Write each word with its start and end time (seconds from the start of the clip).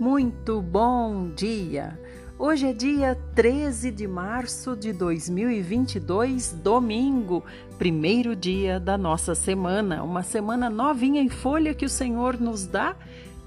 Muito 0.00 0.62
bom 0.62 1.28
dia! 1.28 2.00
Hoje 2.38 2.68
é 2.68 2.72
dia 2.72 3.14
13 3.34 3.90
de 3.90 4.08
março 4.08 4.74
de 4.74 4.94
2022, 4.94 6.52
domingo, 6.52 7.44
primeiro 7.76 8.34
dia 8.34 8.80
da 8.80 8.96
nossa 8.96 9.34
semana, 9.34 10.02
uma 10.02 10.22
semana 10.22 10.70
novinha 10.70 11.20
em 11.20 11.28
folha 11.28 11.74
que 11.74 11.84
o 11.84 11.90
Senhor 11.90 12.40
nos 12.40 12.64
dá, 12.64 12.96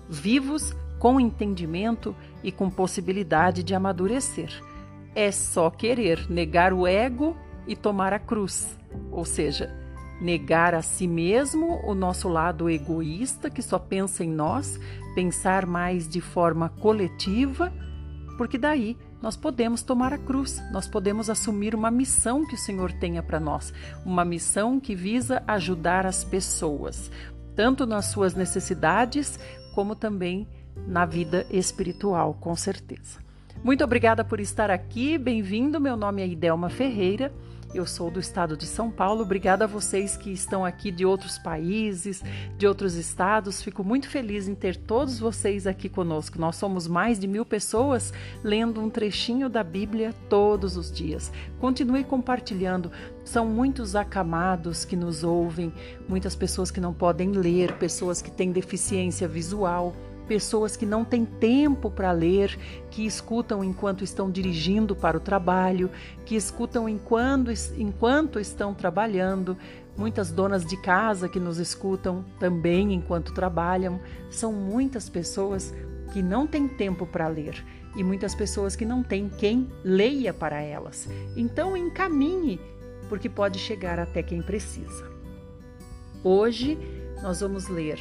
vivos, 0.08 0.76
com 1.00 1.20
entendimento 1.20 2.16
e 2.44 2.52
com 2.52 2.70
possibilidade 2.70 3.64
de 3.64 3.74
amadurecer. 3.74 4.52
É 5.16 5.32
só 5.32 5.72
querer 5.72 6.30
negar 6.30 6.72
o 6.72 6.86
ego 6.86 7.36
e 7.66 7.76
tomar 7.76 8.14
a 8.14 8.20
cruz, 8.20 8.78
ou 9.12 9.26
seja, 9.26 9.76
negar 10.22 10.76
a 10.76 10.84
si 10.84 11.08
mesmo 11.08 11.82
o 11.84 11.96
nosso 11.96 12.30
lado 12.30 12.70
egoísta 12.70 13.50
que 13.50 13.62
só 13.64 13.80
pensa 13.80 14.24
em 14.24 14.30
nós, 14.30 14.80
pensar 15.14 15.66
mais 15.66 16.08
de 16.08 16.22
forma 16.22 16.70
coletiva, 16.70 17.72
porque 18.38 18.58
daí 18.58 18.98
nós 19.22 19.38
podemos 19.38 19.84
tomar 19.84 20.12
a 20.12 20.18
cruz, 20.18 20.62
nós 20.72 20.88
podemos 20.88 21.30
assumir 21.30 21.74
uma 21.74 21.90
missão 21.90 22.46
que 22.46 22.56
o 22.56 22.58
Senhor 22.58 22.92
tenha 22.92 23.24
para 23.24 23.40
nós, 23.40 23.74
uma 24.06 24.26
missão 24.26 24.80
que 24.80 24.96
visa 24.96 25.42
ajudar 25.48 26.06
as 26.06 26.24
pessoas, 26.24 27.10
tanto 27.56 27.86
nas 27.86 28.08
suas 28.08 28.34
necessidades 28.34 29.40
como 29.74 29.96
também 29.96 30.48
na 30.88 31.06
vida 31.06 31.46
espiritual, 31.50 32.34
com 32.34 32.56
certeza. 32.56 33.20
Muito 33.64 33.84
obrigada 33.84 34.26
por 34.26 34.40
estar 34.40 34.70
aqui, 34.70 35.18
bem-vindo. 35.18 35.80
Meu 35.80 35.96
nome 35.96 36.22
é 36.22 36.28
Idelma 36.28 36.70
Ferreira 36.70 37.32
eu 37.74 37.86
sou 37.86 38.12
do 38.12 38.20
estado 38.20 38.56
de 38.56 38.66
São 38.66 38.92
Paulo. 38.92 39.24
Obrigada 39.24 39.66
a 39.66 39.68
vocês 39.68 40.16
que 40.16 40.32
estão 40.32 40.64
aqui 40.64 40.92
de 40.92 41.06
outros 41.06 41.38
países, 41.38 42.24
de 42.58 42.68
outros 42.68 42.96
estados. 42.96 43.62
Fico 43.62 43.84
muito 43.84 44.08
feliz 44.08 44.48
em 44.48 44.56
ter 44.56 44.76
todos 44.76 45.20
vocês 45.20 45.66
aqui 45.66 45.90
conosco. 45.90 46.40
Nós 46.40 46.56
somos 46.56 46.88
mais 46.88 47.18
de 47.18 47.28
mil 47.28 47.46
pessoas 47.46 48.14
lendo 48.44 48.80
um 48.80 48.90
trechinho 48.90 49.50
da 49.50 49.64
Bíblia 49.64 50.14
todos 50.30 50.78
os 50.78 50.92
dias. 50.92 51.32
Continue 51.60 52.04
compartilhando. 52.04 52.92
São 53.24 53.46
muitos 53.46 53.96
acamados 53.96 54.86
que 54.86 54.96
nos 54.96 55.24
ouvem, 55.24 55.74
muitas 56.08 56.36
pessoas 56.36 56.70
que 56.70 56.80
não 56.80 56.94
podem 56.94 57.32
ler, 57.32 57.78
pessoas 57.78 58.22
que 58.22 58.30
têm 58.30 58.52
deficiência 58.52 59.28
visual 59.28 59.96
pessoas 60.28 60.76
que 60.76 60.86
não 60.86 61.04
têm 61.04 61.26
tempo 61.26 61.90
para 61.90 62.12
ler, 62.12 62.58
que 62.90 63.06
escutam 63.06 63.64
enquanto 63.64 64.04
estão 64.04 64.30
dirigindo 64.30 64.96
para 64.96 65.18
o 65.18 65.20
trabalho, 65.20 65.90
que 66.26 66.36
escutam 66.36 66.88
enquanto, 66.88 67.52
enquanto 67.78 68.40
estão 68.40 68.74
trabalhando, 68.74 69.58
muitas 69.98 70.32
donas 70.32 70.66
de 70.66 70.78
casa 70.78 71.30
que 71.30 71.40
nos 71.40 71.58
escutam 71.58 72.26
também 72.40 72.94
enquanto 72.94 73.34
trabalham. 73.34 74.00
São 74.30 74.52
muitas 74.52 75.10
pessoas 75.10 75.74
que 76.12 76.22
não 76.22 76.46
têm 76.48 76.68
tempo 76.68 77.06
para 77.06 77.28
ler 77.28 77.64
e 77.96 78.04
muitas 78.04 78.34
pessoas 78.34 78.76
que 78.76 78.86
não 78.86 79.04
têm 79.04 79.30
quem 79.30 79.70
leia 79.84 80.34
para 80.34 80.62
elas. 80.62 81.08
Então 81.36 81.78
encaminhe, 81.78 82.60
porque 83.10 83.30
pode 83.30 83.60
chegar 83.60 84.00
até 84.00 84.24
quem 84.24 84.42
precisa. 84.42 85.12
Hoje 86.24 86.78
nós 87.22 87.42
vamos 87.42 87.68
ler 87.68 88.00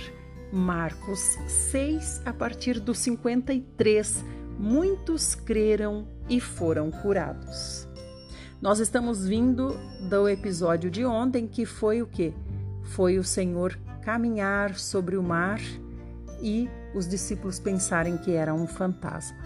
Marcos 0.52 1.38
6, 1.48 2.20
a 2.26 2.32
partir 2.34 2.78
do 2.78 2.94
53, 2.94 4.22
muitos 4.58 5.34
creram 5.34 6.06
e 6.28 6.40
foram 6.40 6.90
curados. 6.90 7.88
Nós 8.60 8.78
estamos 8.78 9.26
vindo 9.26 9.74
do 10.10 10.28
episódio 10.28 10.90
de 10.90 11.06
ontem, 11.06 11.48
que 11.48 11.64
foi 11.64 12.02
o 12.02 12.06
que? 12.06 12.34
Foi 12.82 13.18
o 13.18 13.24
Senhor 13.24 13.78
caminhar 14.02 14.74
sobre 14.74 15.16
o 15.16 15.22
mar 15.22 15.58
e 16.42 16.68
os 16.94 17.08
discípulos 17.08 17.58
pensarem 17.58 18.18
que 18.18 18.32
era 18.32 18.52
um 18.52 18.66
fantasma. 18.66 19.38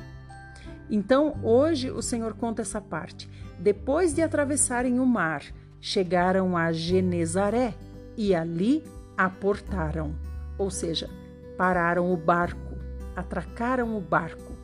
Então, 0.90 1.38
hoje 1.40 1.88
o 1.88 2.02
Senhor 2.02 2.34
conta 2.34 2.62
essa 2.62 2.80
parte. 2.80 3.30
Depois 3.60 4.12
de 4.12 4.22
atravessarem 4.22 4.98
o 4.98 5.06
mar, 5.06 5.44
chegaram 5.80 6.56
a 6.56 6.72
Genezaré 6.72 7.74
e 8.16 8.34
ali 8.34 8.82
aportaram 9.16 10.25
ou 10.58 10.70
seja, 10.70 11.08
pararam 11.56 12.12
o 12.12 12.16
barco, 12.16 12.76
atracaram 13.14 13.96
o 13.96 14.00
barco. 14.00 14.54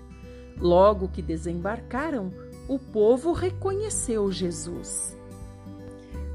Logo 0.58 1.08
que 1.08 1.22
desembarcaram, 1.22 2.32
o 2.68 2.78
povo 2.78 3.32
reconheceu 3.32 4.30
Jesus. 4.30 5.16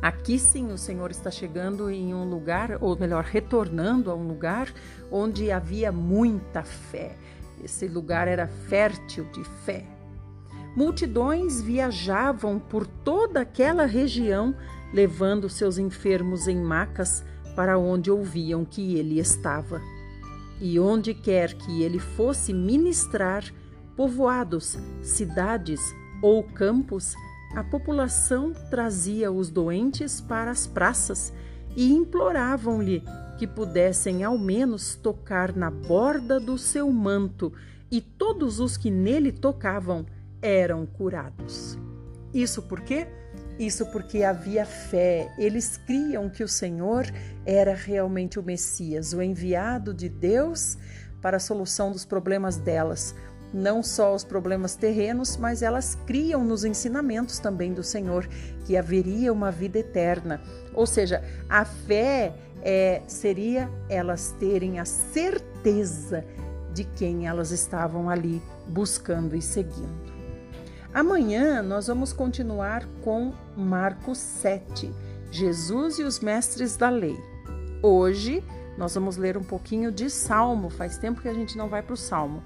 Aqui 0.02 0.38
sim 0.38 0.72
o 0.72 0.78
Senhor 0.78 1.10
está 1.10 1.32
chegando 1.32 1.90
em 1.90 2.14
um 2.14 2.30
lugar, 2.30 2.78
ou 2.82 2.98
melhor, 2.98 3.24
retornando 3.24 4.12
a 4.12 4.16
um 4.16 4.28
lugar 4.28 4.72
onde 5.12 5.52
havia 5.52 5.92
muita 5.92 6.64
fé. 6.64 7.16
Esse 7.64 7.88
lugar 7.88 8.28
era 8.28 8.48
fértil 8.48 9.26
de 9.32 9.44
fé. 9.66 9.86
Multidões 10.76 11.60
viajavam 11.60 12.60
por 12.60 12.86
toda 12.86 13.42
aquela 13.42 13.86
região, 13.86 14.56
levando 14.94 15.50
seus 15.50 15.80
enfermos 15.80 16.48
em 16.48 16.62
macas 16.62 17.26
para 17.58 17.80
onde 17.80 18.12
ouviam 18.12 18.64
que 18.64 18.98
ele 18.98 19.20
estava. 19.20 19.82
E 20.62 20.80
onde 20.80 21.16
quer 21.16 21.56
que 21.56 21.82
ele 21.82 21.98
fosse 21.98 22.54
ministrar, 22.54 23.44
povoados, 23.96 24.78
cidades 25.02 25.82
ou 26.22 26.44
campos, 26.44 27.16
a 27.56 27.64
população 27.64 28.54
trazia 28.70 29.32
os 29.32 29.50
doentes 29.50 30.22
para 30.22 30.52
as 30.52 30.68
praças 30.68 31.34
e 31.76 31.92
imploravam-lhe 31.92 33.04
que 33.40 33.48
pudessem 33.48 34.24
ao 34.24 34.38
menos 34.38 34.94
tocar 34.94 35.56
na 35.56 35.72
borda 35.72 36.40
do 36.40 36.60
seu 36.60 36.92
manto, 36.92 37.52
e 37.90 38.02
todos 38.02 38.60
os 38.60 38.78
que 38.78 38.92
nele 38.92 39.32
tocavam 39.32 40.06
eram 40.42 40.86
curados. 40.86 41.78
Isso 42.32 42.62
porque 42.64 43.08
isso 43.60 43.88
porque 43.88 44.24
havia 44.24 44.66
fé, 44.66 45.34
eles 45.38 45.78
criam 45.78 46.30
que 46.30 46.44
o 46.44 46.48
Senhor 46.48 47.06
era 47.48 47.74
realmente 47.74 48.38
o 48.38 48.44
Messias, 48.44 49.14
o 49.14 49.22
enviado 49.22 49.94
de 49.94 50.10
Deus 50.10 50.78
para 51.22 51.38
a 51.38 51.40
solução 51.40 51.94
dos 51.94 52.04
problemas 52.04 52.58
delas. 52.58 53.16
Não 53.54 53.82
só 53.82 54.14
os 54.14 54.26
problemas 54.26 54.76
terrenos, 54.76 55.38
mas 55.38 55.62
elas 55.62 55.96
criam 56.06 56.44
nos 56.44 56.66
ensinamentos 56.66 57.40
também 57.40 57.74
do 57.74 57.82
Senhor 57.82 58.28
que 58.66 58.76
haveria 58.76 59.32
uma 59.32 59.50
vida 59.50 59.80
eterna. 59.80 60.42
Ou 60.74 60.86
seja, 60.86 61.24
a 61.48 61.64
fé 61.64 62.36
é, 62.62 63.02
seria 63.08 63.72
elas 63.88 64.36
terem 64.38 64.78
a 64.80 64.86
certeza 64.86 66.26
de 66.74 66.84
quem 66.84 67.28
elas 67.28 67.52
estavam 67.52 68.10
ali 68.10 68.42
buscando 68.68 69.38
e 69.38 69.42
seguindo. 69.42 70.06
Amanhã 70.94 71.62
nós 71.62 71.88
vamos 71.88 72.12
continuar 72.12 72.86
com 73.02 73.34
Marcos 73.56 74.18
7, 74.18 74.94
Jesus 75.32 75.98
e 76.00 76.04
os 76.04 76.20
mestres 76.20 76.76
da 76.76 76.90
lei. 76.90 77.18
Hoje 77.90 78.44
nós 78.78 78.96
vamos 78.96 79.16
ler 79.16 79.38
um 79.38 79.44
pouquinho 79.44 79.94
de 79.94 80.10
Salmo, 80.10 80.70
faz 80.70 80.98
tempo 80.98 81.22
que 81.22 81.30
a 81.30 81.34
gente 81.34 81.58
não 81.58 81.70
vai 81.70 81.82
para 81.82 81.94
o 81.94 81.98
Salmo. 81.98 82.44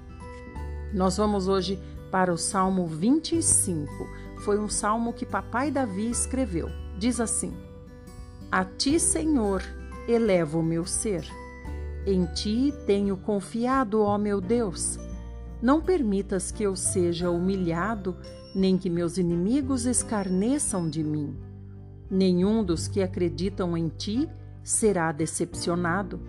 Nós 0.94 1.16
vamos 1.16 1.48
hoje 1.48 1.80
para 2.12 2.32
o 2.32 2.38
Salmo 2.38 2.86
25. 2.86 3.90
Foi 4.44 4.56
um 4.56 4.68
salmo 4.68 5.12
que 5.12 5.26
papai 5.26 5.68
Davi 5.68 6.08
escreveu. 6.08 6.68
Diz 6.96 7.18
assim: 7.18 7.52
A 8.52 8.64
ti, 8.64 9.00
Senhor, 9.00 9.64
elevo 10.06 10.60
o 10.60 10.62
meu 10.62 10.86
ser. 10.86 11.26
Em 12.06 12.24
ti 12.26 12.72
tenho 12.86 13.16
confiado, 13.16 14.00
ó 14.00 14.16
meu 14.16 14.40
Deus. 14.40 14.96
Não 15.60 15.80
permitas 15.80 16.52
que 16.52 16.62
eu 16.62 16.76
seja 16.76 17.30
humilhado 17.30 18.16
nem 18.54 18.78
que 18.78 18.88
meus 18.88 19.18
inimigos 19.18 19.86
escarneçam 19.86 20.88
de 20.88 21.02
mim. 21.02 21.36
Nenhum 22.08 22.62
dos 22.62 22.86
que 22.86 23.02
acreditam 23.02 23.76
em 23.76 23.88
ti 23.88 24.30
será 24.62 25.12
decepcionado. 25.12 26.20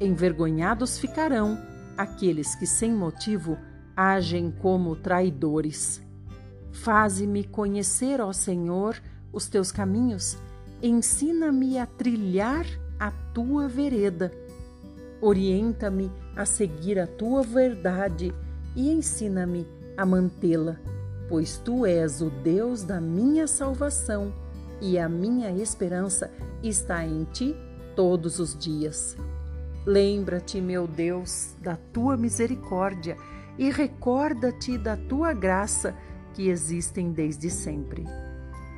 Envergonhados 0.00 0.98
ficarão 0.98 1.58
aqueles 1.96 2.54
que 2.54 2.66
sem 2.66 2.92
motivo 2.92 3.56
agem 3.96 4.50
como 4.50 4.96
traidores. 4.96 6.02
Faze-me 6.72 7.44
conhecer, 7.44 8.20
ó 8.20 8.32
Senhor, 8.32 9.00
os 9.32 9.48
teus 9.48 9.70
caminhos, 9.70 10.36
ensina-me 10.82 11.78
a 11.78 11.86
trilhar 11.86 12.66
a 12.98 13.10
tua 13.10 13.68
vereda. 13.68 14.32
Orienta-me 15.20 16.10
a 16.36 16.44
seguir 16.44 16.98
a 16.98 17.06
tua 17.06 17.42
verdade 17.42 18.34
e 18.74 18.90
ensina-me 18.90 19.66
a 19.96 20.04
mantê-la 20.04 20.78
pois 21.28 21.58
tu 21.58 21.86
és 21.86 22.20
o 22.20 22.30
Deus 22.30 22.82
da 22.82 23.00
minha 23.00 23.46
salvação 23.46 24.32
e 24.80 24.98
a 24.98 25.08
minha 25.08 25.50
esperança 25.50 26.30
está 26.62 27.04
em 27.04 27.24
ti 27.24 27.56
todos 27.94 28.38
os 28.38 28.56
dias. 28.56 29.16
Lembra-te, 29.86 30.60
meu 30.60 30.86
Deus, 30.86 31.54
da 31.60 31.76
tua 31.76 32.16
misericórdia 32.16 33.16
e 33.58 33.70
recorda-te 33.70 34.78
da 34.78 34.96
tua 34.96 35.32
graça 35.32 35.94
que 36.32 36.48
existem 36.48 37.12
desde 37.12 37.50
sempre. 37.50 38.04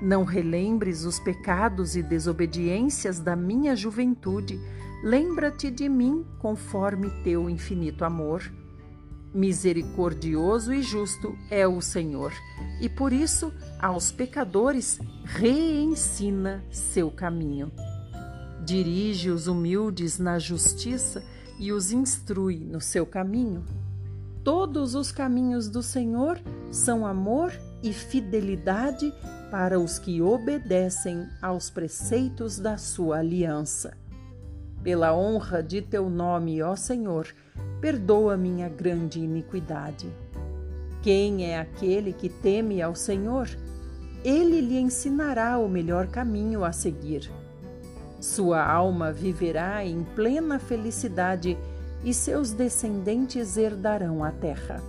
Não 0.02 0.24
relembres 0.24 1.04
os 1.04 1.18
pecados 1.18 1.96
e 1.96 2.02
desobediências 2.02 3.18
da 3.18 3.34
minha 3.34 3.74
juventude. 3.74 4.60
Lembra-te 5.02 5.70
de 5.70 5.88
mim 5.88 6.24
conforme 6.38 7.10
teu 7.22 7.48
infinito 7.48 8.04
amor 8.04 8.42
Misericordioso 9.36 10.72
e 10.72 10.80
justo 10.80 11.36
é 11.50 11.68
o 11.68 11.82
Senhor, 11.82 12.32
e 12.80 12.88
por 12.88 13.12
isso 13.12 13.52
aos 13.78 14.10
pecadores 14.10 14.98
reensina 15.24 16.64
seu 16.70 17.10
caminho. 17.10 17.70
Dirige 18.66 19.30
os 19.30 19.46
humildes 19.46 20.18
na 20.18 20.40
justiça 20.40 21.22
e 21.56 21.70
os 21.70 21.92
instrui 21.92 22.58
no 22.58 22.80
seu 22.80 23.06
caminho. 23.06 23.64
Todos 24.42 24.96
os 24.96 25.12
caminhos 25.12 25.68
do 25.68 25.84
Senhor 25.84 26.40
são 26.72 27.06
amor 27.06 27.52
e 27.80 27.92
fidelidade 27.92 29.14
para 29.52 29.78
os 29.78 30.00
que 30.00 30.20
obedecem 30.20 31.28
aos 31.40 31.70
preceitos 31.70 32.58
da 32.58 32.76
sua 32.76 33.18
aliança. 33.18 33.96
Pela 34.82 35.16
honra 35.16 35.62
de 35.62 35.80
teu 35.80 36.10
nome, 36.10 36.60
ó 36.60 36.74
Senhor, 36.74 37.28
perdoa 37.80 38.36
minha 38.36 38.68
grande 38.68 39.20
iniquidade. 39.20 40.12
Quem 41.02 41.52
é 41.52 41.60
aquele 41.60 42.12
que 42.12 42.28
teme 42.28 42.82
ao 42.82 42.96
Senhor? 42.96 43.48
Ele 44.24 44.60
lhe 44.60 44.76
ensinará 44.76 45.56
o 45.56 45.68
melhor 45.68 46.08
caminho 46.08 46.64
a 46.64 46.72
seguir. 46.72 47.30
Sua 48.20 48.64
alma 48.64 49.12
viverá 49.12 49.84
em 49.84 50.02
plena 50.02 50.58
felicidade 50.58 51.56
e 52.04 52.14
seus 52.14 52.52
descendentes 52.52 53.56
herdarão 53.56 54.24
a 54.24 54.30
terra. 54.30 54.82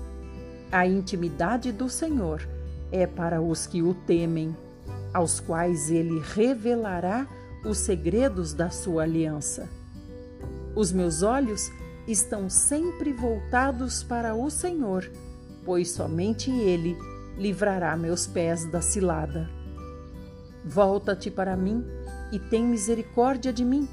A 0.71 0.85
intimidade 0.85 1.71
do 1.71 1.89
Senhor 1.89 2.47
é 2.91 3.05
para 3.05 3.41
os 3.41 3.67
que 3.67 3.81
o 3.81 3.93
temem, 3.93 4.55
aos 5.13 5.39
quais 5.39 5.89
ele 5.89 6.21
revelará 6.33 7.27
os 7.65 7.79
segredos 7.79 8.53
da 8.53 8.69
sua 8.69 9.03
aliança. 9.03 9.67
Os 10.75 10.91
meus 10.91 11.23
olhos 11.23 11.71
estão 12.07 12.49
sempre 12.49 13.11
voltados 13.11 14.03
para 14.03 14.35
o 14.35 14.49
Senhor, 14.49 15.09
pois 15.65 15.91
somente 15.91 16.49
Ele 16.49 16.97
livrará 17.37 17.95
meus 17.97 18.25
pés 18.25 18.65
da 18.65 18.81
cilada. 18.81 19.49
Volta-te 20.63 21.29
para 21.29 21.55
mim 21.57 21.85
e 22.31 22.39
tem 22.39 22.65
misericórdia 22.65 23.53
de 23.53 23.63
mim, 23.63 23.87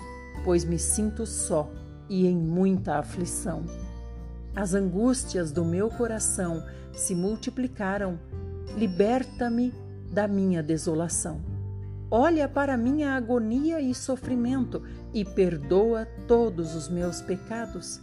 pois 0.45 0.65
me 0.65 0.79
sinto 0.79 1.27
só 1.27 1.71
e 2.09 2.27
em 2.27 2.37
muita 2.37 2.99
aflição. 2.99 3.65
As 4.55 4.75
angústias 4.75 5.51
do 5.51 5.65
meu 5.65 5.89
coração 5.91 6.65
se 6.93 7.15
multiplicaram. 7.15 8.19
Liberta-me 8.77 9.73
da 10.13 10.29
minha 10.29 10.63
desolação. 10.63 11.41
Olha 12.11 12.49
para 12.49 12.77
minha 12.77 13.17
agonia 13.17 13.81
e 13.81 13.93
sofrimento 13.93 14.83
e 15.13 15.25
perdoa 15.25 16.07
todos 16.29 16.75
os 16.75 16.89
meus 16.89 17.21
pecados. 17.21 18.01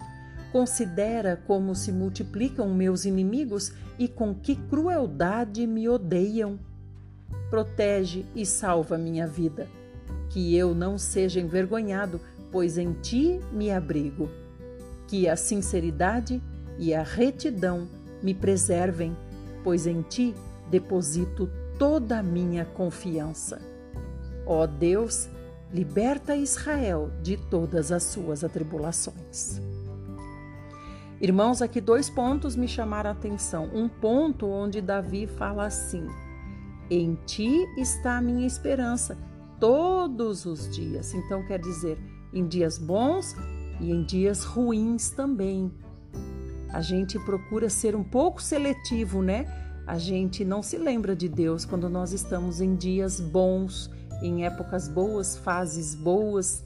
Considera 0.52 1.42
como 1.48 1.74
se 1.74 1.92
multiplicam 1.92 2.74
meus 2.74 3.06
inimigos 3.06 3.72
e 3.98 4.10
com 4.10 4.36
que 4.36 4.56
crueldade 4.56 5.66
me 5.66 5.88
odeiam. 5.88 6.60
Protege 7.50 8.26
e 8.36 8.46
salva 8.46 8.98
minha 8.98 9.26
vida, 9.26 9.70
que 10.32 10.56
eu 10.56 10.74
não 10.74 10.98
seja 10.98 11.42
envergonhado, 11.42 12.20
pois 12.52 12.78
em 12.78 12.94
ti 12.94 13.40
me 13.52 13.70
abrigo. 13.70 14.30
Que 15.08 15.28
a 15.28 15.36
sinceridade 15.36 16.42
e 16.80 16.94
a 16.94 17.04
retidão 17.04 17.88
me 18.24 18.34
preservem, 18.34 19.16
pois 19.62 19.86
em 19.86 20.02
ti 20.02 20.34
deposito 20.70 21.50
toda 21.78 22.20
a 22.20 22.24
minha 22.24 22.64
confiança. 22.64 23.62
Ó 24.46 24.66
Deus, 24.66 25.30
liberta 25.72 26.36
Israel 26.36 27.12
de 27.22 27.36
todas 27.36 27.92
as 27.92 28.04
suas 28.04 28.42
atribulações. 28.44 29.60
Irmãos, 31.20 31.62
aqui 31.62 31.82
dois 31.82 32.10
pontos 32.10 32.56
me 32.56 32.70
chamaram 32.70 33.10
a 33.10 33.14
atenção. 33.14 33.70
Um 33.74 33.90
ponto 33.90 34.48
onde 34.48 34.82
Davi 34.82 35.28
fala 35.28 35.66
assim: 35.66 36.08
Em 36.90 37.16
ti 37.26 37.68
está 37.78 38.18
a 38.18 38.22
minha 38.22 38.48
esperança 38.48 39.31
todos 39.62 40.46
os 40.46 40.70
dias. 40.76 41.14
Então 41.14 41.48
quer 41.48 41.60
dizer, 41.60 41.98
em 42.34 42.46
dias 42.46 42.78
bons 42.78 43.34
e 43.80 43.90
em 43.90 44.04
dias 44.04 44.44
ruins 44.44 45.12
também. 45.12 45.72
A 46.74 46.82
gente 46.82 47.18
procura 47.20 47.70
ser 47.70 47.96
um 47.96 48.04
pouco 48.04 48.42
seletivo, 48.42 49.22
né? 49.22 49.46
A 49.88 49.98
gente 49.98 50.44
não 50.44 50.62
se 50.62 50.78
lembra 50.78 51.16
de 51.16 51.30
Deus 51.30 51.64
quando 51.64 51.90
nós 51.90 52.12
estamos 52.12 52.60
em 52.60 52.76
dias 52.76 53.22
bons 53.22 53.90
em 54.22 54.46
épocas 54.46 54.88
boas, 54.88 55.36
fases 55.38 55.96
boas, 55.96 56.64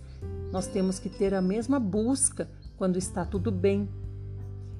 nós 0.51 0.67
temos 0.67 0.99
que 0.99 1.09
ter 1.09 1.33
a 1.33 1.41
mesma 1.41 1.79
busca 1.79 2.49
quando 2.77 2.97
está 2.97 3.25
tudo 3.25 3.51
bem. 3.51 3.89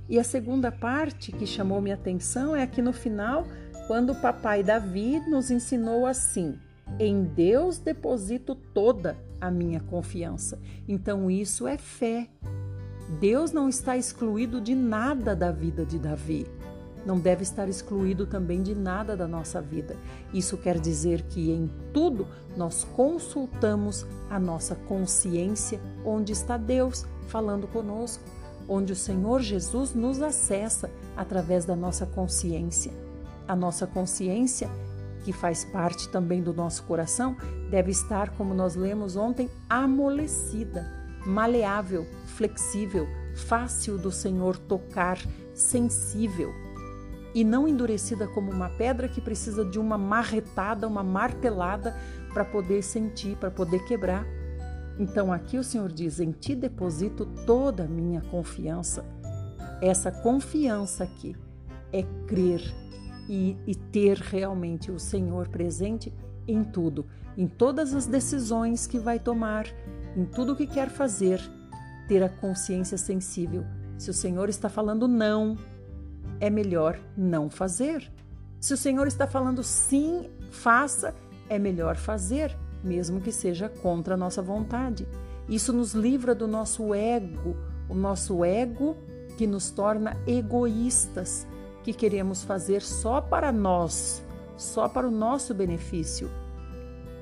E 0.07 0.19
a 0.19 0.23
segunda 0.23 0.71
parte 0.71 1.31
que 1.31 1.47
chamou 1.47 1.81
minha 1.81 1.95
atenção 1.95 2.56
é 2.56 2.62
aqui 2.62 2.81
no 2.81 2.94
final, 2.94 3.47
quando 3.88 4.12
o 4.12 4.21
papai 4.21 4.62
Davi 4.62 5.19
nos 5.29 5.50
ensinou 5.50 6.06
assim: 6.06 6.59
em 7.00 7.24
Deus 7.24 7.78
deposito 7.78 8.56
toda 8.56 9.18
a 9.40 9.52
minha 9.52 9.80
confiança. 9.80 10.60
Então 10.88 11.30
isso 11.30 11.68
é 11.68 11.78
fé. 11.78 12.30
Deus 13.20 13.52
não 13.52 13.70
está 13.70 13.96
excluído 13.96 14.60
de 14.60 14.74
nada 14.74 15.36
da 15.36 15.52
vida 15.52 15.86
de 15.86 16.00
Davi 16.00 16.48
não 17.06 17.20
deve 17.20 17.44
estar 17.44 17.70
excluído 17.70 18.26
também 18.26 18.64
de 18.64 18.74
nada 18.74 19.16
da 19.16 19.28
nossa 19.28 19.62
vida. 19.62 19.96
Isso 20.34 20.58
quer 20.58 20.80
dizer 20.80 21.22
que 21.24 21.52
em 21.52 21.70
tudo 21.94 22.28
nós 22.58 22.84
consultamos 22.96 24.06
a 24.30 24.40
nossa 24.40 24.76
consciência, 24.76 25.80
onde 26.04 26.34
está 26.34 26.58
Deus 26.58 27.06
falando 27.28 27.68
conosco, 27.68 28.24
onde 28.68 28.92
o 28.92 28.96
Senhor 28.96 29.42
Jesus 29.42 29.94
nos 29.94 30.22
acessa 30.22 30.90
através 31.16 31.64
da 31.64 31.76
nossa 31.76 32.06
consciência. 32.06 32.92
A 33.48 33.56
nossa 33.56 33.86
consciência, 33.86 34.68
que 35.25 35.33
faz 35.33 35.66
parte 35.66 36.07
também 36.07 36.44
do 36.44 36.54
nosso 36.54 36.83
coração, 36.83 37.36
deve 37.72 37.89
estar, 37.89 38.30
como 38.38 38.54
nós 38.54 38.75
lemos 38.75 39.16
ontem, 39.16 39.50
amolecida, 39.68 40.86
maleável, 41.25 42.06
flexível, 42.27 43.07
fácil 43.36 43.98
do 43.98 44.12
Senhor 44.12 44.56
tocar, 44.56 45.18
sensível 45.56 46.54
e 47.33 47.44
não 47.44 47.68
endurecida 47.68 48.27
como 48.27 48.51
uma 48.51 48.69
pedra 48.69 49.07
que 49.10 49.19
precisa 49.19 49.66
de 49.66 49.80
uma 49.80 49.98
marretada, 49.98 50.88
uma 50.88 51.04
martelada 51.04 51.98
para 52.31 52.45
poder 52.45 52.83
sentir, 52.83 53.36
para 53.36 53.50
poder 53.50 53.83
quebrar. 53.86 54.25
Então 55.00 55.33
aqui 55.33 55.57
o 55.57 55.63
Senhor 55.63 55.92
diz: 55.92 56.19
Em 56.19 56.31
ti 56.31 56.56
deposito 56.56 57.25
toda 57.48 57.86
a 57.86 57.88
minha 57.88 58.22
confiança. 58.22 59.03
Essa 59.82 60.12
confiança 60.12 61.03
aqui 61.03 61.36
é 61.91 62.03
crer 62.27 62.62
e, 63.27 63.58
e 63.65 63.75
ter 63.75 64.17
realmente 64.17 64.91
o 64.91 65.00
Senhor 65.00 65.48
presente 65.48 66.13
em 66.48 66.63
tudo, 66.63 67.05
em 67.38 67.48
todas 67.48 67.94
as 67.94 68.05
decisões 68.05 68.86
que 68.88 69.00
vai 69.00 69.20
tomar, 69.20 69.65
em 70.15 70.25
tudo 70.25 70.55
que 70.55 70.67
quer 70.67 70.89
fazer, 70.89 71.41
ter 72.08 72.24
a 72.24 72.29
consciência 72.29 72.98
sensível. 72.98 73.65
Se 73.98 74.10
o 74.10 74.13
Senhor 74.13 74.50
está 74.50 74.70
falando 74.70 75.08
não, 75.08 75.58
é 76.39 76.50
melhor 76.50 77.00
não 77.17 77.50
fazer. 77.50 78.12
Se 78.60 78.74
o 78.74 78.77
Senhor 78.77 79.08
está 79.08 79.27
falando 79.27 79.63
sim, 79.63 80.29
faça, 80.51 81.13
é 81.50 81.60
melhor 81.60 81.96
fazer, 81.96 82.55
mesmo 82.84 83.22
que 83.22 83.32
seja 83.32 83.70
contra 83.70 84.13
a 84.13 84.17
nossa 84.17 84.41
vontade. 84.41 85.08
Isso 85.48 85.72
nos 85.72 85.94
livra 85.94 86.34
do 86.34 86.48
nosso 86.48 86.94
ego, 86.94 87.55
o 87.88 87.94
nosso 87.94 88.44
ego 88.44 88.96
que 89.38 89.46
nos 89.46 89.70
torna 89.70 90.17
egoístas, 90.25 91.46
que 91.86 91.94
queremos 91.94 92.44
fazer 92.44 92.82
só 92.82 93.22
para 93.22 93.51
nós, 93.51 94.25
só 94.58 94.89
para 94.89 95.08
o 95.08 95.12
nosso 95.12 95.54
benefício. 95.54 96.32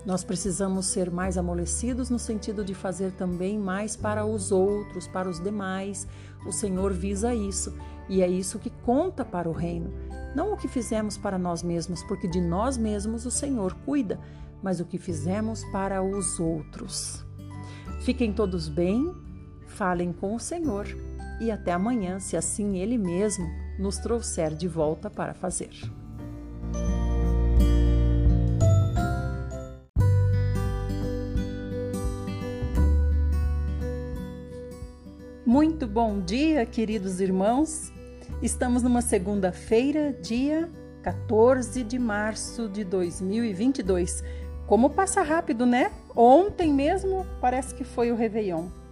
Nós 0.06 0.24
precisamos 0.24 0.86
ser 0.86 1.12
mais 1.12 1.38
amolecidos 1.38 2.10
no 2.10 2.18
sentido 2.18 2.64
de 2.64 2.74
fazer 2.74 3.12
também 3.12 3.60
mais 3.60 3.98
para 3.98 4.26
os 4.26 4.54
outros, 4.54 5.06
para 5.06 5.30
os 5.30 5.38
demais. 5.38 6.08
O 6.48 6.54
Senhor 6.54 6.94
visa 6.94 7.36
isso 7.36 7.74
e 8.08 8.22
é 8.22 8.28
isso 8.28 8.58
que 8.58 8.70
conta 8.70 9.26
para 9.26 9.50
o 9.50 9.52
reino. 9.52 9.92
Não 10.34 10.54
o 10.54 10.58
que 10.58 10.70
fizemos 10.70 11.18
para 11.18 11.38
nós 11.38 11.62
mesmos, 11.62 12.02
porque 12.04 12.28
de 12.28 12.40
nós 12.40 12.78
mesmos 12.78 13.26
o 13.26 13.32
Senhor 13.32 13.74
cuida, 13.86 14.18
mas 14.62 14.80
o 14.80 14.86
que 14.86 14.98
fizemos 14.98 15.62
para 15.74 16.02
os 16.02 16.40
outros. 16.40 17.26
Fiquem 18.00 18.32
todos 18.32 18.70
bem, 18.70 19.14
falem 19.68 20.14
com 20.14 20.34
o 20.34 20.40
Senhor 20.40 20.88
e 21.42 21.52
até 21.52 21.74
amanhã, 21.74 22.18
se 22.18 22.38
assim 22.38 22.78
Ele 22.78 22.98
mesmo 22.98 23.63
nos 23.78 23.98
trouxer 23.98 24.54
de 24.54 24.68
volta 24.68 25.10
para 25.10 25.34
fazer. 25.34 25.70
Muito 35.46 35.88
bom 35.88 36.20
dia, 36.20 36.66
queridos 36.66 37.20
irmãos. 37.20 37.92
Estamos 38.42 38.82
numa 38.82 39.02
segunda-feira, 39.02 40.12
dia 40.22 40.70
14 41.04 41.84
de 41.84 42.00
março 42.00 42.68
de 42.68 42.84
2022. 42.84 44.24
Como 44.66 44.90
passa 44.90 45.22
rápido, 45.22 45.66
né? 45.66 45.92
Ontem 46.16 46.74
mesmo 46.74 47.26
parece 47.42 47.76
que 47.76 47.84
foi 47.84 48.12
o 48.12 48.16
Réveillon. 48.16 48.83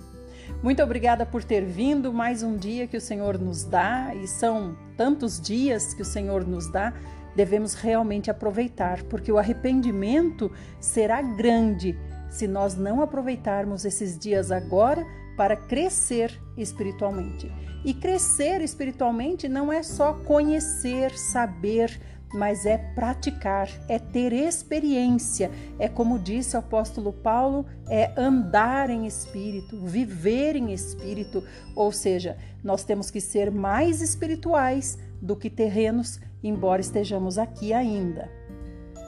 Muito 0.63 0.84
obrigada 0.84 1.25
por 1.25 1.43
ter 1.43 1.65
vindo. 1.65 2.13
Mais 2.13 2.43
um 2.43 2.55
dia 2.55 2.88
que 2.88 2.98
o 2.98 3.01
Senhor 3.01 3.39
nos 3.39 3.63
dá, 3.63 4.13
e 4.15 4.27
são 4.27 4.77
tantos 4.96 5.41
dias 5.41 5.93
que 5.93 6.01
o 6.01 6.05
Senhor 6.05 6.46
nos 6.46 6.72
dá, 6.72 6.93
devemos 7.36 7.74
realmente 7.74 8.29
aproveitar, 8.29 9.03
porque 9.03 9.31
o 9.31 9.38
arrependimento 9.38 10.51
será 10.79 11.22
grande 11.22 11.98
se 12.29 12.48
nós 12.48 12.75
não 12.75 13.01
aproveitarmos 13.01 13.86
esses 13.86 14.17
dias 14.17 14.51
agora 14.51 15.05
para 15.36 15.55
crescer 15.55 16.39
espiritualmente. 16.55 17.51
E 17.84 17.93
crescer 17.93 18.62
espiritualmente 18.62 19.50
não 19.50 19.74
é 19.74 19.81
só 19.81 20.13
conhecer, 20.13 21.12
saber, 21.17 22.00
mas 22.34 22.66
é 22.66 22.78
praticar, 22.78 23.70
é 23.88 24.00
ter 24.00 24.34
experiência, 24.34 25.52
é 25.78 25.88
como 25.88 26.20
disse 26.20 26.56
o 26.56 26.60
apóstolo 26.60 27.12
Paulo, 27.12 27.66
é 27.90 28.12
andar 28.18 28.90
em 28.90 29.06
espírito, 29.06 29.78
viver 29.86 30.56
em 30.56 30.72
espírito, 30.72 31.44
ou 31.76 31.92
seja, 31.92 32.38
nós 32.64 32.84
temos 32.84 33.12
que 33.12 33.20
ser 33.20 33.52
mais 33.52 34.02
espirituais 34.02 34.98
do 35.22 35.36
que 35.36 35.50
terrenos, 35.50 36.20
embora 36.44 36.82
estejamos 36.82 37.38
aqui 37.38 37.74
ainda. 37.74 38.30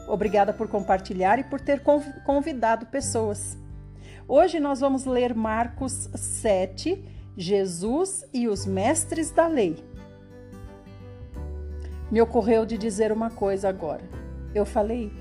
Obrigada 0.08 0.54
por 0.54 0.68
compartilhar 0.68 1.40
e 1.40 1.44
por 1.44 1.62
ter 1.62 1.82
convidado 2.26 2.86
pessoas. 2.88 3.58
Hoje 4.28 4.60
nós 4.60 4.80
vamos 4.80 5.06
ler 5.06 5.34
Marcos 5.34 6.10
7, 6.14 7.04
Jesus 7.38 8.26
e 8.34 8.48
os 8.48 8.66
mestres 8.66 9.32
da 9.32 9.48
lei 9.48 9.93
me 12.14 12.22
ocorreu 12.22 12.64
de 12.64 12.78
dizer 12.78 13.12
uma 13.12 13.32
coisa 13.32 13.68
agora. 13.68 14.04
Eu 14.54 14.68
falei, 14.68 15.12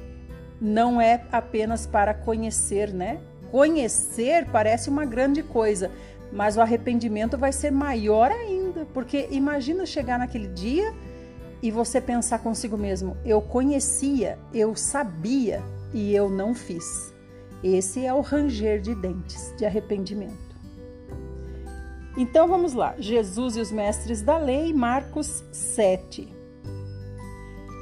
não 0.61 1.01
é 1.01 1.25
apenas 1.33 1.87
para 1.87 2.13
conhecer, 2.13 2.93
né? 2.93 3.19
Conhecer 3.51 4.47
parece 4.53 4.91
uma 4.91 5.07
grande 5.07 5.43
coisa, 5.43 5.91
mas 6.31 6.59
o 6.59 6.61
arrependimento 6.61 7.39
vai 7.39 7.51
ser 7.51 7.71
maior 7.71 8.31
ainda, 8.31 8.87
porque 8.93 9.27
imagina 9.31 9.87
chegar 9.87 10.19
naquele 10.19 10.49
dia 10.49 10.93
e 11.63 11.71
você 11.71 11.99
pensar 11.99 12.41
consigo 12.41 12.77
mesmo: 12.77 13.17
eu 13.25 13.41
conhecia, 13.41 14.39
eu 14.53 14.77
sabia 14.77 15.63
e 15.95 16.15
eu 16.15 16.29
não 16.29 16.53
fiz. 16.53 17.11
Esse 17.65 18.05
é 18.05 18.13
o 18.13 18.21
ranger 18.21 18.83
de 18.83 18.95
dentes 18.95 19.55
de 19.57 19.65
arrependimento. 19.65 20.53
Então 22.19 22.47
vamos 22.47 22.75
lá, 22.75 22.95
Jesus 22.99 23.57
e 23.57 23.61
os 23.61 23.73
mestres 23.73 24.21
da 24.21 24.37
lei, 24.37 24.75
Marcos 24.75 25.43
7. 25.51 26.42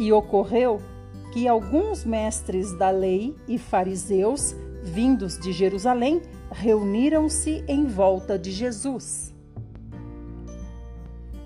E 0.01 0.11
ocorreu 0.13 0.81
que 1.31 1.47
alguns 1.47 2.05
mestres 2.05 2.73
da 2.77 2.91
lei 2.91 3.37
e 3.47 3.59
fariseus, 3.59 4.57
vindos 4.83 5.39
de 5.39 5.53
Jerusalém, 5.53 6.23
reuniram-se 6.51 7.63
em 7.69 7.85
volta 7.87 8.39
de 8.39 8.51
Jesus. 8.51 9.33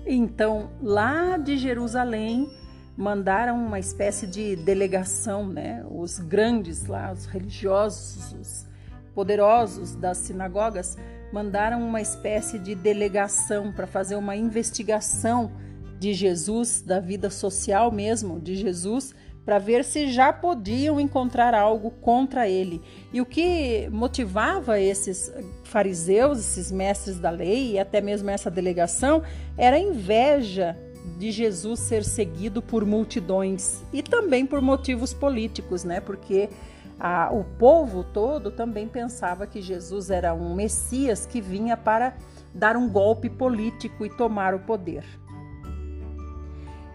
Então, 0.05 0.69
lá 0.81 1.35
de 1.35 1.57
Jerusalém, 1.57 2.49
mandaram 2.95 3.57
uma 3.57 3.77
espécie 3.77 4.25
de 4.25 4.55
delegação, 4.55 5.45
né? 5.45 5.85
Os 5.91 6.19
grandes 6.19 6.85
lá, 6.85 7.11
os 7.11 7.25
religiosos, 7.25 8.33
os 8.39 8.65
poderosos 9.13 9.95
das 9.95 10.19
sinagogas, 10.19 10.97
mandaram 11.33 11.85
uma 11.85 11.99
espécie 11.99 12.57
de 12.57 12.73
delegação 12.73 13.73
para 13.73 13.85
fazer 13.85 14.15
uma 14.15 14.35
investigação 14.35 15.51
de 15.99 16.13
Jesus, 16.13 16.81
da 16.81 16.99
vida 16.99 17.29
social 17.29 17.91
mesmo 17.91 18.39
de 18.39 18.55
Jesus, 18.55 19.13
para 19.45 19.59
ver 19.59 19.83
se 19.83 20.11
já 20.11 20.33
podiam 20.33 20.99
encontrar 20.99 21.53
algo 21.53 21.91
contra 21.91 22.49
ele. 22.49 22.81
E 23.13 23.21
o 23.21 23.25
que 23.25 23.87
motivava 23.91 24.79
esses 24.79 25.31
fariseus, 25.63 26.39
esses 26.39 26.71
mestres 26.71 27.19
da 27.19 27.29
lei 27.29 27.73
e 27.73 27.79
até 27.79 28.01
mesmo 28.01 28.29
essa 28.29 28.49
delegação 28.49 29.21
era 29.55 29.75
a 29.75 29.79
inveja 29.79 30.75
de 31.19 31.31
Jesus 31.31 31.79
ser 31.81 32.03
seguido 32.03 32.61
por 32.61 32.83
multidões 32.83 33.83
e 33.93 34.01
também 34.01 34.45
por 34.45 34.59
motivos 34.59 35.13
políticos, 35.13 35.83
né? 35.83 35.99
Porque 35.99 36.49
a, 36.99 37.29
o 37.31 37.43
povo 37.43 38.03
todo 38.03 38.49
também 38.49 38.87
pensava 38.87 39.45
que 39.45 39.61
Jesus 39.61 40.09
era 40.09 40.33
um 40.33 40.55
Messias 40.55 41.25
que 41.27 41.39
vinha 41.39 41.77
para 41.77 42.17
dar 42.53 42.75
um 42.75 42.89
golpe 42.89 43.29
político 43.29 44.05
e 44.05 44.09
tomar 44.09 44.55
o 44.55 44.59
poder. 44.59 45.05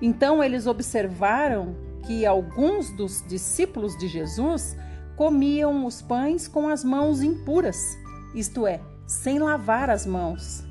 Então 0.00 0.42
eles 0.42 0.66
observaram 0.66 1.75
que 2.07 2.25
alguns 2.25 2.90
dos 2.90 3.25
discípulos 3.26 3.97
de 3.99 4.09
Jesus 4.09 4.76
comiam 5.16 5.85
os 5.85 6.00
pães 6.00 6.49
com 6.49 6.69
as 6.69 6.83
mãos 6.83 7.23
impuras, 7.23 7.99
isto 8.35 8.66
é, 8.66 8.80
sem 9.07 9.38
lavar 9.38 9.90
as 9.90 10.07
mãos. 10.07 10.64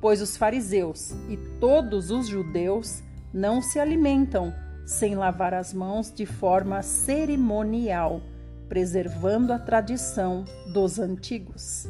Pois 0.00 0.22
os 0.22 0.36
fariseus 0.36 1.12
e 1.28 1.36
todos 1.58 2.10
os 2.10 2.28
judeus 2.28 3.02
não 3.32 3.60
se 3.60 3.80
alimentam 3.80 4.54
sem 4.86 5.14
lavar 5.14 5.54
as 5.54 5.72
mãos 5.72 6.12
de 6.12 6.26
forma 6.26 6.82
cerimonial, 6.82 8.20
preservando 8.68 9.52
a 9.52 9.58
tradição 9.58 10.44
dos 10.72 10.98
antigos. 10.98 11.88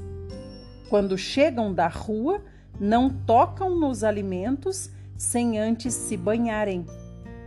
Quando 0.88 1.18
chegam 1.18 1.74
da 1.74 1.88
rua, 1.88 2.40
não 2.78 3.10
tocam 3.10 3.78
nos 3.78 4.04
alimentos 4.04 4.90
sem 5.16 5.58
antes 5.58 5.94
se 5.94 6.16
banharem. 6.16 6.86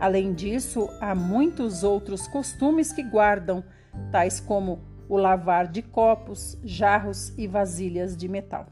Além 0.00 0.32
disso, 0.32 0.88
há 1.00 1.14
muitos 1.14 1.82
outros 1.82 2.28
costumes 2.28 2.92
que 2.92 3.02
guardam, 3.02 3.64
tais 4.12 4.38
como 4.38 4.80
o 5.08 5.16
lavar 5.16 5.66
de 5.66 5.82
copos, 5.82 6.58
jarros 6.62 7.32
e 7.36 7.46
vasilhas 7.46 8.16
de 8.16 8.28
metal. 8.28 8.66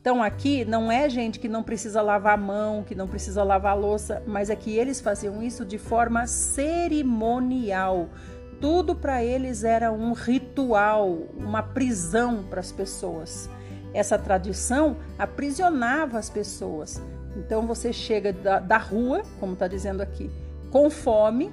Então 0.00 0.22
aqui 0.22 0.64
não 0.64 0.90
é 0.90 1.08
gente 1.08 1.40
que 1.40 1.48
não 1.48 1.62
precisa 1.62 2.00
lavar 2.00 2.34
a 2.34 2.40
mão, 2.40 2.84
que 2.84 2.94
não 2.94 3.08
precisa 3.08 3.42
lavar 3.42 3.72
a 3.72 3.74
louça, 3.74 4.22
mas 4.26 4.48
é 4.48 4.56
que 4.56 4.76
eles 4.76 5.00
faziam 5.00 5.42
isso 5.42 5.64
de 5.64 5.76
forma 5.76 6.26
cerimonial. 6.26 8.08
Tudo 8.60 8.94
para 8.94 9.22
eles 9.22 9.64
era 9.64 9.92
um 9.92 10.12
ritual, 10.12 11.10
uma 11.36 11.62
prisão 11.62 12.44
para 12.48 12.60
as 12.60 12.72
pessoas. 12.72 13.50
Essa 13.92 14.18
tradição 14.18 14.96
aprisionava 15.18 16.18
as 16.18 16.30
pessoas, 16.30 17.02
então 17.38 17.66
você 17.66 17.92
chega 17.92 18.32
da, 18.32 18.58
da 18.58 18.76
rua, 18.76 19.22
como 19.38 19.52
está 19.52 19.68
dizendo 19.68 20.02
aqui, 20.02 20.28
com 20.70 20.90
fome. 20.90 21.52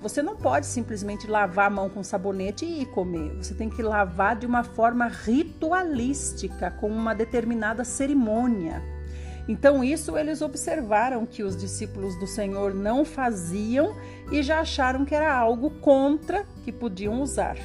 Você 0.00 0.22
não 0.22 0.36
pode 0.36 0.66
simplesmente 0.66 1.26
lavar 1.26 1.66
a 1.66 1.70
mão 1.70 1.90
com 1.90 2.02
sabonete 2.02 2.64
e 2.64 2.86
comer. 2.86 3.36
Você 3.36 3.52
tem 3.52 3.68
que 3.68 3.82
lavar 3.82 4.36
de 4.36 4.46
uma 4.46 4.64
forma 4.64 5.06
ritualística, 5.06 6.70
com 6.70 6.88
uma 6.88 7.14
determinada 7.14 7.84
cerimônia. 7.84 8.82
Então, 9.48 9.82
isso 9.82 10.16
eles 10.16 10.40
observaram 10.40 11.26
que 11.26 11.42
os 11.42 11.56
discípulos 11.56 12.18
do 12.18 12.26
Senhor 12.26 12.74
não 12.74 13.04
faziam 13.04 13.94
e 14.30 14.42
já 14.42 14.60
acharam 14.60 15.04
que 15.04 15.14
era 15.14 15.34
algo 15.34 15.70
contra 15.80 16.44
que 16.64 16.70
podiam 16.70 17.20
usar. 17.20 17.56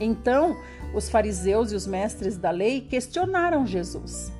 Então, 0.00 0.56
os 0.94 1.08
fariseus 1.08 1.70
e 1.70 1.74
os 1.74 1.86
mestres 1.86 2.36
da 2.36 2.50
lei 2.50 2.80
questionaram 2.80 3.66
Jesus. 3.66 4.32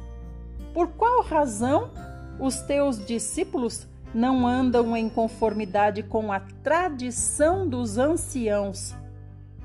Por 0.79 0.91
qual 0.91 1.25
razão 1.25 1.91
os 2.39 2.61
teus 2.61 3.05
discípulos 3.05 3.85
não 4.15 4.47
andam 4.47 4.97
em 4.97 5.09
conformidade 5.09 6.05
com 6.05 6.31
a 6.31 6.39
tradição 6.39 7.69
dos 7.69 7.99
anciãos, 7.99 8.95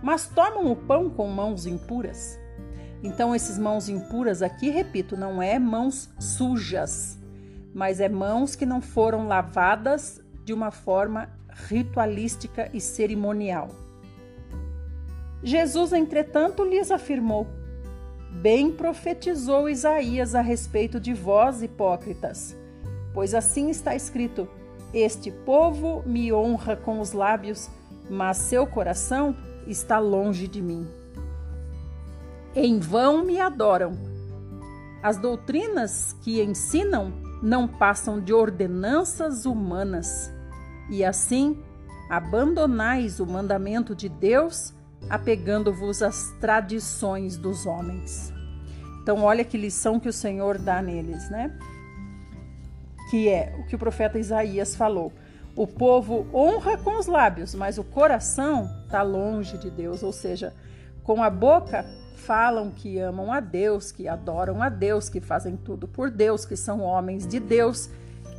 mas 0.02 0.28
tomam 0.28 0.72
o 0.72 0.76
pão 0.76 1.12
com 1.12 1.28
mãos 1.28 1.68
impuras? 1.68 2.40
Então, 3.04 3.36
esses 3.36 3.60
mãos 3.60 3.88
impuras 3.90 4.42
aqui, 4.42 4.72
repito, 4.72 5.16
não 5.16 5.40
é 5.40 5.60
mãos 5.60 6.10
sujas, 6.20 7.20
mas 7.76 8.00
é 8.00 8.10
mãos 8.10 8.56
que 8.56 8.66
não 8.66 8.82
foram 8.82 9.28
lavadas 9.28 10.20
de 10.44 10.52
uma 10.52 10.72
forma 10.72 11.30
ritualística 11.68 12.72
e 12.74 12.82
cerimonial. 12.82 13.70
Jesus, 15.44 15.94
entretanto, 15.94 16.64
lhes 16.64 16.90
afirmou: 16.90 17.46
Bem 18.34 18.72
profetizou 18.72 19.70
Isaías 19.70 20.34
a 20.34 20.42
respeito 20.42 21.00
de 21.00 21.14
vós, 21.14 21.62
hipócritas, 21.62 22.58
pois 23.14 23.36
assim 23.36 23.70
está 23.70 23.96
escrito: 23.96 24.50
Este 24.94 25.32
povo 25.32 26.02
me 26.06 26.34
honra 26.34 26.76
com 26.76 27.00
os 27.00 27.14
lábios, 27.14 27.70
mas 28.10 28.38
seu 28.38 28.66
coração 28.66 29.36
está 29.68 30.00
longe 30.00 30.48
de 30.48 30.62
mim. 30.62 30.88
Em 32.56 32.80
vão 32.80 33.24
me 33.24 33.40
adoram. 33.40 33.94
As 35.02 35.18
doutrinas 35.18 36.14
que 36.22 36.42
ensinam 36.42 37.14
não 37.42 37.68
passam 37.68 38.20
de 38.20 38.34
ordenanças 38.34 39.46
humanas, 39.46 40.32
e 40.90 41.04
assim 41.04 41.62
abandonais 42.10 43.20
o 43.20 43.26
mandamento 43.26 43.96
de 43.96 44.10
Deus 44.10 44.74
apegando-vos 45.10 46.02
às 46.02 46.32
tradições 46.40 47.38
dos 47.38 47.66
homens. 47.66 48.34
Então, 49.02 49.24
olha 49.24 49.44
que 49.44 49.58
lição 49.58 50.00
que 50.00 50.08
o 50.08 50.14
Senhor 50.14 50.58
dá 50.58 50.82
neles, 50.82 51.30
né? 51.30 51.58
Que 53.10 53.28
é 53.28 53.56
o 53.60 53.66
que 53.66 53.76
o 53.76 53.80
profeta 53.80 54.18
Isaías 54.18 54.76
falou. 54.76 55.12
O 55.56 55.68
povo 55.68 56.26
honra 56.34 56.78
com 56.78 56.98
os 56.98 57.06
lábios, 57.06 57.54
mas 57.54 57.78
o 57.78 57.84
coração 57.84 58.70
está 58.86 59.04
longe 59.04 59.58
de 59.58 59.70
Deus, 59.70 60.02
ou 60.02 60.12
seja, 60.12 60.54
com 61.04 61.22
a 61.22 61.30
boca 61.30 61.86
falam 62.16 62.72
que 62.72 62.98
amam 63.00 63.32
a 63.32 63.40
Deus, 63.40 63.92
que 63.92 64.08
adoram 64.08 64.64
a 64.64 64.70
Deus, 64.70 65.10
que 65.10 65.20
fazem 65.20 65.58
tudo 65.58 65.88
por 65.88 66.10
Deus, 66.10 66.46
que 66.46 66.56
são 66.56 66.80
homens 66.80 67.28
de 67.28 67.40
Deus, 67.40 67.90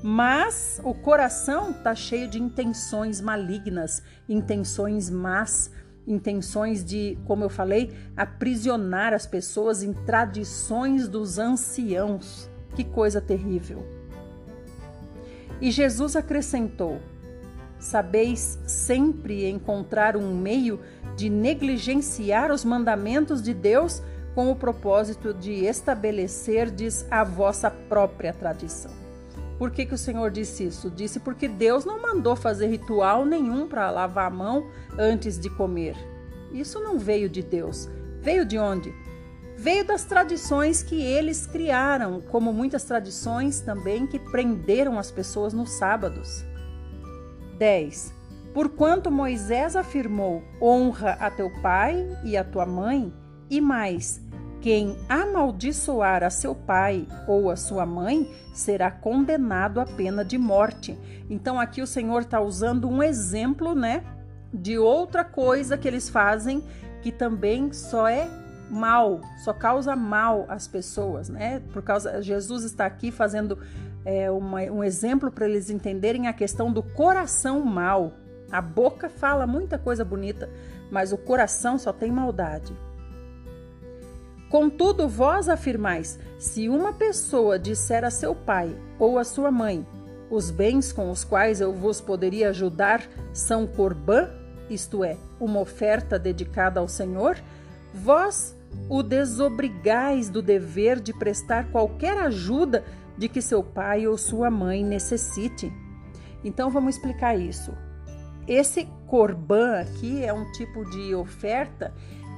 mas 0.03 0.81
o 0.83 0.95
coração 0.95 1.71
está 1.71 1.95
cheio 1.95 2.29
de 2.29 2.41
intenções 2.41 3.21
malignas, 3.21 4.03
intenções 4.29 5.09
más, 5.09 5.71
intenções 6.07 6.85
de, 6.85 7.19
como 7.27 7.45
eu 7.45 7.49
falei, 7.49 7.93
aprisionar 8.17 9.13
as 9.13 9.27
pessoas 9.27 9.83
em 9.83 9.93
tradições 9.93 11.09
dos 11.09 11.39
anciãos. 11.39 12.49
Que 12.75 12.85
coisa 12.85 13.21
terrível. 13.21 13.87
E 15.61 15.71
Jesus 15.71 16.17
acrescentou: 16.17 17.01
Sabeis 17.79 18.59
sempre 18.67 19.49
encontrar 19.49 20.17
um 20.17 20.35
meio 20.35 20.81
de 21.17 21.31
negligenciar 21.31 22.51
os 22.51 22.65
mandamentos 22.65 23.43
de 23.43 23.55
Deus 23.55 24.03
com 24.35 24.51
o 24.51 24.57
propósito 24.57 25.33
de 25.33 25.65
estabelecerdes 25.65 27.07
a 27.11 27.23
vossa 27.23 27.71
própria 27.71 28.33
tradição. 28.33 29.04
Por 29.59 29.71
que, 29.71 29.87
que 29.87 29.95
o 29.95 29.99
Senhor 29.99 30.31
disse 30.31 30.65
isso? 30.65 30.91
Disse 30.91 31.21
porque 31.21 31.47
Deus 31.49 31.85
não 31.85 32.03
mandou 32.03 32.35
fazer 32.35 32.67
ritual 32.67 33.25
nenhum 33.25 33.69
para 33.69 33.91
lavar 33.91 34.27
a 34.27 34.35
mão 34.35 34.69
antes 34.99 35.39
de 35.39 35.49
comer. 35.49 35.97
Isso 36.53 36.81
não 36.81 36.99
veio 36.99 37.29
de 37.29 37.43
Deus. 37.43 37.89
Veio 38.21 38.45
de 38.45 38.59
onde? 38.59 38.93
Veio 39.57 39.85
das 39.85 40.05
tradições 40.05 40.83
que 40.83 41.01
eles 41.01 41.47
criaram, 41.47 42.21
como 42.21 42.53
muitas 42.53 42.85
tradições 42.85 43.61
também 43.61 44.07
que 44.07 44.19
prenderam 44.19 44.99
as 44.99 45.11
pessoas 45.11 45.53
nos 45.53 45.71
sábados. 45.71 46.45
10. 47.59 48.13
Porquanto 48.53 49.11
Moisés 49.11 49.77
afirmou: 49.77 50.43
honra 50.61 51.13
a 51.21 51.31
teu 51.31 51.51
pai 51.61 52.07
e 52.25 52.37
a 52.37 52.43
tua 52.43 52.67
mãe, 52.67 53.13
e 53.49 53.61
mais, 53.61 54.21
quem 54.65 54.97
amaldiçoar 55.11 56.25
a 56.25 56.31
seu 56.31 56.55
pai 56.55 57.07
ou 57.29 57.51
a 57.51 57.55
sua 57.55 57.85
mãe 57.85 58.35
será 58.55 58.91
condenado 58.91 59.79
à 59.79 59.85
pena 59.85 60.25
de 60.25 60.39
morte. 60.39 60.99
Então 61.29 61.61
aqui 61.61 61.83
o 61.83 61.87
Senhor 61.87 62.23
está 62.23 62.41
usando 62.41 62.89
um 62.89 63.03
exemplo, 63.03 63.75
né, 63.75 64.03
de 64.51 64.79
outra 64.79 65.23
coisa 65.23 65.77
que 65.77 65.87
eles 65.87 66.09
fazem 66.09 66.65
que 67.03 67.13
também 67.13 67.75
só 67.75 68.09
é 68.09 68.27
mal, 68.71 69.21
só 69.45 69.53
causa 69.53 69.95
mal 69.95 70.47
às 70.49 70.67
pessoas, 70.67 71.29
né? 71.29 71.61
Por 71.71 71.83
causa 71.83 72.23
Jesus 72.23 72.65
está 72.65 72.87
aqui 72.87 73.11
fazendo 73.11 73.59
é, 74.03 74.31
uma, 74.31 74.63
um 74.63 74.83
exemplo 74.83 75.31
para 75.31 75.45
eles 75.45 75.69
entenderem 75.69 76.27
a 76.27 76.33
questão 76.33 76.73
do 76.73 76.83
coração 76.83 77.61
mal. 77.61 78.15
A 78.51 78.63
boca 78.63 79.11
fala 79.11 79.47
muita 79.47 79.77
coisa 79.77 80.07
bonita, 80.07 80.49
mas 80.91 81.13
o 81.13 81.19
coração 81.19 81.77
só 81.77 81.93
tem 81.93 82.11
maldade. 82.11 82.75
Contudo, 84.55 85.09
vós 85.09 85.49
afirmais: 85.49 86.17
se 86.39 86.69
uma 86.69 86.93
pessoa 86.93 87.59
disser 87.59 88.05
a 88.05 88.11
seu 88.11 88.37
pai 88.37 88.73
ou 89.01 89.19
a 89.19 89.25
sua 89.25 89.51
mãe, 89.51 89.85
os 90.31 90.49
bens 90.49 90.93
com 90.93 91.11
os 91.11 91.25
quais 91.25 91.61
eu 91.61 91.73
vos 91.75 92.01
poderia 92.01 92.51
ajudar 92.51 93.03
são 93.33 93.67
corbã, 93.67 94.31
isto 94.71 95.03
é, 95.03 95.17
uma 95.41 95.59
oferta 95.59 96.21
dedicada 96.21 96.79
ao 96.79 96.87
Senhor, 96.87 97.37
vós 97.93 98.57
o 98.89 99.03
desobrigais 99.03 100.29
do 100.29 100.41
dever 100.41 101.01
de 101.01 101.13
prestar 101.13 101.73
qualquer 101.73 102.17
ajuda 102.19 102.85
de 103.19 103.29
que 103.29 103.43
seu 103.43 103.61
pai 103.61 104.07
ou 104.07 104.17
sua 104.17 104.53
mãe 104.53 104.85
necessite. 104.85 105.73
Então 106.45 106.71
vamos 106.71 106.95
explicar 106.95 107.37
isso. 107.37 107.73
Esse 108.47 108.87
corbã 109.09 109.81
aqui 109.81 110.25
é 110.25 110.33
um 110.33 110.49
tipo 110.53 110.89
de 110.91 111.13
oferta 111.13 111.93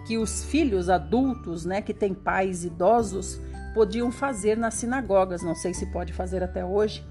que 0.06 0.16
os 0.16 0.44
filhos 0.44 0.88
adultos, 0.88 1.64
né, 1.64 1.82
que 1.82 1.92
têm 1.92 2.14
pais 2.14 2.64
idosos, 2.64 3.40
podiam 3.74 4.10
fazer 4.10 4.56
nas 4.56 4.74
sinagogas. 4.74 5.42
Não 5.42 5.54
sei 5.54 5.74
se 5.74 5.86
pode 5.86 6.12
fazer 6.12 6.42
até 6.42 6.64
hoje, 6.64 7.04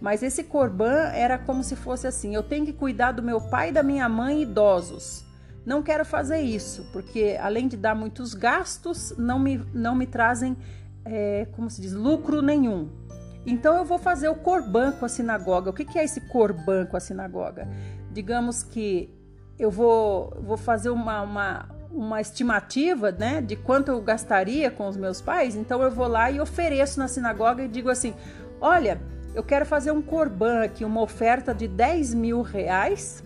mas 0.00 0.22
esse 0.22 0.44
corbã 0.44 1.10
era 1.14 1.38
como 1.38 1.62
se 1.62 1.76
fosse 1.76 2.06
assim: 2.06 2.34
eu 2.34 2.42
tenho 2.42 2.66
que 2.66 2.72
cuidar 2.72 3.12
do 3.12 3.22
meu 3.22 3.40
pai 3.40 3.68
e 3.68 3.72
da 3.72 3.82
minha 3.82 4.08
mãe 4.08 4.42
idosos. 4.42 5.24
Não 5.64 5.82
quero 5.82 6.04
fazer 6.04 6.40
isso, 6.40 6.88
porque 6.92 7.38
além 7.40 7.68
de 7.68 7.76
dar 7.76 7.94
muitos 7.94 8.34
gastos, 8.34 9.14
não 9.16 9.38
me, 9.38 9.58
não 9.72 9.94
me 9.94 10.06
trazem, 10.06 10.56
é, 11.04 11.46
como 11.52 11.70
se 11.70 11.80
diz, 11.80 11.92
lucro 11.92 12.40
nenhum. 12.40 12.88
Então 13.46 13.76
eu 13.76 13.84
vou 13.84 13.98
fazer 13.98 14.28
o 14.28 14.34
corban 14.34 14.92
com 14.92 15.04
a 15.04 15.08
sinagoga. 15.08 15.70
O 15.70 15.72
que, 15.72 15.84
que 15.84 15.98
é 15.98 16.04
esse 16.04 16.20
corban 16.22 16.86
com 16.86 16.96
a 16.96 17.00
sinagoga? 17.00 17.68
Digamos 18.10 18.62
que 18.62 19.14
eu 19.58 19.70
vou, 19.70 20.34
vou 20.40 20.56
fazer 20.56 20.90
uma, 20.90 21.20
uma, 21.22 21.68
uma 21.92 22.20
estimativa 22.20 23.10
né, 23.10 23.40
de 23.40 23.56
quanto 23.56 23.90
eu 23.90 24.00
gastaria 24.00 24.70
com 24.70 24.88
os 24.88 24.96
meus 24.96 25.20
pais, 25.20 25.56
então 25.56 25.82
eu 25.82 25.90
vou 25.90 26.06
lá 26.06 26.30
e 26.30 26.40
ofereço 26.40 26.98
na 26.98 27.08
sinagoga 27.08 27.64
e 27.64 27.68
digo 27.68 27.88
assim: 27.88 28.14
olha, 28.60 29.00
eu 29.34 29.42
quero 29.42 29.66
fazer 29.66 29.90
um 29.90 30.02
corban 30.02 30.62
aqui, 30.62 30.84
uma 30.84 31.00
oferta 31.00 31.54
de 31.54 31.66
10 31.68 32.14
mil 32.14 32.42
reais, 32.42 33.22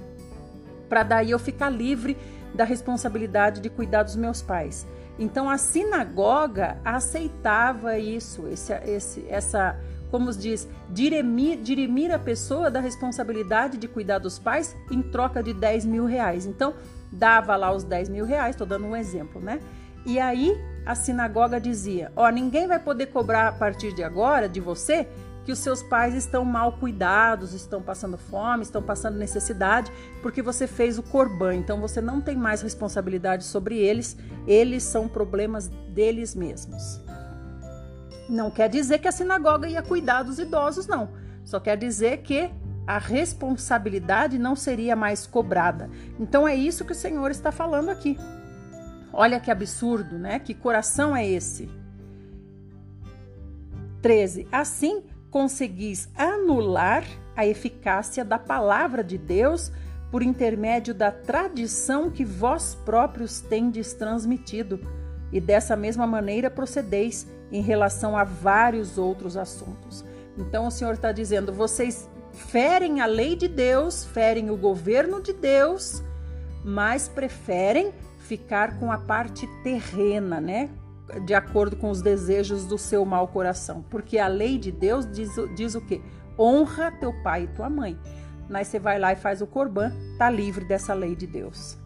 para 0.88 1.02
daí 1.02 1.30
eu 1.30 1.38
ficar 1.38 1.70
livre 1.70 2.16
da 2.54 2.64
responsabilidade 2.64 3.60
de 3.60 3.68
cuidar 3.68 4.02
dos 4.02 4.16
meus 4.16 4.40
pais. 4.40 4.86
Então 5.18 5.48
a 5.48 5.56
sinagoga 5.56 6.78
aceitava 6.84 7.98
isso, 7.98 8.48
esse, 8.48 8.72
esse, 8.84 9.24
essa, 9.28 9.76
como 10.10 10.32
se 10.32 10.38
diz, 10.38 10.68
dirimir, 10.90 11.58
dirimir 11.58 12.12
a 12.12 12.18
pessoa 12.18 12.70
da 12.70 12.80
responsabilidade 12.80 13.76
de 13.76 13.86
cuidar 13.86 14.18
dos 14.18 14.38
pais 14.38 14.76
em 14.90 15.02
troca 15.02 15.42
de 15.42 15.52
10 15.52 15.84
mil 15.84 16.04
reais. 16.04 16.46
Então 16.46 16.74
dava 17.14 17.56
lá 17.56 17.72
os 17.72 17.84
10 17.84 18.08
mil 18.08 18.24
reais, 18.24 18.54
estou 18.54 18.66
dando 18.66 18.86
um 18.86 18.96
exemplo, 18.96 19.40
né? 19.40 19.60
E 20.04 20.18
aí 20.18 20.54
a 20.84 20.94
sinagoga 20.94 21.60
dizia: 21.60 22.12
Ó, 22.14 22.28
ninguém 22.28 22.66
vai 22.66 22.78
poder 22.78 23.06
cobrar 23.06 23.48
a 23.48 23.52
partir 23.52 23.94
de 23.94 24.02
agora 24.02 24.48
de 24.48 24.60
você 24.60 25.08
que 25.44 25.52
os 25.52 25.58
seus 25.58 25.82
pais 25.82 26.14
estão 26.14 26.44
mal 26.44 26.72
cuidados, 26.72 27.52
estão 27.52 27.82
passando 27.82 28.16
fome, 28.16 28.62
estão 28.62 28.82
passando 28.82 29.18
necessidade, 29.18 29.92
porque 30.22 30.40
você 30.40 30.66
fez 30.66 30.98
o 30.98 31.02
corban. 31.02 31.54
Então 31.54 31.80
você 31.80 32.00
não 32.00 32.20
tem 32.20 32.34
mais 32.34 32.62
responsabilidade 32.62 33.44
sobre 33.44 33.78
eles, 33.78 34.16
eles 34.46 34.82
são 34.82 35.06
problemas 35.06 35.68
deles 35.68 36.34
mesmos. 36.34 37.00
Não 38.28 38.50
quer 38.50 38.70
dizer 38.70 38.98
que 39.00 39.08
a 39.08 39.12
sinagoga 39.12 39.68
ia 39.68 39.82
cuidar 39.82 40.22
dos 40.22 40.38
idosos, 40.38 40.86
não. 40.86 41.10
Só 41.44 41.60
quer 41.60 41.76
dizer 41.76 42.18
que 42.22 42.50
a 42.86 42.98
responsabilidade 42.98 44.38
não 44.38 44.54
seria 44.54 44.94
mais 44.94 45.26
cobrada. 45.26 45.90
Então 46.18 46.46
é 46.46 46.54
isso 46.54 46.84
que 46.84 46.92
o 46.92 46.96
Senhor 46.96 47.30
está 47.30 47.50
falando 47.50 47.88
aqui. 47.88 48.18
Olha 49.12 49.40
que 49.40 49.50
absurdo, 49.50 50.18
né? 50.18 50.38
Que 50.38 50.54
coração 50.54 51.16
é 51.16 51.26
esse? 51.26 51.68
13. 54.02 54.46
Assim 54.52 55.02
conseguis 55.30 56.08
anular 56.16 57.04
a 57.36 57.46
eficácia 57.46 58.24
da 58.24 58.38
palavra 58.38 59.02
de 59.02 59.16
Deus 59.16 59.72
por 60.10 60.22
intermédio 60.22 60.94
da 60.94 61.10
tradição 61.10 62.10
que 62.10 62.24
vós 62.24 62.76
próprios 62.84 63.40
tendes 63.40 63.94
transmitido, 63.94 64.78
e 65.32 65.40
dessa 65.40 65.74
mesma 65.74 66.06
maneira 66.06 66.48
procedeis 66.48 67.26
em 67.50 67.60
relação 67.60 68.16
a 68.16 68.22
vários 68.22 68.96
outros 68.96 69.36
assuntos. 69.36 70.04
Então 70.38 70.68
o 70.68 70.70
Senhor 70.70 70.94
está 70.94 71.10
dizendo: 71.10 71.52
vocês 71.52 72.08
ferem 72.34 73.00
a 73.00 73.06
lei 73.06 73.36
de 73.36 73.48
Deus, 73.48 74.04
ferem 74.04 74.50
o 74.50 74.56
governo 74.56 75.22
de 75.22 75.32
Deus, 75.32 76.02
mas 76.64 77.08
preferem 77.08 77.92
ficar 78.18 78.78
com 78.78 78.90
a 78.90 78.98
parte 78.98 79.46
terrena, 79.62 80.40
né? 80.40 80.70
De 81.24 81.34
acordo 81.34 81.76
com 81.76 81.90
os 81.90 82.02
desejos 82.02 82.64
do 82.64 82.78
seu 82.78 83.04
mau 83.04 83.28
coração. 83.28 83.84
Porque 83.90 84.18
a 84.18 84.26
lei 84.26 84.58
de 84.58 84.72
Deus 84.72 85.10
diz, 85.10 85.30
diz 85.54 85.74
o 85.74 85.80
quê? 85.80 86.00
Honra 86.38 86.90
teu 86.90 87.12
pai 87.22 87.44
e 87.44 87.48
tua 87.48 87.68
mãe. 87.68 87.98
Mas 88.48 88.68
você 88.68 88.78
vai 88.78 88.98
lá 88.98 89.12
e 89.12 89.16
faz 89.16 89.40
o 89.40 89.46
corban, 89.46 89.92
tá 90.18 90.28
livre 90.28 90.64
dessa 90.64 90.92
lei 90.94 91.14
de 91.14 91.26
Deus. 91.26 91.78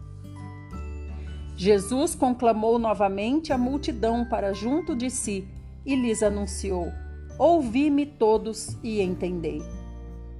Jesus 1.55 2.15
conclamou 2.15 2.79
novamente 2.79 3.51
a 3.51 3.57
multidão 3.57 4.23
para 4.23 4.53
junto 4.53 4.95
de 4.95 5.09
si 5.09 5.47
e 5.85 5.95
lhes 5.95 6.23
anunciou: 6.23 6.91
Ouvi-me 7.37 8.05
todos 8.05 8.77
e 8.81 9.01
entendei. 9.01 9.61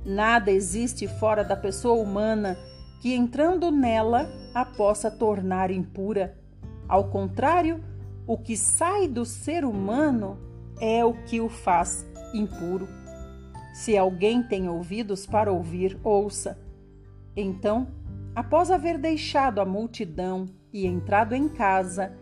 Nada 0.06 0.52
existe 0.52 1.08
fora 1.08 1.44
da 1.44 1.56
pessoa 1.56 2.02
humana 2.02 2.58
que, 3.02 3.14
entrando 3.14 3.72
nela, 3.72 4.30
a 4.54 4.66
possa 4.66 5.10
tornar 5.10 5.72
impura. 5.72 6.38
Ao 6.88 7.10
contrário, 7.10 7.84
o 8.26 8.38
que 8.38 8.56
sai 8.56 9.08
do 9.08 9.26
ser 9.26 9.66
humano 9.66 10.38
é 10.80 11.04
o 11.04 11.14
que 11.14 11.42
o 11.42 11.50
faz 11.50 12.08
impuro. 12.34 12.88
Se 13.74 13.98
alguém 13.98 14.44
tem 14.44 14.70
ouvidos 14.70 15.26
para 15.26 15.52
ouvir, 15.52 16.00
ouça. 16.04 16.60
Então, 17.36 17.88
após 18.36 18.72
haver 18.72 18.98
deixado 18.98 19.60
a 19.60 19.66
multidão 19.66 20.48
e 20.74 20.86
entrado 20.86 21.34
em 21.34 21.48
casa, 21.48 22.14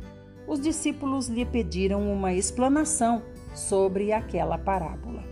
os 0.48 0.60
discípulos 0.60 1.28
lhe 1.28 1.46
pediram 1.46 2.12
uma 2.12 2.34
explanação 2.34 3.22
sobre 3.54 4.13
aquela 4.13 4.58
parábola. 4.58 5.27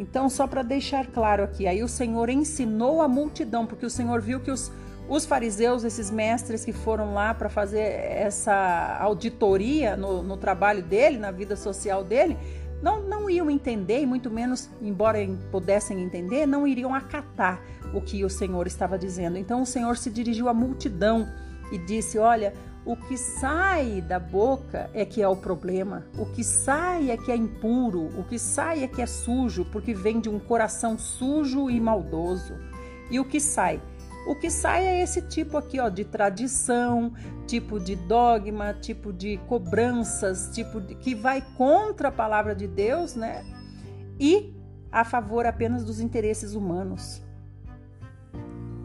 Então, 0.00 0.30
só 0.30 0.46
para 0.46 0.62
deixar 0.62 1.06
claro 1.08 1.44
aqui, 1.44 1.66
aí 1.66 1.82
o 1.82 1.88
Senhor 1.88 2.30
ensinou 2.30 3.02
a 3.02 3.06
multidão, 3.06 3.66
porque 3.66 3.84
o 3.84 3.90
Senhor 3.90 4.20
viu 4.22 4.40
que 4.40 4.50
os, 4.50 4.72
Os 5.10 5.26
fariseus, 5.26 5.82
esses 5.82 6.08
mestres 6.08 6.64
que 6.64 6.72
foram 6.72 7.14
lá 7.14 7.34
para 7.34 7.48
fazer 7.48 7.80
essa 7.80 8.96
auditoria 9.00 9.96
no, 9.96 10.22
no 10.22 10.36
trabalho 10.36 10.84
dele, 10.84 11.18
na 11.18 11.32
vida 11.32 11.56
social 11.56 12.04
dele, 12.04 12.38
não, 12.80 13.02
não 13.02 13.28
iam 13.28 13.50
entender, 13.50 14.00
e 14.00 14.06
muito 14.06 14.30
menos, 14.30 14.70
embora 14.80 15.18
pudessem 15.50 16.00
entender, 16.00 16.46
não 16.46 16.64
iriam 16.64 16.94
acatar 16.94 17.60
o 17.92 18.00
que 18.00 18.24
o 18.24 18.30
Senhor 18.30 18.66
estava 18.68 18.96
dizendo. 18.96 19.36
Então 19.36 19.62
o 19.62 19.66
Senhor 19.66 19.96
se 19.96 20.10
dirigiu 20.10 20.48
à 20.48 20.54
multidão 20.54 21.28
e 21.72 21.78
disse: 21.78 22.16
Olha, 22.16 22.54
o 22.84 22.96
que 22.96 23.16
sai 23.16 24.00
da 24.00 24.18
boca 24.18 24.90
é 24.94 25.04
que 25.04 25.20
é 25.20 25.28
o 25.28 25.36
problema, 25.36 26.06
o 26.18 26.24
que 26.26 26.42
sai 26.42 27.10
é 27.10 27.16
que 27.16 27.30
é 27.30 27.36
impuro, 27.36 28.08
o 28.18 28.24
que 28.24 28.38
sai 28.38 28.82
é 28.82 28.88
que 28.88 29.02
é 29.02 29.06
sujo, 29.06 29.66
porque 29.66 29.92
vem 29.92 30.20
de 30.20 30.28
um 30.28 30.38
coração 30.38 30.98
sujo 30.98 31.68
e 31.68 31.78
maldoso. 31.78 32.54
E 33.10 33.20
o 33.20 33.24
que 33.24 33.40
sai? 33.40 33.82
O 34.26 34.34
que 34.34 34.50
sai 34.50 34.86
é 34.86 35.02
esse 35.02 35.22
tipo 35.22 35.56
aqui, 35.56 35.80
ó, 35.80 35.88
de 35.88 36.04
tradição, 36.04 37.12
tipo 37.46 37.80
de 37.80 37.96
dogma, 37.96 38.72
tipo 38.74 39.12
de 39.12 39.38
cobranças, 39.48 40.50
tipo 40.54 40.80
de, 40.80 40.94
que 40.94 41.14
vai 41.14 41.42
contra 41.56 42.08
a 42.08 42.12
palavra 42.12 42.54
de 42.54 42.66
Deus, 42.66 43.14
né? 43.14 43.44
E 44.18 44.54
a 44.92 45.04
favor 45.04 45.46
apenas 45.46 45.84
dos 45.84 46.00
interesses 46.00 46.54
humanos. 46.54 47.22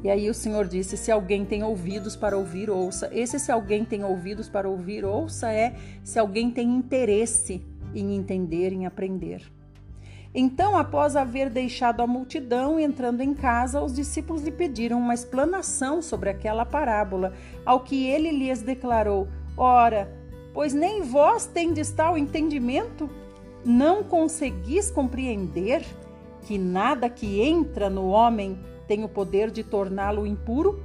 E 0.05 0.09
aí 0.11 0.29
o 0.29 0.35
Senhor 0.35 0.67
disse: 0.67 0.95
se 0.97 1.11
alguém 1.11 1.43
tem 1.43 1.63
ouvidos 1.63 2.15
para 2.15 2.37
ouvir, 2.37 2.69
ouça. 2.69 3.09
Esse 3.11 3.39
se 3.39 3.51
alguém 3.51 3.83
tem 3.83 4.03
ouvidos 4.03 4.47
para 4.47 4.69
ouvir, 4.69 5.03
ouça 5.03 5.51
é 5.51 5.73
se 6.03 6.19
alguém 6.19 6.51
tem 6.51 6.69
interesse 6.75 7.65
em 7.91 8.15
entender, 8.15 8.71
em 8.71 8.85
aprender. 8.85 9.41
Então, 10.31 10.77
após 10.77 11.15
haver 11.15 11.49
deixado 11.49 12.01
a 12.01 12.07
multidão 12.07 12.79
entrando 12.79 13.21
em 13.21 13.33
casa, 13.33 13.81
os 13.81 13.95
discípulos 13.95 14.43
lhe 14.43 14.51
pediram 14.51 14.99
uma 14.99 15.15
explanação 15.15 16.03
sobre 16.03 16.29
aquela 16.29 16.67
parábola, 16.67 17.33
ao 17.65 17.79
que 17.79 18.05
ele 18.05 18.29
lhes 18.29 18.61
declarou: 18.61 19.27
Ora, 19.57 20.07
pois 20.53 20.71
nem 20.71 21.01
vós 21.01 21.47
tendes 21.47 21.89
tal 21.89 22.15
entendimento? 22.15 23.09
Não 23.65 24.03
conseguis 24.03 24.91
compreender 24.91 25.83
que 26.43 26.59
nada 26.59 27.09
que 27.09 27.41
entra 27.41 27.89
no 27.89 28.05
homem 28.09 28.55
tem 28.87 29.03
o 29.03 29.09
poder 29.09 29.51
de 29.51 29.63
torná-lo 29.63 30.25
impuro? 30.25 30.83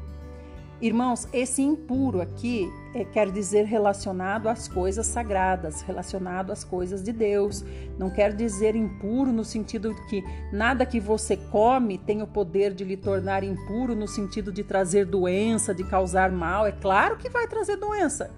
Irmãos, 0.80 1.28
esse 1.30 1.60
impuro 1.60 2.22
aqui 2.22 2.72
é, 2.94 3.04
quer 3.04 3.30
dizer 3.30 3.66
relacionado 3.66 4.48
às 4.48 4.66
coisas 4.66 5.06
sagradas, 5.06 5.82
relacionado 5.82 6.50
às 6.50 6.64
coisas 6.64 7.02
de 7.02 7.12
Deus. 7.12 7.62
Não 7.98 8.08
quer 8.08 8.34
dizer 8.34 8.74
impuro 8.74 9.30
no 9.30 9.44
sentido 9.44 9.92
de 9.92 10.06
que 10.06 10.24
nada 10.50 10.86
que 10.86 10.98
você 10.98 11.36
come 11.36 11.98
tem 11.98 12.22
o 12.22 12.26
poder 12.26 12.72
de 12.72 12.82
lhe 12.82 12.96
tornar 12.96 13.44
impuro, 13.44 13.94
no 13.94 14.08
sentido 14.08 14.50
de 14.50 14.64
trazer 14.64 15.04
doença, 15.04 15.74
de 15.74 15.84
causar 15.84 16.32
mal. 16.32 16.66
É 16.66 16.72
claro 16.72 17.18
que 17.18 17.28
vai 17.28 17.46
trazer 17.46 17.76
doença. 17.76 18.30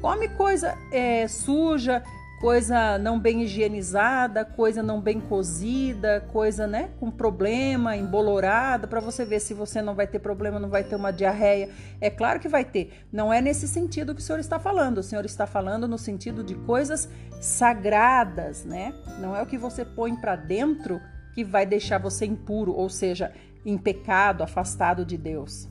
Come 0.00 0.28
coisa 0.30 0.76
é, 0.90 1.28
suja, 1.28 2.02
coisa 2.46 2.96
não 2.96 3.18
bem 3.18 3.42
higienizada, 3.42 4.44
coisa 4.44 4.80
não 4.80 5.00
bem 5.00 5.18
cozida, 5.18 6.20
coisa, 6.32 6.64
né, 6.64 6.90
com 7.00 7.10
problema, 7.10 7.96
embolorada, 7.96 8.86
para 8.86 9.00
você 9.00 9.24
ver 9.24 9.40
se 9.40 9.52
você 9.52 9.82
não 9.82 9.96
vai 9.96 10.06
ter 10.06 10.20
problema, 10.20 10.60
não 10.60 10.68
vai 10.68 10.84
ter 10.84 10.94
uma 10.94 11.10
diarreia. 11.10 11.70
É 12.00 12.08
claro 12.08 12.38
que 12.38 12.46
vai 12.48 12.64
ter. 12.64 13.04
Não 13.12 13.32
é 13.32 13.40
nesse 13.40 13.66
sentido 13.66 14.14
que 14.14 14.20
o 14.20 14.24
Senhor 14.24 14.38
está 14.38 14.60
falando. 14.60 14.98
O 14.98 15.02
Senhor 15.02 15.24
está 15.24 15.44
falando 15.44 15.88
no 15.88 15.98
sentido 15.98 16.44
de 16.44 16.54
coisas 16.54 17.08
sagradas, 17.40 18.64
né? 18.64 18.94
Não 19.18 19.34
é 19.34 19.42
o 19.42 19.46
que 19.46 19.58
você 19.58 19.84
põe 19.84 20.14
para 20.14 20.36
dentro 20.36 21.00
que 21.34 21.42
vai 21.42 21.66
deixar 21.66 21.98
você 21.98 22.26
impuro, 22.26 22.72
ou 22.72 22.88
seja, 22.88 23.32
em 23.64 23.76
pecado, 23.76 24.44
afastado 24.44 25.04
de 25.04 25.18
Deus. 25.18 25.68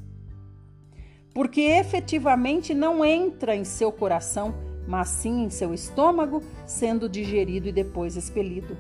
Porque 1.34 1.62
efetivamente 1.62 2.74
não 2.74 3.06
entra 3.06 3.56
em 3.56 3.64
seu 3.64 3.94
coração 3.94 4.75
mas 4.88 5.10
sim 5.10 5.44
em 5.44 5.50
seu 5.50 5.74
estômago, 5.74 6.42
sendo 6.66 7.10
digerido 7.10 7.68
e 7.68 7.72
depois 7.72 8.16
expelido. 8.16 8.78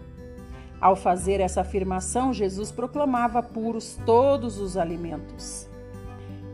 Ao 0.79 0.95
fazer 0.95 1.39
essa 1.39 1.61
afirmação, 1.61 2.33
Jesus 2.33 2.71
proclamava 2.71 3.41
puros 3.41 3.97
todos 4.05 4.59
os 4.59 4.77
alimentos. 4.77 5.67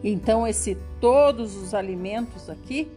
Então, 0.04 0.48
esse 0.48 0.78
todos 1.00 1.56
os 1.56 1.74
alimentos 1.74 2.50
aqui 2.50 2.92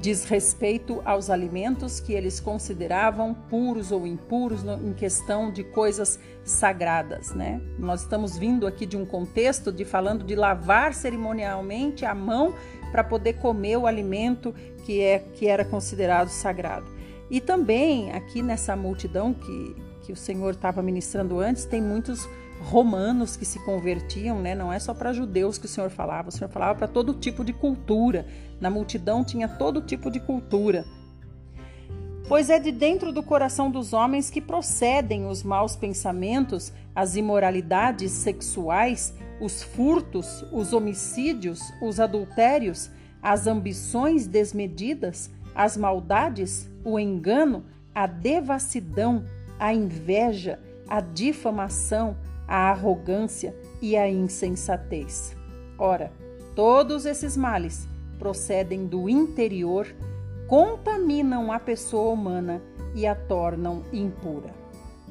diz 0.00 0.24
respeito 0.24 1.02
aos 1.04 1.28
alimentos 1.28 1.98
que 1.98 2.12
eles 2.12 2.38
consideravam 2.38 3.34
puros 3.34 3.90
ou 3.90 4.06
impuros 4.06 4.62
em 4.64 4.92
questão 4.92 5.50
de 5.50 5.64
coisas 5.64 6.20
sagradas, 6.44 7.34
né? 7.34 7.60
Nós 7.78 8.02
estamos 8.02 8.38
vindo 8.38 8.66
aqui 8.66 8.86
de 8.86 8.96
um 8.96 9.04
contexto 9.04 9.72
de 9.72 9.84
falando 9.84 10.24
de 10.24 10.36
lavar 10.36 10.94
cerimonialmente 10.94 12.04
a 12.04 12.14
mão 12.14 12.54
para 12.92 13.02
poder 13.02 13.34
comer 13.34 13.76
o 13.76 13.86
alimento 13.86 14.54
que 14.88 15.02
é 15.02 15.18
que 15.18 15.46
era 15.46 15.66
considerado 15.66 16.30
sagrado. 16.30 16.86
E 17.30 17.42
também 17.42 18.10
aqui 18.12 18.40
nessa 18.40 18.74
multidão 18.74 19.34
que, 19.34 19.76
que 20.00 20.10
o 20.10 20.16
Senhor 20.16 20.54
estava 20.54 20.80
ministrando 20.80 21.38
antes, 21.38 21.66
tem 21.66 21.82
muitos 21.82 22.26
romanos 22.62 23.36
que 23.36 23.44
se 23.44 23.62
convertiam, 23.66 24.40
né? 24.40 24.54
Não 24.54 24.72
é 24.72 24.78
só 24.78 24.94
para 24.94 25.12
judeus 25.12 25.58
que 25.58 25.66
o 25.66 25.68
Senhor 25.68 25.90
falava, 25.90 26.30
o 26.30 26.32
Senhor 26.32 26.48
falava 26.48 26.74
para 26.74 26.88
todo 26.88 27.12
tipo 27.12 27.44
de 27.44 27.52
cultura. 27.52 28.26
Na 28.58 28.70
multidão 28.70 29.22
tinha 29.22 29.46
todo 29.46 29.82
tipo 29.82 30.10
de 30.10 30.20
cultura. 30.20 30.86
Pois 32.26 32.48
é 32.48 32.58
de 32.58 32.72
dentro 32.72 33.12
do 33.12 33.22
coração 33.22 33.70
dos 33.70 33.92
homens 33.92 34.30
que 34.30 34.40
procedem 34.40 35.26
os 35.26 35.42
maus 35.42 35.76
pensamentos, 35.76 36.72
as 36.94 37.14
imoralidades 37.14 38.12
sexuais, 38.12 39.12
os 39.38 39.62
furtos, 39.62 40.46
os 40.50 40.72
homicídios, 40.72 41.60
os 41.82 42.00
adultérios, 42.00 42.90
as 43.22 43.46
ambições 43.46 44.26
desmedidas, 44.26 45.30
as 45.54 45.76
maldades, 45.76 46.70
o 46.84 46.98
engano, 46.98 47.64
a 47.94 48.06
devassidão, 48.06 49.24
a 49.58 49.74
inveja, 49.74 50.58
a 50.88 51.00
difamação, 51.00 52.16
a 52.46 52.70
arrogância 52.70 53.54
e 53.82 53.96
a 53.96 54.08
insensatez. 54.08 55.36
Ora, 55.78 56.12
todos 56.54 57.04
esses 57.06 57.36
males 57.36 57.88
procedem 58.18 58.86
do 58.86 59.08
interior, 59.08 59.86
contaminam 60.46 61.52
a 61.52 61.58
pessoa 61.58 62.12
humana 62.12 62.62
e 62.94 63.06
a 63.06 63.14
tornam 63.14 63.82
impura. 63.92 64.54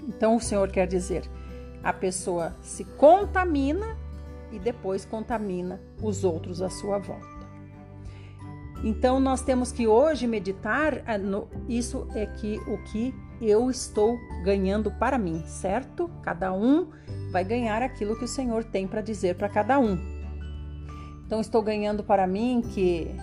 Então 0.07 0.35
o 0.35 0.41
Senhor 0.41 0.69
quer 0.69 0.87
dizer, 0.87 1.29
a 1.83 1.93
pessoa 1.93 2.55
se 2.61 2.83
contamina 2.83 3.97
e 4.51 4.59
depois 4.59 5.05
contamina 5.05 5.79
os 6.01 6.23
outros 6.23 6.61
à 6.61 6.69
sua 6.69 6.97
volta. 6.97 7.36
Então 8.83 9.19
nós 9.19 9.41
temos 9.41 9.71
que 9.71 9.87
hoje 9.87 10.27
meditar, 10.27 11.03
ah, 11.05 11.17
isso 11.67 12.07
é 12.13 12.25
que 12.25 12.57
o 12.67 12.77
que 12.83 13.13
eu 13.41 13.69
estou 13.69 14.17
ganhando 14.43 14.91
para 14.91 15.17
mim, 15.17 15.43
certo? 15.45 16.09
Cada 16.21 16.53
um 16.53 16.89
vai 17.31 17.43
ganhar 17.43 17.81
aquilo 17.81 18.17
que 18.17 18.25
o 18.25 18.27
Senhor 18.27 18.63
tem 18.63 18.87
para 18.87 19.01
dizer 19.01 19.35
para 19.35 19.49
cada 19.49 19.79
um. 19.79 19.97
Então 21.25 21.41
estou 21.41 21.61
ganhando 21.61 22.03
para 22.03 22.25
mim 22.25 22.61
que 22.61 23.13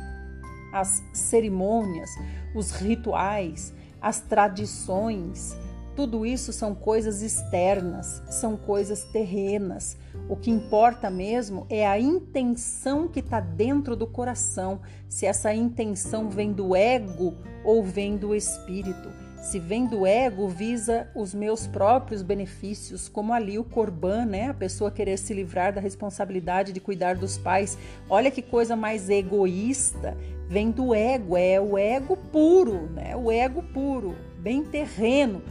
as 0.72 1.02
cerimônias, 1.12 2.10
os 2.54 2.72
rituais, 2.72 3.72
as 4.00 4.20
tradições, 4.20 5.56
tudo 5.94 6.26
isso 6.26 6.52
são 6.52 6.74
coisas 6.74 7.22
externas, 7.22 8.22
são 8.28 8.56
coisas 8.56 9.04
terrenas. 9.04 9.96
O 10.28 10.36
que 10.36 10.50
importa 10.50 11.10
mesmo 11.10 11.66
é 11.68 11.86
a 11.86 11.98
intenção 11.98 13.08
que 13.08 13.20
está 13.20 13.40
dentro 13.40 13.94
do 13.94 14.06
coração, 14.06 14.80
se 15.08 15.26
essa 15.26 15.54
intenção 15.54 16.28
vem 16.28 16.52
do 16.52 16.74
ego 16.74 17.34
ou 17.64 17.82
vem 17.82 18.16
do 18.16 18.34
espírito. 18.34 19.24
Se 19.44 19.58
vem 19.58 19.86
do 19.86 20.06
ego, 20.06 20.48
visa 20.48 21.06
os 21.14 21.34
meus 21.34 21.66
próprios 21.66 22.22
benefícios, 22.22 23.10
como 23.10 23.30
ali 23.30 23.58
o 23.58 23.64
corban, 23.64 24.24
né? 24.24 24.48
A 24.48 24.54
pessoa 24.54 24.90
querer 24.90 25.18
se 25.18 25.34
livrar 25.34 25.70
da 25.70 25.82
responsabilidade 25.82 26.72
de 26.72 26.80
cuidar 26.80 27.14
dos 27.14 27.36
pais. 27.36 27.76
Olha 28.08 28.30
que 28.30 28.40
coisa 28.40 28.74
mais 28.74 29.10
egoísta. 29.10 30.16
Vem 30.48 30.70
do 30.70 30.94
ego, 30.94 31.36
é 31.36 31.60
o 31.60 31.76
ego 31.76 32.16
puro, 32.16 32.88
né? 32.90 33.14
O 33.14 33.30
ego 33.30 33.62
puro, 33.62 34.16
bem 34.38 34.64
terreno. 34.64 35.42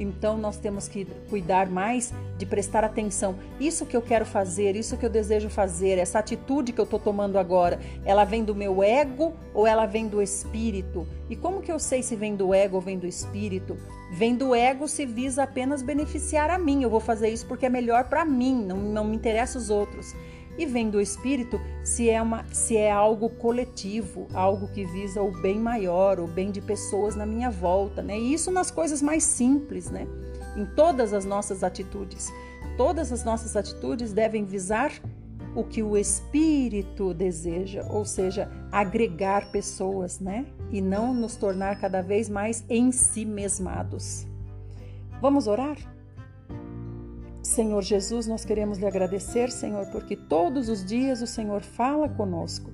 Então 0.00 0.38
nós 0.38 0.56
temos 0.56 0.88
que 0.88 1.04
cuidar 1.28 1.68
mais 1.68 2.12
de 2.38 2.46
prestar 2.46 2.82
atenção. 2.82 3.36
Isso 3.60 3.84
que 3.84 3.94
eu 3.94 4.00
quero 4.00 4.24
fazer, 4.24 4.74
isso 4.74 4.96
que 4.96 5.04
eu 5.04 5.10
desejo 5.10 5.50
fazer, 5.50 5.98
essa 5.98 6.18
atitude 6.18 6.72
que 6.72 6.80
eu 6.80 6.84
estou 6.84 6.98
tomando 6.98 7.38
agora, 7.38 7.78
ela 8.04 8.24
vem 8.24 8.42
do 8.42 8.54
meu 8.54 8.82
ego 8.82 9.34
ou 9.52 9.66
ela 9.66 9.84
vem 9.84 10.08
do 10.08 10.22
espírito? 10.22 11.06
E 11.28 11.36
como 11.36 11.60
que 11.60 11.70
eu 11.70 11.78
sei 11.78 12.02
se 12.02 12.16
vem 12.16 12.34
do 12.34 12.54
ego 12.54 12.76
ou 12.76 12.80
vem 12.80 12.98
do 12.98 13.06
espírito? 13.06 13.76
Vem 14.10 14.34
do 14.34 14.54
ego 14.54 14.88
se 14.88 15.04
visa 15.04 15.42
apenas 15.42 15.82
beneficiar 15.82 16.48
a 16.48 16.58
mim. 16.58 16.82
Eu 16.82 16.90
vou 16.90 17.00
fazer 17.00 17.28
isso 17.28 17.46
porque 17.46 17.66
é 17.66 17.70
melhor 17.70 18.04
para 18.04 18.24
mim, 18.24 18.64
não, 18.64 18.78
não 18.78 19.04
me 19.04 19.14
interessa 19.14 19.58
os 19.58 19.68
outros 19.68 20.14
e 20.60 20.66
vem 20.66 20.90
do 20.90 21.00
espírito 21.00 21.58
se 21.82 22.10
é 22.10 22.20
uma 22.20 22.44
se 22.52 22.76
é 22.76 22.92
algo 22.92 23.30
coletivo, 23.30 24.28
algo 24.34 24.68
que 24.68 24.84
visa 24.84 25.22
o 25.22 25.32
bem 25.40 25.58
maior, 25.58 26.20
o 26.20 26.26
bem 26.26 26.50
de 26.50 26.60
pessoas 26.60 27.16
na 27.16 27.24
minha 27.24 27.50
volta, 27.50 28.02
né? 28.02 28.18
E 28.18 28.34
isso 28.34 28.50
nas 28.50 28.70
coisas 28.70 29.00
mais 29.00 29.24
simples, 29.24 29.90
né? 29.90 30.06
Em 30.54 30.66
todas 30.66 31.14
as 31.14 31.24
nossas 31.24 31.64
atitudes. 31.64 32.30
Todas 32.76 33.10
as 33.10 33.24
nossas 33.24 33.56
atitudes 33.56 34.12
devem 34.12 34.44
visar 34.44 34.92
o 35.54 35.64
que 35.64 35.82
o 35.82 35.96
Espírito 35.96 37.14
deseja, 37.14 37.86
ou 37.88 38.04
seja, 38.04 38.50
agregar 38.70 39.50
pessoas, 39.50 40.20
né? 40.20 40.44
E 40.70 40.82
não 40.82 41.14
nos 41.14 41.36
tornar 41.36 41.80
cada 41.80 42.02
vez 42.02 42.28
mais 42.28 42.62
em 42.68 42.92
si 42.92 43.24
mesmados. 43.24 44.26
Vamos 45.22 45.46
orar? 45.46 45.78
Senhor 47.50 47.82
Jesus, 47.82 48.28
nós 48.28 48.44
queremos 48.44 48.78
lhe 48.78 48.86
agradecer, 48.86 49.50
Senhor, 49.50 49.84
porque 49.86 50.14
todos 50.14 50.68
os 50.68 50.84
dias 50.84 51.20
o 51.20 51.26
Senhor 51.26 51.62
fala 51.62 52.08
conosco. 52.08 52.70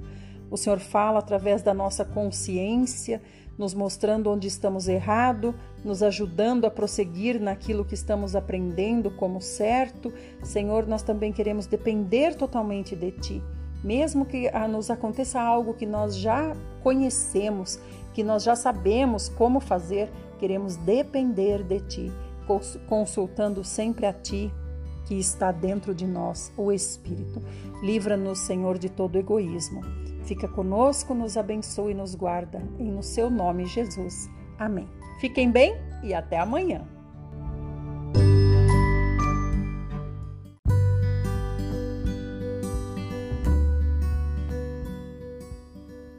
O 0.50 0.56
Senhor 0.58 0.78
fala 0.80 1.18
através 1.18 1.62
da 1.62 1.72
nossa 1.72 2.04
consciência, 2.04 3.22
nos 3.56 3.72
mostrando 3.72 4.30
onde 4.30 4.46
estamos 4.46 4.86
errado, 4.86 5.54
nos 5.82 6.02
ajudando 6.02 6.66
a 6.66 6.70
prosseguir 6.70 7.40
naquilo 7.40 7.86
que 7.86 7.94
estamos 7.94 8.36
aprendendo 8.36 9.10
como 9.10 9.40
certo. 9.40 10.12
Senhor, 10.42 10.86
nós 10.86 11.02
também 11.02 11.32
queremos 11.32 11.66
depender 11.66 12.34
totalmente 12.34 12.94
de 12.94 13.12
Ti. 13.12 13.42
Mesmo 13.82 14.26
que 14.26 14.46
ah, 14.48 14.68
nos 14.68 14.90
aconteça 14.90 15.40
algo 15.40 15.72
que 15.72 15.86
nós 15.86 16.18
já 16.18 16.54
conhecemos, 16.82 17.80
que 18.12 18.22
nós 18.22 18.42
já 18.42 18.54
sabemos 18.54 19.30
como 19.30 19.58
fazer, 19.58 20.10
queremos 20.38 20.76
depender 20.76 21.62
de 21.62 21.80
Ti, 21.80 22.12
consultando 22.86 23.64
sempre 23.64 24.04
a 24.04 24.12
Ti, 24.12 24.52
que 25.06 25.14
está 25.14 25.52
dentro 25.52 25.94
de 25.94 26.06
nós, 26.06 26.52
o 26.56 26.72
Espírito. 26.72 27.40
Livra-nos, 27.82 28.40
Senhor, 28.40 28.76
de 28.76 28.90
todo 28.90 29.16
egoísmo. 29.16 29.80
Fica 30.24 30.48
conosco, 30.48 31.14
nos 31.14 31.36
abençoe 31.36 31.92
e 31.92 31.94
nos 31.94 32.14
guarda. 32.14 32.60
Em 32.78 32.90
no 32.90 33.02
seu 33.02 33.30
nome, 33.30 33.66
Jesus. 33.66 34.28
Amém. 34.58 34.88
Fiquem 35.20 35.50
bem 35.50 35.76
e 36.02 36.12
até 36.12 36.38
amanhã. 36.38 36.84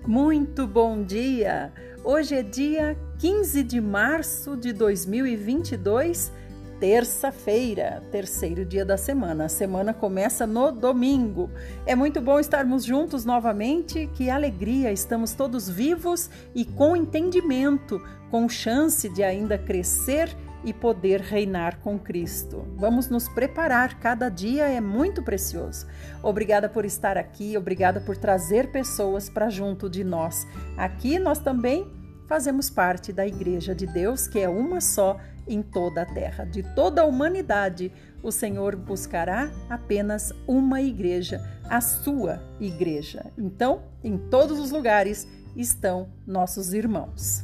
Muito 0.07 0.65
bom 0.65 1.03
dia! 1.03 1.73
Hoje 2.01 2.35
é 2.35 2.41
dia 2.41 2.97
15 3.19 3.61
de 3.63 3.81
março 3.81 4.55
de 4.55 4.71
2022 4.71 6.31
terça-feira, 6.79 8.03
terceiro 8.11 8.63
dia 8.63 8.85
da 8.85 8.97
semana. 8.97 9.45
A 9.45 9.49
semana 9.49 9.93
começa 9.93 10.45
no 10.45 10.71
domingo. 10.71 11.49
É 11.85 11.95
muito 11.95 12.21
bom 12.21 12.39
estarmos 12.39 12.83
juntos 12.85 13.25
novamente. 13.25 14.09
Que 14.13 14.29
alegria! 14.29 14.91
Estamos 14.91 15.33
todos 15.33 15.69
vivos 15.69 16.29
e 16.53 16.65
com 16.65 16.95
entendimento, 16.95 18.01
com 18.29 18.47
chance 18.47 19.09
de 19.09 19.23
ainda 19.23 19.57
crescer 19.57 20.35
e 20.63 20.73
poder 20.73 21.21
reinar 21.21 21.79
com 21.79 21.97
Cristo. 21.97 22.67
Vamos 22.75 23.09
nos 23.09 23.29
preparar, 23.29 23.99
cada 23.99 24.27
dia 24.29 24.67
é 24.67 24.81
muito 24.81 25.23
precioso. 25.23 25.87
Obrigada 26.21 26.67
por 26.67 26.83
estar 26.83 27.17
aqui, 27.17 27.57
obrigada 27.57 28.01
por 28.01 28.17
trazer 28.17 28.71
pessoas 28.71 29.29
para 29.29 29.49
junto 29.49 29.89
de 29.89 30.03
nós. 30.03 30.45
Aqui 30.75 31.19
nós 31.19 31.39
também 31.39 31.87
fazemos 32.27 32.69
parte 32.69 33.13
da 33.13 33.25
Igreja 33.25 33.73
de 33.73 33.87
Deus, 33.87 34.27
que 34.27 34.39
é 34.39 34.49
uma 34.49 34.81
só 34.81 35.17
em 35.47 35.61
toda 35.61 36.01
a 36.01 36.05
terra. 36.05 36.45
De 36.45 36.63
toda 36.75 37.01
a 37.01 37.05
humanidade, 37.05 37.91
o 38.21 38.31
Senhor 38.31 38.75
buscará 38.75 39.51
apenas 39.69 40.33
uma 40.47 40.81
igreja, 40.81 41.41
a 41.69 41.81
sua 41.81 42.41
igreja. 42.59 43.31
Então, 43.37 43.83
em 44.03 44.17
todos 44.17 44.59
os 44.59 44.71
lugares 44.71 45.27
estão 45.55 46.09
nossos 46.25 46.73
irmãos. 46.73 47.43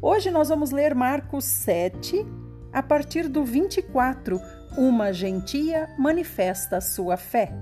Hoje 0.00 0.30
nós 0.30 0.48
vamos 0.48 0.70
ler 0.70 0.94
Marcos 0.94 1.44
7, 1.44 2.26
a 2.72 2.82
partir 2.82 3.28
do 3.28 3.44
24. 3.44 4.40
Uma 4.76 5.12
gentia 5.12 5.88
manifesta 5.96 6.80
sua 6.80 7.16
fé. 7.16 7.52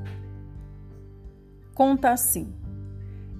Conta 1.75 2.11
assim: 2.11 2.55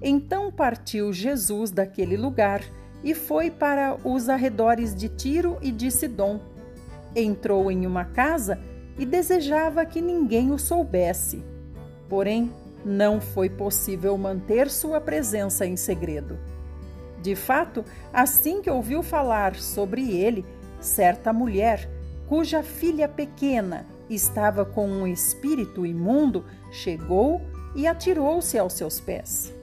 Então 0.01 0.51
partiu 0.51 1.11
Jesus 1.11 1.71
daquele 1.71 2.15
lugar 2.15 2.61
e 3.03 3.13
foi 3.13 3.51
para 3.51 3.97
os 4.03 4.29
arredores 4.29 4.95
de 4.95 5.09
Tiro 5.09 5.57
e 5.61 5.71
de 5.71 5.91
Sidom. 5.91 6.39
Entrou 7.15 7.69
em 7.69 7.85
uma 7.85 8.05
casa 8.05 8.59
e 8.97 9.05
desejava 9.05 9.85
que 9.85 10.01
ninguém 10.01 10.51
o 10.51 10.57
soubesse. 10.57 11.43
Porém, 12.07 12.51
não 12.85 13.19
foi 13.19 13.49
possível 13.49 14.17
manter 14.17 14.69
sua 14.69 15.01
presença 15.01 15.65
em 15.65 15.75
segredo. 15.75 16.37
De 17.21 17.35
fato, 17.35 17.85
assim 18.11 18.61
que 18.61 18.69
ouviu 18.69 19.01
falar 19.01 19.55
sobre 19.55 20.11
ele, 20.11 20.45
certa 20.79 21.31
mulher, 21.31 21.89
cuja 22.27 22.61
filha 22.61 23.07
pequena 23.07 23.85
estava 24.09 24.65
com 24.65 24.87
um 24.87 25.07
espírito 25.07 25.85
imundo, 25.85 26.45
chegou 26.71 27.41
e 27.75 27.87
atirou-se 27.87 28.57
aos 28.57 28.73
seus 28.73 28.99
pés. 28.99 29.53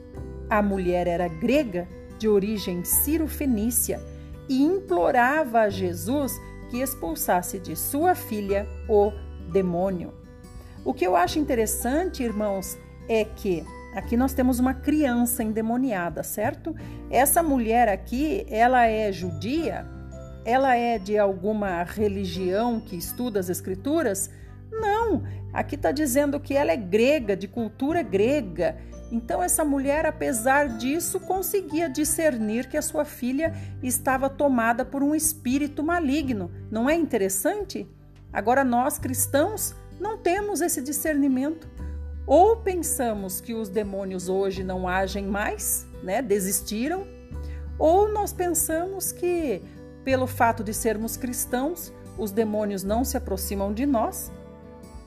A 0.49 0.61
mulher 0.61 1.07
era 1.07 1.27
grega 1.27 1.87
de 2.21 2.29
origem 2.29 2.83
ciro-fenícia, 2.83 3.99
e 4.47 4.61
implorava 4.61 5.61
a 5.61 5.69
Jesus 5.69 6.39
que 6.69 6.77
expulsasse 6.77 7.57
de 7.57 7.75
sua 7.75 8.13
filha 8.13 8.67
o 8.87 9.11
demônio. 9.51 10.13
O 10.85 10.93
que 10.93 11.05
eu 11.05 11.15
acho 11.15 11.39
interessante, 11.39 12.21
irmãos, 12.21 12.77
é 13.09 13.25
que 13.25 13.65
aqui 13.95 14.15
nós 14.15 14.33
temos 14.35 14.59
uma 14.59 14.75
criança 14.75 15.43
endemoniada, 15.43 16.21
certo? 16.21 16.75
Essa 17.09 17.41
mulher 17.41 17.89
aqui, 17.89 18.45
ela 18.49 18.85
é 18.85 19.11
judia? 19.11 19.83
Ela 20.45 20.75
é 20.75 20.99
de 20.99 21.17
alguma 21.17 21.81
religião 21.83 22.79
que 22.79 22.95
estuda 22.95 23.39
as 23.39 23.49
escrituras? 23.49 24.29
Não, 24.71 25.23
aqui 25.51 25.73
está 25.73 25.91
dizendo 25.91 26.39
que 26.39 26.53
ela 26.53 26.71
é 26.71 26.77
grega, 26.77 27.35
de 27.35 27.47
cultura 27.47 28.03
grega, 28.03 28.77
então, 29.11 29.43
essa 29.43 29.65
mulher, 29.65 30.05
apesar 30.05 30.69
disso, 30.77 31.19
conseguia 31.19 31.89
discernir 31.89 32.69
que 32.69 32.77
a 32.77 32.81
sua 32.81 33.03
filha 33.03 33.53
estava 33.83 34.29
tomada 34.29 34.85
por 34.85 35.03
um 35.03 35.13
espírito 35.13 35.83
maligno. 35.83 36.49
Não 36.71 36.89
é 36.89 36.95
interessante? 36.95 37.85
Agora, 38.31 38.63
nós 38.63 38.97
cristãos 38.97 39.75
não 39.99 40.17
temos 40.17 40.61
esse 40.61 40.81
discernimento. 40.81 41.69
Ou 42.25 42.55
pensamos 42.57 43.41
que 43.41 43.53
os 43.53 43.67
demônios 43.67 44.29
hoje 44.29 44.63
não 44.63 44.87
agem 44.87 45.25
mais, 45.25 45.85
né? 46.01 46.21
desistiram, 46.21 47.05
ou 47.77 48.09
nós 48.13 48.31
pensamos 48.31 49.11
que, 49.11 49.61
pelo 50.05 50.27
fato 50.27 50.63
de 50.63 50.73
sermos 50.73 51.17
cristãos, 51.17 51.91
os 52.17 52.31
demônios 52.31 52.83
não 52.83 53.03
se 53.03 53.17
aproximam 53.17 53.73
de 53.73 53.85
nós, 53.85 54.31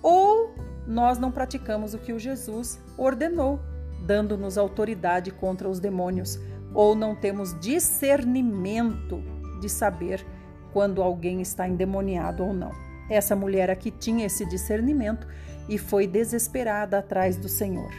ou 0.03 0.55
nós 0.87 1.19
não 1.19 1.31
praticamos 1.31 1.95
o 1.95 1.99
que 1.99 2.13
o 2.13 2.19
Jesus 2.19 2.79
ordenou, 2.99 3.61
dando-nos 4.05 4.59
autoridade 4.59 5.31
contra 5.31 5.69
os 5.69 5.81
demônios, 5.81 6.39
ou 6.73 6.95
não 6.95 7.15
temos 7.15 7.59
discernimento 7.61 9.23
de 9.61 9.69
saber 9.69 10.25
quando 10.73 11.03
alguém 11.03 11.41
está 11.41 11.69
endemoniado 11.69 12.45
ou 12.45 12.53
não. 12.53 12.73
Essa 13.09 13.37
mulher 13.37 13.71
aqui 13.71 13.91
tinha 13.91 14.27
esse 14.27 14.45
discernimento 14.47 15.27
e 15.69 15.79
foi 15.79 16.07
desesperada 16.07 16.99
atrás 16.99 17.37
do 17.37 17.49
Senhor. 17.49 17.91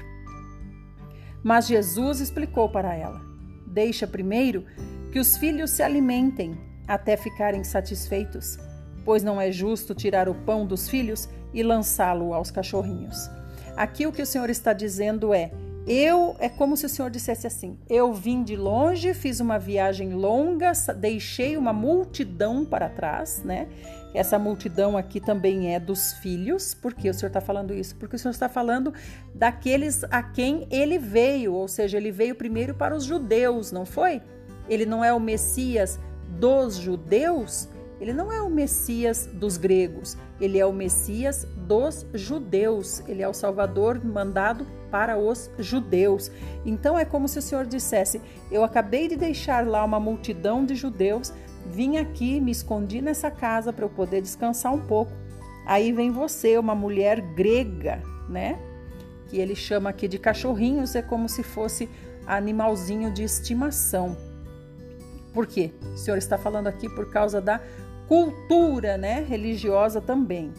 Mas 1.44 1.68
Jesus 1.68 2.20
explicou 2.20 2.70
para 2.70 2.96
ela: 2.96 3.22
Deixa 3.66 4.06
primeiro 4.08 4.66
que 5.12 5.20
os 5.20 5.38
filhos 5.38 5.72
se 5.72 5.84
alimentem 5.84 6.58
até 6.88 7.16
ficarem 7.16 7.64
satisfeitos, 7.64 8.58
pois 9.04 9.24
não 9.24 9.40
é 9.40 9.52
justo 9.52 9.96
tirar 9.96 10.28
o 10.28 10.36
pão 10.36 10.66
dos 10.66 10.90
filhos 10.90 11.30
e 11.54 11.64
lançá-lo 11.64 12.34
aos 12.34 12.52
cachorrinhos. 12.52 13.30
Aqui 13.78 14.06
o 14.06 14.12
que 14.12 14.22
o 14.22 14.26
Senhor 14.26 14.50
está 14.50 14.74
dizendo 14.74 15.34
é: 15.34 15.52
eu 15.88 16.36
é 16.40 16.50
como 16.50 16.76
se 16.76 16.86
o 16.86 16.90
Senhor 16.90 17.10
dissesse 17.12 17.46
assim: 17.46 17.78
eu 17.90 18.12
vim 18.14 18.44
de 18.44 18.56
longe, 18.56 19.14
fiz 19.14 19.40
uma 19.40 19.60
viagem 19.60 20.14
longa, 20.14 20.72
deixei 20.98 21.58
uma 21.58 21.72
multidão 21.72 22.66
para 22.66 22.90
trás, 22.90 23.44
né? 23.44 23.68
Essa 24.14 24.40
multidão 24.40 24.98
aqui 24.98 25.20
também 25.20 25.76
é 25.76 25.80
dos 25.80 26.14
filhos. 26.14 26.74
Por 26.74 26.94
que 26.94 27.10
o 27.10 27.14
Senhor 27.14 27.28
está 27.28 27.42
falando 27.42 27.74
isso? 27.74 27.96
Porque 27.98 28.16
o 28.16 28.20
Senhor 28.20 28.32
está 28.32 28.48
falando 28.48 28.94
daqueles 29.34 30.06
a 30.06 30.24
quem 30.24 30.66
ele 30.72 30.98
veio, 30.98 31.54
ou 31.54 31.68
seja, 31.68 31.98
ele 31.98 32.12
veio 32.12 32.34
primeiro 32.34 32.74
para 32.74 32.96
os 32.96 33.04
judeus, 33.04 33.74
não 33.74 33.86
foi? 33.86 34.22
Ele 34.70 34.86
não 34.86 35.04
é 35.04 35.14
o 35.14 35.20
Messias 35.20 36.00
dos 36.40 36.78
judeus, 36.78 37.68
ele 38.00 38.14
não 38.14 38.32
é 38.32 38.42
o 38.42 38.50
Messias 38.50 39.28
dos 39.32 39.58
gregos, 39.58 40.18
ele 40.40 40.60
é 40.60 40.66
o 40.66 40.74
Messias 40.74 41.48
dos 41.56 42.06
judeus, 42.14 43.02
ele 43.08 43.22
é 43.22 43.28
o 43.28 43.34
Salvador 43.34 44.04
mandado 44.04 44.66
para 44.92 45.18
os 45.18 45.50
judeus. 45.58 46.32
Então 46.66 46.98
é 46.98 47.06
como 47.06 47.28
se 47.28 47.40
o 47.40 47.42
Senhor 47.42 47.66
dissesse: 47.66 48.22
Eu 48.52 48.64
acabei 48.64 49.08
de 49.08 49.16
deixar 49.16 49.66
lá 49.66 49.84
uma 49.84 50.00
multidão 50.00 50.66
de 50.66 50.76
judeus, 50.76 51.34
vim 51.66 51.98
aqui, 51.98 52.40
me 52.42 52.52
escondi 52.52 53.02
nessa 53.02 53.32
casa 53.32 53.72
para 53.72 53.86
eu 53.86 53.90
poder 53.90 54.22
descansar 54.22 54.74
um 54.74 54.82
pouco. 54.82 55.12
Aí 55.66 55.92
vem 55.92 56.12
você, 56.12 56.58
uma 56.58 56.76
mulher 56.76 57.22
grega, 57.22 58.04
né? 58.30 58.60
Que 59.28 59.40
ele 59.40 59.56
chama 59.56 59.90
aqui 59.90 60.08
de 60.08 60.20
cachorrinhos, 60.20 60.96
é 60.96 61.02
como 61.02 61.28
se 61.28 61.44
fosse 61.44 61.90
animalzinho 62.28 63.12
de 63.12 63.24
estimação. 63.24 64.16
Por 65.34 65.46
quê? 65.46 65.74
O 65.94 65.98
Senhor 65.98 66.18
está 66.18 66.38
falando 66.38 66.68
aqui 66.68 66.88
por 66.88 67.10
causa 67.10 67.42
da 67.42 67.60
cultura, 68.08 68.98
né, 68.98 69.24
religiosa 69.28 70.00
também. 70.00 70.54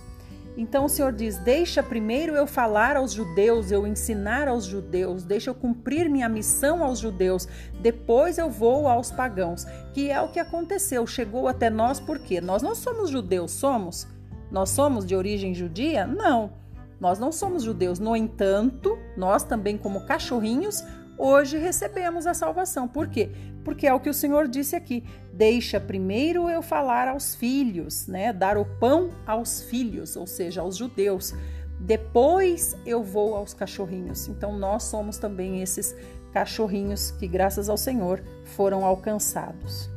Então 0.56 0.86
o 0.86 0.88
Senhor 0.88 1.12
diz: 1.12 1.36
Deixa 1.38 1.82
primeiro 1.82 2.34
eu 2.34 2.46
falar 2.46 2.96
aos 2.96 3.12
judeus, 3.12 3.70
eu 3.70 3.86
ensinar 3.86 4.48
aos 4.48 4.64
judeus, 4.64 5.22
deixa 5.22 5.50
eu 5.50 5.54
cumprir 5.54 6.08
minha 6.08 6.28
missão 6.28 6.82
aos 6.82 6.98
judeus, 6.98 7.46
depois 7.80 8.38
eu 8.38 8.48
vou 8.48 8.88
aos 8.88 9.10
pagãos. 9.10 9.66
Que 9.92 10.10
é 10.10 10.20
o 10.20 10.28
que 10.28 10.40
aconteceu, 10.40 11.06
chegou 11.06 11.46
até 11.46 11.68
nós 11.68 12.00
porque 12.00 12.40
nós 12.40 12.62
não 12.62 12.74
somos 12.74 13.10
judeus, 13.10 13.52
somos? 13.52 14.06
Nós 14.50 14.70
somos 14.70 15.04
de 15.04 15.14
origem 15.14 15.54
judia? 15.54 16.06
Não. 16.06 16.52
Nós 16.98 17.18
não 17.18 17.30
somos 17.30 17.62
judeus. 17.62 17.98
No 17.98 18.16
entanto, 18.16 18.98
nós 19.16 19.42
também, 19.42 19.76
como 19.76 20.06
cachorrinhos, 20.06 20.82
hoje 21.18 21.58
recebemos 21.58 22.26
a 22.26 22.34
salvação. 22.34 22.86
Por 22.86 23.08
quê? 23.08 23.30
Porque 23.64 23.86
é 23.86 23.92
o 23.92 24.00
que 24.00 24.10
o 24.10 24.14
Senhor 24.14 24.48
disse 24.48 24.76
aqui: 24.76 25.04
deixa 25.32 25.80
primeiro 25.80 26.48
eu 26.48 26.62
falar 26.62 27.08
aos 27.08 27.34
filhos, 27.34 28.06
né? 28.06 28.32
Dar 28.32 28.56
o 28.56 28.64
pão 28.64 29.10
aos 29.26 29.62
filhos, 29.62 30.16
ou 30.16 30.26
seja, 30.26 30.60
aos 30.60 30.76
judeus. 30.76 31.34
Depois 31.78 32.76
eu 32.86 33.02
vou 33.02 33.34
aos 33.34 33.52
cachorrinhos. 33.52 34.28
Então 34.28 34.56
nós 34.58 34.84
somos 34.84 35.18
também 35.18 35.62
esses 35.62 35.94
cachorrinhos 36.32 37.10
que, 37.12 37.26
graças 37.26 37.68
ao 37.68 37.76
Senhor, 37.76 38.22
foram 38.44 38.84
alcançados. 38.84 39.90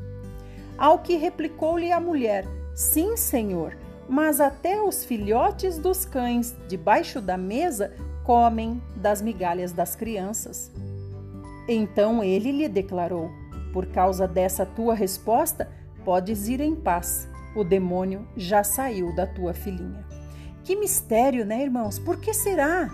Ao 0.77 0.99
que 0.99 1.15
replicou-lhe 1.17 1.91
a 1.91 1.99
mulher: 1.99 2.45
Sim, 2.73 3.17
Senhor, 3.17 3.77
mas 4.07 4.41
até 4.41 4.81
os 4.81 5.05
filhotes 5.05 5.77
dos 5.77 6.05
cães 6.05 6.55
debaixo 6.67 7.21
da 7.21 7.37
mesa 7.37 7.93
comem 8.23 8.81
das 8.95 9.21
migalhas 9.21 9.71
das 9.71 9.95
crianças. 9.95 10.71
Então 11.71 12.23
ele 12.23 12.51
lhe 12.51 12.67
declarou: 12.67 13.29
Por 13.71 13.85
causa 13.85 14.27
dessa 14.27 14.65
tua 14.65 14.95
resposta, 14.95 15.69
podes 16.03 16.47
ir 16.47 16.59
em 16.59 16.75
paz. 16.75 17.29
O 17.55 17.63
demônio 17.63 18.27
já 18.35 18.63
saiu 18.63 19.15
da 19.15 19.27
tua 19.27 19.53
filhinha. 19.53 20.03
Que 20.63 20.75
mistério, 20.75 21.45
né, 21.45 21.61
irmãos? 21.61 21.99
Por 21.99 22.19
que 22.19 22.33
será? 22.33 22.89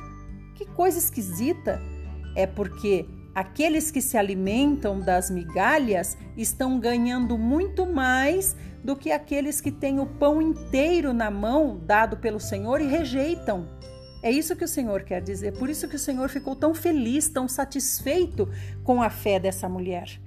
Que 0.55 0.65
coisa 0.65 0.97
esquisita. 0.97 1.81
É 2.35 2.45
porque 2.45 3.05
aqueles 3.33 3.91
que 3.91 4.01
se 4.01 4.17
alimentam 4.17 4.99
das 4.99 5.29
migalhas 5.29 6.17
estão 6.35 6.77
ganhando 6.77 7.37
muito 7.37 7.85
mais 7.85 8.57
do 8.83 8.95
que 8.95 9.11
aqueles 9.11 9.61
que 9.61 9.71
têm 9.71 9.99
o 9.99 10.05
pão 10.05 10.41
inteiro 10.41 11.13
na 11.13 11.31
mão 11.31 11.79
dado 11.85 12.17
pelo 12.17 12.39
Senhor 12.39 12.81
e 12.81 12.87
rejeitam. 12.87 13.67
É 14.25 14.31
isso 14.31 14.55
que 14.55 14.63
o 14.63 14.67
Senhor 14.67 15.03
quer 15.03 15.21
dizer. 15.21 15.53
Por 15.53 15.69
isso 15.69 15.87
que 15.87 15.95
o 15.95 15.99
Senhor 15.99 16.27
ficou 16.29 16.55
tão 16.55 16.73
feliz, 16.73 17.29
tão 17.29 17.47
satisfeito 17.47 18.49
com 18.83 18.99
a 18.99 19.07
fé 19.07 19.39
dessa 19.39 19.69
mulher. 19.69 20.19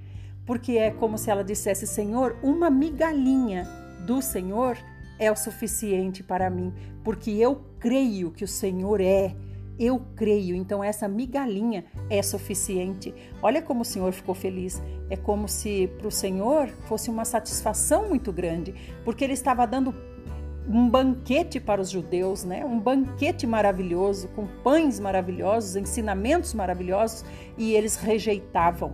Porque 0.45 0.77
é 0.77 0.89
como 0.89 1.17
se 1.17 1.29
ela 1.29 1.43
dissesse: 1.43 1.85
Senhor, 1.85 2.37
uma 2.41 2.69
migalhinha 2.69 3.67
do 4.05 4.21
Senhor 4.21 4.77
é 5.19 5.29
o 5.29 5.35
suficiente 5.35 6.23
para 6.23 6.49
mim, 6.49 6.73
porque 7.03 7.29
eu 7.29 7.61
creio 7.77 8.31
que 8.31 8.45
o 8.45 8.47
Senhor 8.47 9.01
é. 9.01 9.35
Eu 9.77 10.01
creio, 10.15 10.55
então 10.55 10.81
essa 10.81 11.07
migalhinha 11.07 11.83
é 12.09 12.21
suficiente. 12.21 13.13
Olha 13.41 13.61
como 13.61 13.81
o 13.81 13.85
Senhor 13.85 14.13
ficou 14.13 14.35
feliz. 14.35 14.81
É 15.09 15.17
como 15.17 15.47
se 15.47 15.89
para 15.97 16.07
o 16.07 16.11
Senhor 16.11 16.69
fosse 16.85 17.09
uma 17.09 17.25
satisfação 17.25 18.07
muito 18.07 18.31
grande, 18.31 18.73
porque 19.03 19.25
ele 19.25 19.33
estava 19.33 19.65
dando 19.65 19.93
um 20.69 20.87
banquete 20.87 21.59
para 21.59 21.81
os 21.81 21.89
judeus, 21.89 22.43
né? 22.43 22.63
Um 22.63 22.79
banquete 22.79 23.47
maravilhoso, 23.47 24.27
com 24.29 24.45
pães 24.63 24.99
maravilhosos, 24.99 25.75
ensinamentos 25.75 26.53
maravilhosos, 26.53 27.25
e 27.57 27.73
eles 27.73 27.95
rejeitavam. 27.95 28.93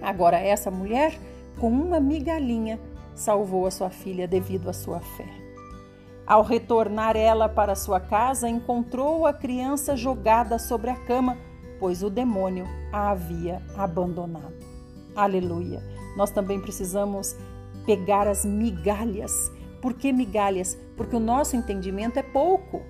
Agora 0.00 0.38
essa 0.38 0.70
mulher, 0.70 1.12
com 1.60 1.68
uma 1.68 2.00
migalhinha, 2.00 2.80
salvou 3.14 3.66
a 3.66 3.70
sua 3.70 3.90
filha 3.90 4.26
devido 4.26 4.70
à 4.70 4.72
sua 4.72 5.00
fé. 5.00 5.28
Ao 6.26 6.42
retornar 6.42 7.16
ela 7.16 7.48
para 7.48 7.74
sua 7.74 8.00
casa, 8.00 8.48
encontrou 8.48 9.26
a 9.26 9.32
criança 9.32 9.94
jogada 9.94 10.58
sobre 10.58 10.88
a 10.90 10.96
cama, 10.96 11.36
pois 11.78 12.02
o 12.02 12.08
demônio 12.08 12.64
a 12.92 13.10
havia 13.10 13.60
abandonado. 13.76 14.54
Aleluia! 15.14 15.82
Nós 16.16 16.30
também 16.30 16.60
precisamos 16.60 17.36
pegar 17.84 18.26
as 18.26 18.44
migalhas 18.44 19.50
por 19.80 19.94
que 19.94 20.12
migalhas? 20.12 20.78
Porque 20.96 21.14
o 21.14 21.20
nosso 21.20 21.56
entendimento 21.56 22.18
é 22.18 22.22
pouco. 22.22 22.82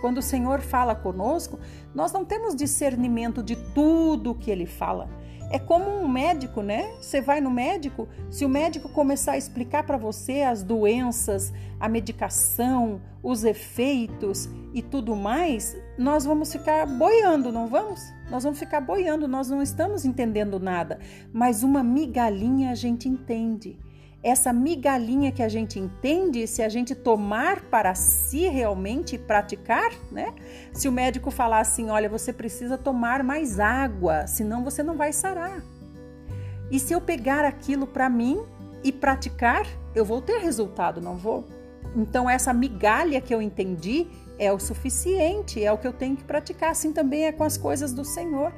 Quando 0.00 0.18
o 0.18 0.22
Senhor 0.22 0.60
fala 0.60 0.94
conosco, 0.94 1.58
nós 1.94 2.12
não 2.12 2.24
temos 2.24 2.54
discernimento 2.54 3.42
de 3.42 3.56
tudo 3.56 4.32
o 4.32 4.34
que 4.34 4.50
ele 4.50 4.66
fala. 4.66 5.08
É 5.50 5.58
como 5.58 5.88
um 5.88 6.08
médico, 6.08 6.62
né? 6.62 6.90
Você 7.00 7.20
vai 7.20 7.40
no 7.40 7.50
médico, 7.50 8.08
se 8.30 8.44
o 8.44 8.48
médico 8.48 8.88
começar 8.88 9.32
a 9.32 9.38
explicar 9.38 9.84
para 9.84 9.96
você 9.96 10.42
as 10.42 10.62
doenças, 10.62 11.52
a 11.78 11.88
medicação, 11.88 13.00
os 13.22 13.44
efeitos 13.44 14.48
e 14.72 14.82
tudo 14.82 15.14
mais, 15.14 15.76
nós 15.96 16.24
vamos 16.24 16.52
ficar 16.52 16.86
boiando, 16.86 17.52
não 17.52 17.68
vamos? 17.68 18.02
Nós 18.30 18.42
vamos 18.42 18.58
ficar 18.58 18.80
boiando, 18.80 19.28
nós 19.28 19.48
não 19.48 19.62
estamos 19.62 20.04
entendendo 20.04 20.58
nada. 20.58 20.98
Mas 21.32 21.62
uma 21.62 21.82
migalhinha 21.82 22.70
a 22.70 22.74
gente 22.74 23.08
entende 23.08 23.78
essa 24.24 24.54
migalhinha 24.54 25.30
que 25.30 25.42
a 25.42 25.48
gente 25.50 25.78
entende, 25.78 26.46
se 26.46 26.62
a 26.62 26.68
gente 26.70 26.94
tomar 26.94 27.60
para 27.60 27.94
si 27.94 28.48
realmente 28.48 29.18
praticar, 29.18 29.92
né? 30.10 30.32
Se 30.72 30.88
o 30.88 30.92
médico 30.92 31.30
falar 31.30 31.60
assim, 31.60 31.90
olha, 31.90 32.08
você 32.08 32.32
precisa 32.32 32.78
tomar 32.78 33.22
mais 33.22 33.60
água, 33.60 34.26
senão 34.26 34.64
você 34.64 34.82
não 34.82 34.96
vai 34.96 35.12
sarar. 35.12 35.62
E 36.70 36.80
se 36.80 36.94
eu 36.94 37.02
pegar 37.02 37.44
aquilo 37.44 37.86
para 37.86 38.08
mim 38.08 38.42
e 38.82 38.90
praticar, 38.90 39.66
eu 39.94 40.06
vou 40.06 40.22
ter 40.22 40.38
resultado, 40.38 41.02
não 41.02 41.18
vou? 41.18 41.44
Então 41.94 42.28
essa 42.28 42.52
migalha 42.54 43.20
que 43.20 43.34
eu 43.34 43.42
entendi 43.42 44.06
é 44.38 44.50
o 44.50 44.58
suficiente, 44.58 45.62
é 45.62 45.70
o 45.70 45.76
que 45.76 45.86
eu 45.86 45.92
tenho 45.92 46.16
que 46.16 46.24
praticar. 46.24 46.70
Assim 46.70 46.94
também 46.94 47.26
é 47.26 47.32
com 47.32 47.44
as 47.44 47.58
coisas 47.58 47.92
do 47.92 48.06
Senhor. 48.06 48.54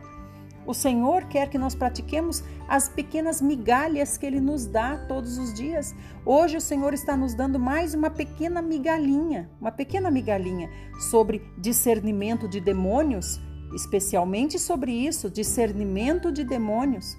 O 0.66 0.74
Senhor 0.74 1.26
quer 1.26 1.48
que 1.48 1.57
nós 1.57 1.76
pratiquemos 1.76 2.42
as 2.68 2.88
pequenas 2.88 3.40
migalhas 3.40 4.18
que 4.18 4.26
Ele 4.26 4.40
nos 4.40 4.66
dá 4.66 4.96
todos 4.96 5.38
os 5.38 5.55
dias. 5.55 5.94
Hoje 6.24 6.57
o 6.57 6.61
Senhor 6.61 6.92
está 6.92 7.16
nos 7.16 7.35
dando 7.35 7.57
mais 7.59 7.94
uma 7.94 8.11
pequena 8.11 8.61
migalhinha, 8.61 9.48
uma 9.61 9.70
pequena 9.70 10.11
migalhinha 10.11 10.68
sobre 11.09 11.40
discernimento 11.57 12.48
de 12.48 12.61
demônios, 12.61 13.40
especialmente 13.76 14.59
sobre 14.59 14.90
isso, 14.90 15.31
discernimento 15.31 16.33
de 16.33 16.42
demônios, 16.42 17.16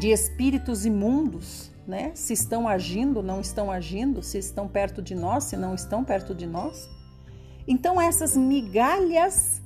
de 0.00 0.08
espíritos 0.08 0.84
imundos, 0.84 1.70
né? 1.86 2.10
Se 2.14 2.32
estão 2.32 2.66
agindo, 2.66 3.22
não 3.22 3.40
estão 3.40 3.70
agindo, 3.70 4.20
se 4.20 4.38
estão 4.38 4.66
perto 4.66 5.00
de 5.00 5.14
nós, 5.14 5.44
se 5.44 5.56
não 5.56 5.76
estão 5.76 6.02
perto 6.02 6.34
de 6.34 6.46
nós. 6.46 6.88
Então 7.68 8.00
essas 8.00 8.36
migalhas 8.36 9.61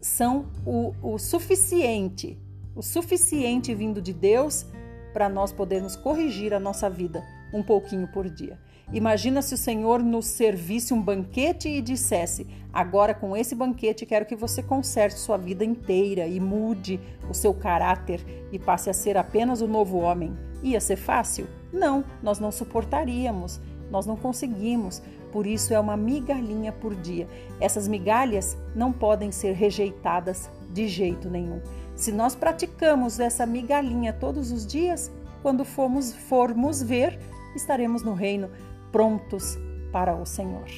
são 0.00 0.46
o, 0.64 0.94
o 1.02 1.18
suficiente, 1.18 2.38
o 2.74 2.82
suficiente 2.82 3.74
vindo 3.74 4.00
de 4.00 4.12
Deus 4.12 4.66
para 5.12 5.28
nós 5.28 5.52
podermos 5.52 5.96
corrigir 5.96 6.54
a 6.54 6.60
nossa 6.60 6.88
vida 6.88 7.22
um 7.52 7.62
pouquinho 7.62 8.08
por 8.08 8.28
dia. 8.28 8.58
Imagina 8.92 9.40
se 9.40 9.54
o 9.54 9.58
Senhor 9.58 10.02
nos 10.02 10.26
servisse 10.26 10.92
um 10.92 11.00
banquete 11.00 11.68
e 11.68 11.80
dissesse: 11.80 12.46
Agora, 12.72 13.14
com 13.14 13.36
esse 13.36 13.54
banquete, 13.54 14.04
quero 14.04 14.26
que 14.26 14.34
você 14.34 14.62
conserte 14.62 15.18
sua 15.18 15.36
vida 15.36 15.64
inteira 15.64 16.26
e 16.26 16.40
mude 16.40 16.98
o 17.28 17.34
seu 17.34 17.54
caráter 17.54 18.20
e 18.50 18.58
passe 18.58 18.90
a 18.90 18.94
ser 18.94 19.16
apenas 19.16 19.60
o 19.60 19.68
novo 19.68 19.98
homem. 19.98 20.36
Ia 20.62 20.80
ser 20.80 20.96
fácil? 20.96 21.46
Não, 21.72 22.04
nós 22.20 22.40
não 22.40 22.50
suportaríamos, 22.50 23.60
nós 23.90 24.06
não 24.06 24.16
conseguimos, 24.16 25.00
por 25.32 25.46
isso 25.46 25.72
é 25.72 25.80
uma 25.80 25.96
migalhinha 25.96 26.72
por 26.72 26.94
dia. 26.94 27.28
Essas 27.60 27.86
migalhas 27.86 28.56
não 28.74 28.92
podem 28.92 29.30
ser 29.30 29.52
rejeitadas 29.52 30.50
de 30.70 30.88
jeito 30.88 31.28
nenhum. 31.28 31.60
Se 31.94 32.12
nós 32.12 32.34
praticamos 32.34 33.20
essa 33.20 33.44
migalhinha 33.44 34.12
todos 34.12 34.50
os 34.50 34.66
dias, 34.66 35.10
quando 35.42 35.64
formos, 35.64 36.14
formos 36.14 36.82
ver, 36.82 37.18
estaremos 37.54 38.02
no 38.02 38.14
reino 38.14 38.50
prontos 38.90 39.58
para 39.92 40.14
o 40.14 40.24
Senhor. 40.24 40.68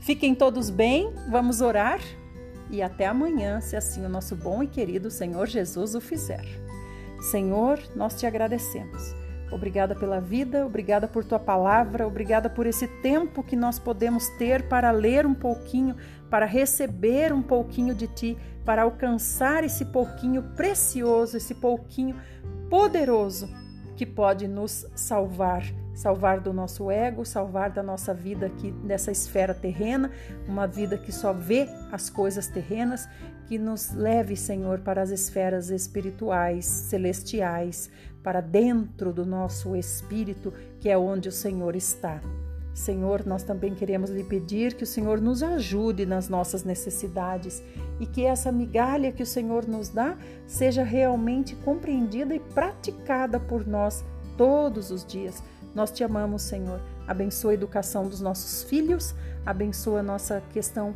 Fiquem 0.00 0.34
todos 0.34 0.68
bem, 0.70 1.12
vamos 1.30 1.60
orar 1.60 2.00
e 2.70 2.82
até 2.82 3.06
amanhã, 3.06 3.60
se 3.60 3.76
assim 3.76 4.04
o 4.04 4.08
nosso 4.08 4.34
bom 4.34 4.62
e 4.62 4.66
querido 4.66 5.10
Senhor 5.10 5.46
Jesus 5.46 5.94
o 5.94 6.00
fizer. 6.00 6.44
Senhor, 7.30 7.78
nós 7.94 8.18
te 8.18 8.26
agradecemos 8.26 9.21
Obrigada 9.52 9.94
pela 9.94 10.18
vida, 10.18 10.64
obrigada 10.64 11.06
por 11.06 11.22
tua 11.24 11.38
palavra, 11.38 12.06
obrigada 12.06 12.48
por 12.48 12.66
esse 12.66 12.88
tempo 13.02 13.42
que 13.42 13.54
nós 13.54 13.78
podemos 13.78 14.26
ter 14.38 14.66
para 14.66 14.90
ler 14.90 15.26
um 15.26 15.34
pouquinho, 15.34 15.94
para 16.30 16.46
receber 16.46 17.34
um 17.34 17.42
pouquinho 17.42 17.94
de 17.94 18.06
ti, 18.06 18.38
para 18.64 18.82
alcançar 18.82 19.62
esse 19.62 19.84
pouquinho 19.84 20.42
precioso, 20.56 21.36
esse 21.36 21.54
pouquinho 21.54 22.16
poderoso 22.70 23.46
que 23.94 24.06
pode 24.06 24.48
nos 24.48 24.86
salvar, 24.94 25.62
salvar 25.94 26.40
do 26.40 26.52
nosso 26.52 26.90
ego, 26.90 27.24
salvar 27.24 27.70
da 27.70 27.82
nossa 27.82 28.14
vida 28.14 28.46
aqui 28.46 28.72
nessa 28.82 29.10
esfera 29.10 29.54
terrena, 29.54 30.10
uma 30.48 30.66
vida 30.66 30.96
que 30.96 31.12
só 31.12 31.32
vê 31.32 31.68
as 31.90 32.08
coisas 32.08 32.46
terrenas, 32.48 33.08
que 33.46 33.58
nos 33.58 33.92
leve, 33.92 34.36
Senhor, 34.36 34.80
para 34.80 35.02
as 35.02 35.10
esferas 35.10 35.70
espirituais, 35.70 36.64
celestiais, 36.64 37.90
para 38.22 38.40
dentro 38.40 39.12
do 39.12 39.26
nosso 39.26 39.76
espírito, 39.76 40.52
que 40.80 40.88
é 40.88 40.96
onde 40.96 41.28
o 41.28 41.32
Senhor 41.32 41.74
está. 41.76 42.20
Senhor, 42.74 43.26
nós 43.26 43.42
também 43.42 43.74
queremos 43.74 44.08
lhe 44.10 44.24
pedir 44.24 44.74
que 44.74 44.84
o 44.84 44.86
Senhor 44.86 45.20
nos 45.20 45.42
ajude 45.42 46.06
nas 46.06 46.28
nossas 46.28 46.64
necessidades 46.64 47.62
e 48.00 48.06
que 48.06 48.24
essa 48.24 48.50
migalha 48.50 49.12
que 49.12 49.22
o 49.22 49.26
Senhor 49.26 49.68
nos 49.68 49.90
dá 49.90 50.16
seja 50.46 50.82
realmente 50.82 51.54
compreendida 51.56 52.34
e 52.34 52.40
praticada 52.40 53.38
por 53.38 53.66
nós 53.66 54.02
todos 54.38 54.90
os 54.90 55.04
dias. 55.04 55.42
Nós 55.74 55.90
te 55.90 56.04
amamos, 56.04 56.42
Senhor. 56.42 56.80
Abençoa 57.06 57.52
a 57.52 57.54
educação 57.54 58.06
dos 58.08 58.20
nossos 58.20 58.62
filhos, 58.64 59.14
abençoa 59.44 60.00
a 60.00 60.02
nossa 60.02 60.42
questão 60.52 60.94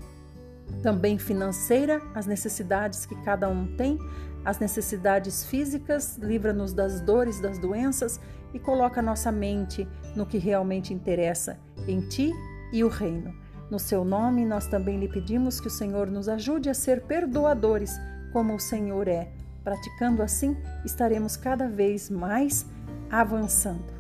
também 0.82 1.18
financeira, 1.18 2.02
as 2.14 2.26
necessidades 2.26 3.06
que 3.06 3.14
cada 3.22 3.48
um 3.48 3.76
tem, 3.76 3.98
as 4.44 4.58
necessidades 4.58 5.44
físicas, 5.44 6.16
livra-nos 6.18 6.72
das 6.72 7.00
dores, 7.00 7.40
das 7.40 7.58
doenças 7.58 8.20
e 8.54 8.58
coloca 8.58 9.02
nossa 9.02 9.32
mente 9.32 9.86
no 10.14 10.26
que 10.26 10.38
realmente 10.38 10.94
interessa, 10.94 11.58
em 11.86 12.00
ti 12.00 12.32
e 12.72 12.84
o 12.84 12.88
reino. 12.88 13.34
No 13.70 13.78
seu 13.78 14.04
nome, 14.04 14.44
nós 14.44 14.66
também 14.66 15.00
lhe 15.00 15.08
pedimos 15.08 15.60
que 15.60 15.66
o 15.66 15.70
Senhor 15.70 16.06
nos 16.06 16.28
ajude 16.28 16.70
a 16.70 16.74
ser 16.74 17.02
perdoadores, 17.02 17.98
como 18.32 18.54
o 18.54 18.60
Senhor 18.60 19.08
é. 19.08 19.28
Praticando 19.64 20.22
assim, 20.22 20.56
estaremos 20.84 21.36
cada 21.36 21.68
vez 21.68 22.08
mais 22.08 22.64
avançando. 23.10 23.95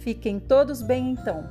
Fiquem 0.00 0.38
todos 0.38 0.80
bem 0.80 1.10
então. 1.10 1.48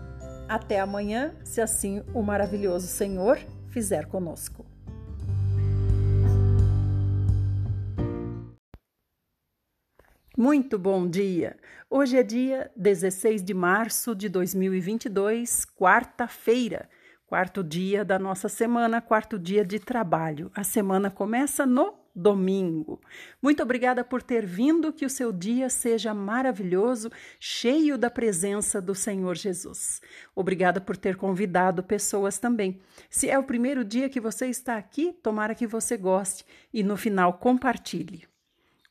Até 0.47 0.79
amanhã, 0.79 1.35
se 1.43 1.59
assim 1.59 2.01
o 2.13 2.21
maravilhoso 2.21 2.87
Senhor 2.87 3.37
fizer 3.69 4.05
conosco. 4.05 4.65
Muito 10.37 10.79
bom 10.79 11.09
dia! 11.09 11.57
Hoje 11.89 12.17
é 12.17 12.23
dia 12.23 12.71
16 12.75 13.43
de 13.43 13.53
março 13.53 14.15
de 14.15 14.29
2022, 14.29 15.65
quarta-feira, 15.65 16.87
quarto 17.25 17.63
dia 17.63 18.05
da 18.05 18.19
nossa 18.19 18.47
semana, 18.47 19.01
quarto 19.01 19.37
dia 19.37 19.65
de 19.65 19.79
trabalho. 19.79 20.51
A 20.55 20.63
semana 20.63 21.09
começa 21.09 21.65
no 21.65 21.93
domingo. 22.17 22.99
Muito 23.39 23.61
obrigada 23.61 24.03
por 24.03 24.23
ter 24.23 24.43
vindo, 24.43 24.91
que 24.91 25.05
o 25.05 25.09
seu 25.09 25.31
dia 25.31 25.69
seja 25.69 26.13
maravilhoso, 26.15 27.11
cheio 27.39 27.95
da 27.95 28.09
presença 28.09 28.81
do 28.81 28.95
Senhor 28.95 29.35
Jesus. 29.35 30.01
Obrigada 30.35 30.81
por 30.81 30.97
ter 30.97 31.15
convidado 31.15 31.83
pessoas 31.83 32.39
também. 32.39 32.81
Se 33.07 33.29
é 33.29 33.37
o 33.37 33.43
primeiro 33.43 33.85
dia 33.85 34.09
que 34.09 34.19
você 34.19 34.47
está 34.47 34.77
aqui, 34.77 35.13
tomara 35.13 35.53
que 35.53 35.67
você 35.67 35.95
goste 35.95 36.43
e 36.73 36.81
no 36.81 36.97
final 36.97 37.33
compartilhe. 37.33 38.27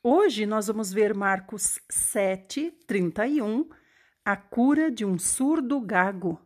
Hoje 0.01 0.45
nós 0.45 0.67
vamos 0.67 0.93
ver 0.93 1.13
Marcos 1.13 1.81
7, 1.89 2.71
31, 2.87 3.67
a 4.23 4.37
cura 4.37 4.89
de 4.89 5.03
um 5.03 5.19
surdo 5.19 5.81
gago. 5.81 6.39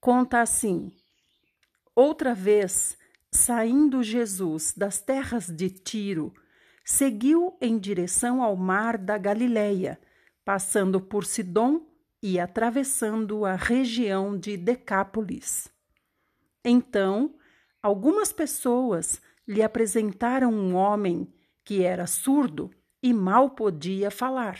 Conta 0.00 0.40
assim: 0.40 0.90
Outra 1.94 2.34
vez, 2.34 2.96
saindo 3.32 4.02
Jesus 4.02 4.74
das 4.76 5.00
terras 5.00 5.46
de 5.48 5.70
Tiro, 5.70 6.32
seguiu 6.84 7.56
em 7.60 7.78
direção 7.78 8.42
ao 8.42 8.54
mar 8.54 8.98
da 8.98 9.16
Galileia, 9.16 9.98
passando 10.44 11.00
por 11.00 11.24
Sidom 11.24 11.86
e 12.22 12.38
atravessando 12.38 13.44
a 13.44 13.54
região 13.54 14.38
de 14.38 14.56
Decápolis. 14.56 15.68
Então, 16.64 17.34
algumas 17.82 18.32
pessoas 18.32 19.20
lhe 19.48 19.62
apresentaram 19.62 20.52
um 20.52 20.74
homem 20.74 21.32
que 21.64 21.82
era 21.82 22.06
surdo 22.06 22.70
e 23.02 23.12
mal 23.12 23.50
podia 23.50 24.10
falar. 24.10 24.58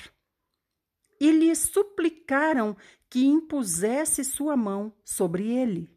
E 1.20 1.30
lhe 1.30 1.54
suplicaram 1.54 2.76
que 3.08 3.24
impusesse 3.24 4.24
sua 4.24 4.56
mão 4.56 4.92
sobre 5.04 5.48
ele. 5.52 5.88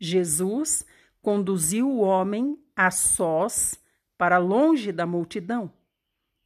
Jesus 0.00 0.84
conduziu 1.24 1.88
o 1.88 2.00
homem 2.00 2.62
a 2.76 2.90
sós 2.90 3.82
para 4.18 4.36
longe 4.36 4.92
da 4.92 5.06
multidão 5.06 5.72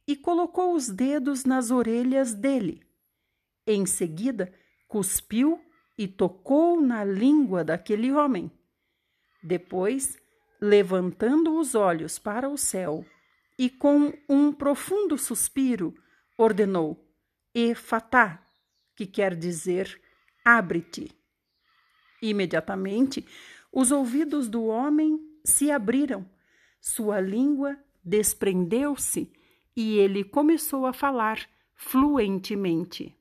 e 0.07 0.15
colocou 0.15 0.73
os 0.73 0.87
dedos 0.87 1.43
nas 1.43 1.69
orelhas 1.69 2.33
dele. 2.33 2.81
Em 3.67 3.85
seguida, 3.85 4.53
cuspiu 4.87 5.61
e 5.97 6.07
tocou 6.07 6.79
na 6.79 7.03
língua 7.03 7.61
daquele 7.61 8.09
homem. 8.13 8.49
Depois, 9.43 10.17
levantando 10.61 11.59
os 11.59 11.75
olhos 11.75 12.17
para 12.17 12.47
o 12.47 12.57
céu, 12.57 13.05
e 13.57 13.69
com 13.69 14.13
um 14.29 14.53
profundo 14.53 15.17
suspiro 15.17 15.93
ordenou: 16.37 17.05
Efatá, 17.53 18.41
que 18.95 19.05
quer 19.05 19.35
dizer 19.35 20.01
abre-te. 20.45 21.11
Imediatamente, 22.21 23.25
os 23.71 23.91
ouvidos 23.91 24.47
do 24.47 24.65
homem 24.65 25.19
se 25.43 25.71
abriram, 25.71 26.25
sua 26.81 27.19
língua 27.19 27.77
desprendeu-se 28.03 29.31
e 29.75 29.97
ele 29.97 30.23
começou 30.23 30.85
a 30.85 30.93
falar 30.93 31.47
fluentemente. 31.75 33.15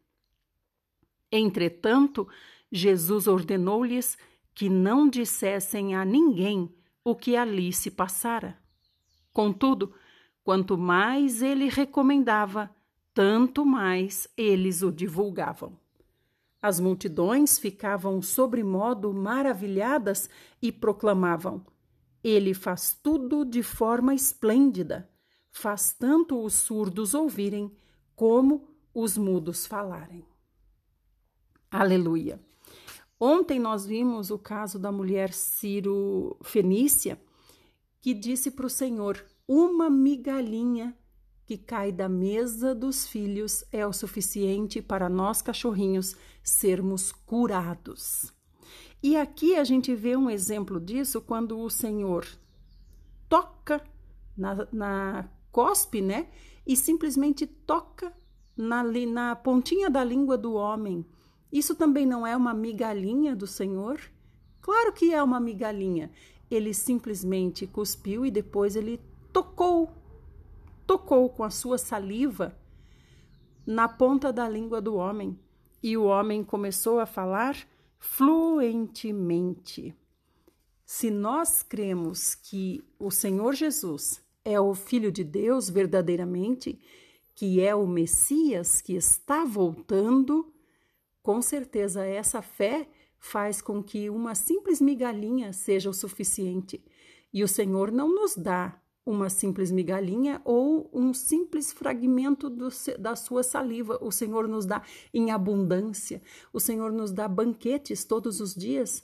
Entretanto, 1.31 2.27
Jesus 2.71 3.27
ordenou-lhes 3.27 4.17
que 4.55 4.69
não 4.69 5.09
dissessem 5.09 5.95
a 5.95 6.05
ninguém 6.05 6.75
o 7.05 7.15
que 7.15 7.37
ali 7.37 7.73
se 7.73 7.91
passara. 7.91 8.59
Contudo, 9.33 9.95
Quanto 10.49 10.79
mais 10.79 11.43
ele 11.43 11.69
recomendava, 11.69 12.75
tanto 13.13 13.67
mais 13.67 14.27
eles 14.35 14.81
o 14.81 14.91
divulgavam. 14.91 15.79
As 16.61 16.81
multidões 16.81 17.59
ficavam 17.59 18.21
sobremodo 18.21 19.13
maravilhadas 19.13 20.29
e 20.61 20.73
proclamavam: 20.73 21.65
Ele 22.23 22.53
faz 22.53 22.99
tudo 23.01 23.45
de 23.45 23.63
forma 23.63 24.15
esplêndida, 24.15 25.09
faz 25.53 25.93
tanto 25.93 26.43
os 26.43 26.55
surdos 26.55 27.15
ouvirem 27.15 27.73
como 28.17 28.69
os 28.93 29.17
mudos 29.17 29.67
falarem. 29.67 30.27
Aleluia. 31.71 32.41
Ontem 33.21 33.61
nós 33.61 33.87
vimos 33.87 34.31
o 34.31 34.39
caso 34.39 34.79
da 34.79 34.91
mulher 34.91 35.33
Ciro 35.33 36.37
Fenícia, 36.43 37.21
que 38.01 38.13
disse 38.13 38.51
para 38.51 38.67
o 38.67 38.71
Senhor: 38.71 39.25
uma 39.47 39.89
migalhinha 39.89 40.98
que 41.49 41.57
cai 41.57 41.91
da 41.91 42.11
mesa 42.11 42.75
dos 42.75 43.07
filhos 43.07 43.65
é 43.73 43.87
o 43.87 43.91
suficiente 43.91 44.83
para 44.83 45.09
nós 45.09 45.41
cachorrinhos 45.41 46.15
sermos 46.43 47.11
curados. 47.11 48.31
E 49.03 49.17
aqui 49.17 49.57
a 49.57 49.65
gente 49.65 49.95
vê 49.95 50.15
um 50.15 50.29
exemplo 50.29 50.79
disso 50.79 51.23
quando 51.23 51.59
o 51.59 51.71
Senhor 51.71 52.27
toca 53.31 53.83
na, 54.37 54.69
na 54.71 55.31
cospe, 55.51 56.03
né? 56.03 56.29
E 56.67 56.77
simplesmente 56.77 57.47
toca 57.47 58.13
na, 58.55 58.83
na 58.83 59.35
pontinha 59.35 59.89
da 59.89 60.05
língua 60.05 60.37
do 60.37 60.53
homem. 60.53 61.03
Isso 61.51 61.75
também 61.75 62.05
não 62.05 62.27
é 62.27 62.37
uma 62.37 62.53
migalhinha 62.53 63.35
do 63.35 63.47
Senhor? 63.47 63.99
Claro 64.61 64.93
que 64.93 65.15
é 65.15 65.23
uma 65.23 65.41
migalhinha. 65.41 66.11
Ele 66.51 66.75
simplesmente 66.75 67.67
cuspiu 67.67 68.27
e 68.27 68.31
depois 68.31 68.77
ele 68.77 69.01
tocou, 69.33 69.91
tocou 70.89 71.29
com 71.29 71.45
a 71.45 71.51
sua 71.51 71.77
saliva 71.77 72.59
na 73.67 73.87
ponta 73.87 74.33
da 74.33 74.49
língua 74.49 74.81
do 74.81 74.95
homem, 74.95 75.39
e 75.83 75.99
o 75.99 76.05
homem 76.05 76.43
começou 76.43 76.99
a 76.99 77.05
falar 77.05 77.55
fluentemente. 77.99 79.95
Se 80.87 81.11
nós 81.11 81.63
cremos 81.63 82.35
que 82.35 82.83
o 82.99 83.11
Senhor 83.11 83.55
Jesus 83.55 84.25
é 84.43 84.59
o 84.59 84.75
Filho 84.75 85.13
de 85.13 85.23
Deus 85.23 85.69
verdadeiramente, 85.69 86.81
que 87.35 87.61
é 87.61 87.75
o 87.75 87.87
Messias 87.87 88.81
que 88.81 88.95
está 88.95 89.45
voltando, 89.45 90.51
com 91.23 91.43
certeza 91.43 92.03
essa 92.03 92.41
fé 92.41 92.89
faz 93.19 93.61
com 93.61 93.83
que 93.83 94.09
uma 94.09 94.35
simples 94.35 94.81
migalhinha 94.81 95.53
seja 95.53 95.91
o 95.91 95.95
suficiente. 95.95 96.83
E 97.31 97.45
o 97.45 97.49
Senhor 97.49 97.93
não 97.93 98.09
nos 98.09 98.35
dá 98.35 98.81
uma 99.09 99.31
simples 99.31 99.71
migalhinha 99.71 100.43
ou 100.45 100.91
um 100.93 101.15
simples 101.15 101.73
fragmento 101.73 102.51
do, 102.51 102.69
da 102.99 103.17
sua 103.17 103.43
saliva. 103.43 103.99
O 104.03 104.13
Senhor 104.13 104.47
nos 104.47 104.67
dá 104.67 104.83
em 105.15 105.31
abundância, 105.31 106.21
o 106.53 106.61
Senhor 106.61 106.93
nos 106.93 107.11
dá 107.11 107.27
banquetes 107.27 108.05
todos 108.05 108.39
os 108.39 108.55
dias. 108.55 109.03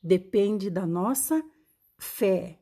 Depende 0.00 0.70
da 0.70 0.86
nossa 0.86 1.44
fé. 1.98 2.60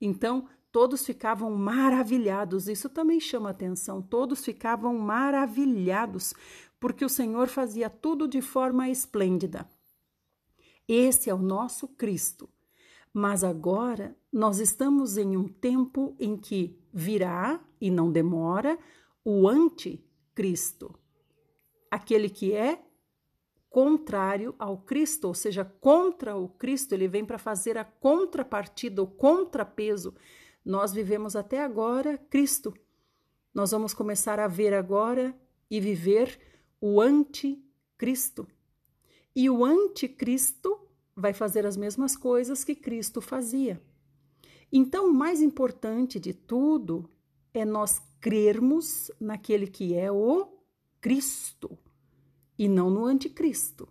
Então, 0.00 0.46
todos 0.70 1.04
ficavam 1.04 1.50
maravilhados, 1.50 2.68
isso 2.68 2.88
também 2.88 3.18
chama 3.18 3.50
atenção. 3.50 4.00
Todos 4.00 4.44
ficavam 4.44 4.96
maravilhados, 4.96 6.32
porque 6.78 7.04
o 7.04 7.08
Senhor 7.08 7.48
fazia 7.48 7.90
tudo 7.90 8.28
de 8.28 8.40
forma 8.40 8.88
esplêndida. 8.88 9.68
Esse 10.86 11.28
é 11.28 11.34
o 11.34 11.38
nosso 11.38 11.88
Cristo 11.88 12.48
mas 13.12 13.42
agora 13.42 14.16
nós 14.32 14.58
estamos 14.58 15.16
em 15.16 15.36
um 15.36 15.48
tempo 15.48 16.14
em 16.18 16.36
que 16.36 16.78
virá, 16.92 17.60
e 17.80 17.90
não 17.90 18.10
demora, 18.10 18.78
o 19.24 19.48
anticristo. 19.48 20.94
Aquele 21.90 22.28
que 22.28 22.52
é 22.52 22.82
contrário 23.68 24.54
ao 24.58 24.78
Cristo, 24.78 25.28
ou 25.28 25.34
seja, 25.34 25.64
contra 25.64 26.36
o 26.36 26.48
Cristo, 26.48 26.92
ele 26.92 27.08
vem 27.08 27.24
para 27.24 27.38
fazer 27.38 27.78
a 27.78 27.84
contrapartida, 27.84 29.02
o 29.02 29.06
contrapeso. 29.06 30.14
Nós 30.64 30.92
vivemos 30.92 31.36
até 31.36 31.62
agora 31.62 32.18
Cristo. 32.18 32.74
Nós 33.54 33.70
vamos 33.70 33.94
começar 33.94 34.38
a 34.38 34.48
ver 34.48 34.74
agora 34.74 35.34
e 35.70 35.80
viver 35.80 36.38
o 36.80 37.00
anticristo. 37.00 38.46
E 39.34 39.48
o 39.48 39.64
anticristo 39.64 40.89
vai 41.20 41.32
fazer 41.32 41.66
as 41.66 41.76
mesmas 41.76 42.16
coisas 42.16 42.64
que 42.64 42.74
Cristo 42.74 43.20
fazia. 43.20 43.80
Então, 44.72 45.08
o 45.08 45.14
mais 45.14 45.42
importante 45.42 46.18
de 46.18 46.32
tudo 46.32 47.08
é 47.52 47.64
nós 47.64 48.00
crermos 48.20 49.10
naquele 49.20 49.66
que 49.66 49.94
é 49.94 50.10
o 50.10 50.48
Cristo 51.00 51.78
e 52.58 52.68
não 52.68 52.90
no 52.90 53.04
anticristo. 53.04 53.88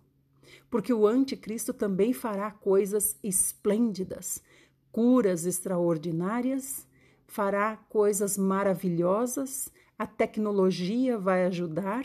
Porque 0.68 0.92
o 0.92 1.06
anticristo 1.06 1.72
também 1.72 2.12
fará 2.12 2.50
coisas 2.50 3.16
esplêndidas, 3.22 4.42
curas 4.90 5.44
extraordinárias, 5.44 6.86
fará 7.26 7.76
coisas 7.76 8.36
maravilhosas, 8.36 9.70
a 9.98 10.06
tecnologia 10.06 11.18
vai 11.18 11.44
ajudar, 11.44 12.04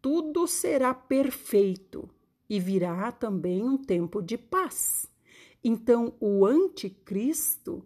tudo 0.00 0.46
será 0.46 0.94
perfeito 0.94 2.08
e 2.52 2.60
virá 2.60 3.10
também 3.10 3.64
um 3.64 3.78
tempo 3.78 4.20
de 4.20 4.36
paz. 4.36 5.06
Então, 5.64 6.12
o 6.20 6.44
anticristo 6.44 7.82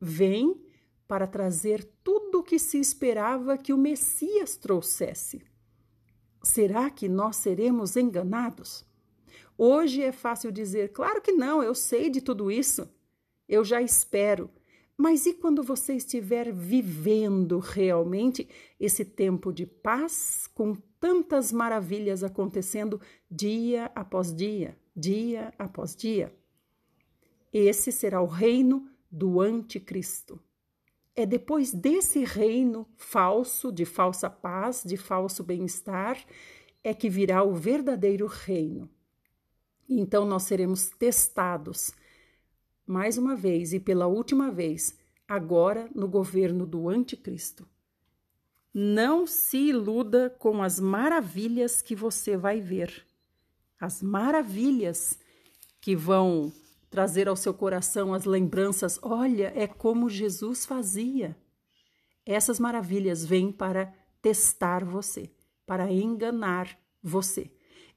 vem 0.00 0.60
para 1.06 1.24
trazer 1.24 1.84
tudo 2.02 2.40
o 2.40 2.42
que 2.42 2.58
se 2.58 2.80
esperava 2.80 3.56
que 3.56 3.72
o 3.72 3.78
Messias 3.78 4.56
trouxesse. 4.56 5.40
Será 6.42 6.90
que 6.90 7.08
nós 7.08 7.36
seremos 7.36 7.96
enganados? 7.96 8.84
Hoje 9.56 10.02
é 10.02 10.10
fácil 10.10 10.50
dizer, 10.50 10.88
claro 10.88 11.22
que 11.22 11.30
não, 11.30 11.62
eu 11.62 11.72
sei 11.72 12.10
de 12.10 12.20
tudo 12.20 12.50
isso, 12.50 12.92
eu 13.48 13.64
já 13.64 13.80
espero. 13.80 14.50
Mas 14.96 15.26
e 15.26 15.34
quando 15.34 15.62
você 15.62 15.94
estiver 15.94 16.52
vivendo 16.52 17.60
realmente 17.60 18.48
esse 18.80 19.04
tempo 19.04 19.52
de 19.52 19.64
paz, 19.64 20.48
com 20.52 20.76
tantas 21.00 21.52
maravilhas 21.52 22.22
acontecendo 22.24 23.00
dia 23.30 23.90
após 23.94 24.34
dia, 24.34 24.76
dia 24.94 25.52
após 25.58 25.94
dia? 25.94 26.34
Esse 27.52 27.90
será 27.90 28.20
o 28.20 28.26
reino 28.26 28.88
do 29.10 29.40
Anticristo. 29.40 30.40
É 31.16 31.26
depois 31.26 31.72
desse 31.72 32.24
reino 32.24 32.86
falso, 32.96 33.72
de 33.72 33.84
falsa 33.84 34.30
paz, 34.30 34.84
de 34.86 34.96
falso 34.96 35.42
bem-estar, 35.42 36.18
é 36.84 36.94
que 36.94 37.08
virá 37.08 37.42
o 37.42 37.54
verdadeiro 37.54 38.26
reino. 38.26 38.88
Então 39.88 40.24
nós 40.24 40.44
seremos 40.44 40.90
testados 40.90 41.92
mais 42.86 43.18
uma 43.18 43.34
vez 43.34 43.72
e 43.72 43.80
pela 43.80 44.06
última 44.06 44.50
vez, 44.50 44.96
agora 45.26 45.90
no 45.94 46.08
governo 46.08 46.66
do 46.66 46.88
Anticristo. 46.88 47.68
Não 48.72 49.26
se 49.26 49.56
iluda 49.56 50.30
com 50.38 50.62
as 50.62 50.78
maravilhas 50.78 51.80
que 51.82 51.94
você 51.94 52.36
vai 52.36 52.60
ver. 52.60 53.06
As 53.80 54.02
maravilhas 54.02 55.18
que 55.80 55.96
vão 55.96 56.52
trazer 56.90 57.28
ao 57.28 57.36
seu 57.36 57.54
coração 57.54 58.12
as 58.14 58.24
lembranças. 58.24 58.98
Olha, 59.02 59.52
é 59.54 59.66
como 59.66 60.08
Jesus 60.08 60.66
fazia. 60.66 61.36
Essas 62.24 62.58
maravilhas 62.58 63.24
vêm 63.24 63.50
para 63.50 63.92
testar 64.20 64.84
você, 64.84 65.30
para 65.66 65.90
enganar 65.90 66.78
você. 67.02 67.50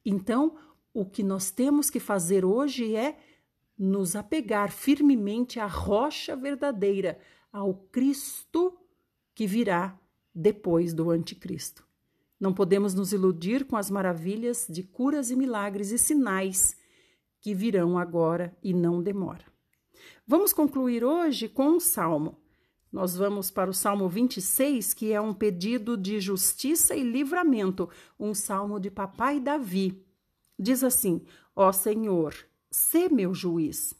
Então, 0.05 0.57
o 0.93 1.05
que 1.05 1.23
nós 1.23 1.51
temos 1.51 1.89
que 1.89 1.99
fazer 1.99 2.45
hoje 2.45 2.95
é 2.95 3.17
nos 3.77 4.15
apegar 4.15 4.71
firmemente 4.71 5.59
à 5.59 5.65
rocha 5.65 6.35
verdadeira, 6.35 7.19
ao 7.51 7.73
Cristo 7.73 8.77
que 9.33 9.47
virá 9.47 9.99
depois 10.33 10.93
do 10.93 11.09
Anticristo. 11.09 11.85
Não 12.39 12.53
podemos 12.53 12.93
nos 12.93 13.13
iludir 13.13 13.65
com 13.65 13.77
as 13.77 13.89
maravilhas 13.89 14.65
de 14.69 14.83
curas 14.83 15.29
e 15.29 15.35
milagres 15.35 15.91
e 15.91 15.97
sinais 15.97 16.75
que 17.39 17.53
virão 17.53 17.97
agora 17.97 18.55
e 18.63 18.73
não 18.73 19.01
demora. 19.01 19.45
Vamos 20.25 20.53
concluir 20.53 21.03
hoje 21.03 21.47
com 21.47 21.67
um 21.69 21.79
salmo. 21.79 22.37
Nós 22.91 23.15
vamos 23.15 23.49
para 23.49 23.69
o 23.69 23.73
Salmo 23.73 24.09
26, 24.09 24.93
que 24.93 25.13
é 25.13 25.21
um 25.21 25.33
pedido 25.33 25.95
de 25.95 26.19
justiça 26.19 26.93
e 26.95 27.03
livramento, 27.03 27.89
um 28.19 28.33
salmo 28.33 28.79
de 28.79 28.91
papai 28.91 29.39
Davi. 29.39 30.05
Diz 30.59 30.83
assim: 30.83 31.25
Ó 31.55 31.71
Senhor, 31.71 32.35
Sê 32.71 33.09
meu 33.09 33.33
juiz, 33.33 33.93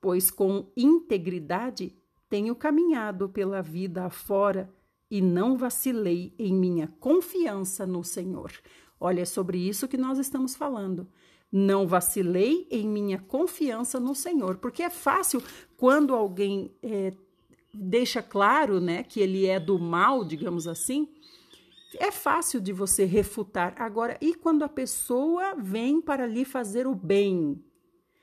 pois 0.00 0.28
com 0.28 0.72
integridade 0.76 1.96
tenho 2.28 2.52
caminhado 2.56 3.28
pela 3.28 3.62
vida 3.62 4.06
afora 4.06 4.68
e 5.10 5.20
não 5.20 5.56
vacilei 5.56 6.34
em 6.38 6.52
minha 6.52 6.88
confiança 7.00 7.86
no 7.86 8.04
Senhor. 8.04 8.52
Olha, 9.00 9.22
é 9.22 9.24
sobre 9.24 9.58
isso 9.58 9.88
que 9.88 9.96
nós 9.96 10.18
estamos 10.18 10.56
falando. 10.56 11.08
Não 11.50 11.86
vacilei 11.86 12.66
em 12.70 12.86
minha 12.86 13.18
confiança 13.18 13.98
no 13.98 14.14
Senhor, 14.14 14.56
porque 14.58 14.82
é 14.82 14.90
fácil 14.90 15.42
quando 15.76 16.14
alguém 16.14 16.70
é, 16.82 17.12
deixa 17.72 18.22
claro, 18.22 18.80
né, 18.80 19.02
que 19.02 19.20
ele 19.20 19.46
é 19.46 19.58
do 19.58 19.78
mal, 19.78 20.24
digamos 20.24 20.66
assim, 20.66 21.08
é 21.96 22.10
fácil 22.10 22.60
de 22.60 22.72
você 22.72 23.04
refutar. 23.04 23.74
Agora, 23.78 24.18
e 24.20 24.34
quando 24.34 24.62
a 24.62 24.68
pessoa 24.68 25.54
vem 25.54 26.00
para 26.00 26.26
lhe 26.26 26.44
fazer 26.44 26.86
o 26.86 26.94
bem? 26.94 27.62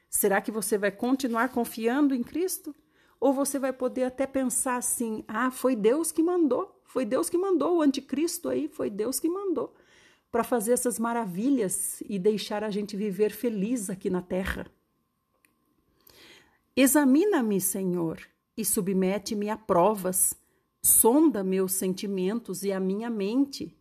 Será 0.10 0.40
que 0.40 0.52
você 0.52 0.78
vai 0.78 0.92
continuar 0.92 1.50
confiando 1.50 2.14
em 2.14 2.22
Cristo? 2.22 2.76
Ou 3.20 3.34
você 3.34 3.58
vai 3.58 3.74
poder 3.74 4.04
até 4.04 4.28
pensar 4.28 4.76
assim: 4.76 5.24
ah, 5.28 5.50
foi 5.50 5.76
Deus 5.76 6.12
que 6.12 6.22
mandou, 6.22 6.75
foi 6.96 7.04
Deus 7.04 7.30
que 7.30 7.38
mandou 7.38 7.76
o 7.76 7.82
anticristo 7.82 8.48
aí, 8.48 8.70
foi 8.70 8.90
Deus 8.90 9.20
que 9.20 9.28
mandou 9.28 9.76
para 10.32 10.46
fazer 10.46 10.72
essas 10.72 10.98
maravilhas 10.98 12.02
e 12.08 12.18
deixar 12.18 12.64
a 12.64 12.70
gente 12.70 12.96
viver 12.96 13.32
feliz 13.32 13.90
aqui 13.90 14.10
na 14.10 14.22
terra. 14.22 14.66
Examina-me, 16.74 17.60
Senhor, 17.60 18.22
e 18.56 18.64
submete-me 18.64 19.50
a 19.50 19.58
provas, 19.58 20.38
sonda 20.82 21.44
meus 21.44 21.74
sentimentos 21.74 22.64
e 22.64 22.72
a 22.72 22.80
minha 22.80 23.10
mente. 23.10 23.78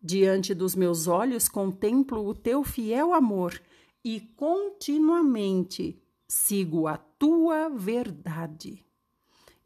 Diante 0.00 0.54
dos 0.54 0.76
meus 0.76 1.08
olhos 1.08 1.48
contemplo 1.48 2.24
o 2.24 2.32
teu 2.32 2.62
fiel 2.62 3.12
amor 3.12 3.60
e 4.04 4.20
continuamente 4.20 6.00
sigo 6.28 6.86
a 6.86 6.96
tua 6.96 7.68
verdade. 7.68 8.86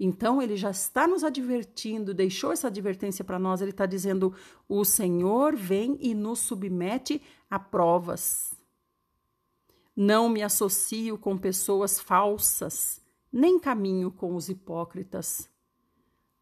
Então, 0.00 0.40
ele 0.40 0.56
já 0.56 0.70
está 0.70 1.06
nos 1.06 1.24
advertindo, 1.24 2.14
deixou 2.14 2.52
essa 2.52 2.68
advertência 2.68 3.24
para 3.24 3.38
nós. 3.38 3.60
Ele 3.60 3.72
está 3.72 3.84
dizendo: 3.84 4.32
o 4.68 4.84
Senhor 4.84 5.56
vem 5.56 5.98
e 6.00 6.14
nos 6.14 6.38
submete 6.38 7.20
a 7.50 7.58
provas. 7.58 8.54
Não 9.96 10.28
me 10.28 10.42
associo 10.42 11.18
com 11.18 11.36
pessoas 11.36 11.98
falsas, 11.98 13.00
nem 13.32 13.58
caminho 13.58 14.12
com 14.12 14.36
os 14.36 14.48
hipócritas. 14.48 15.50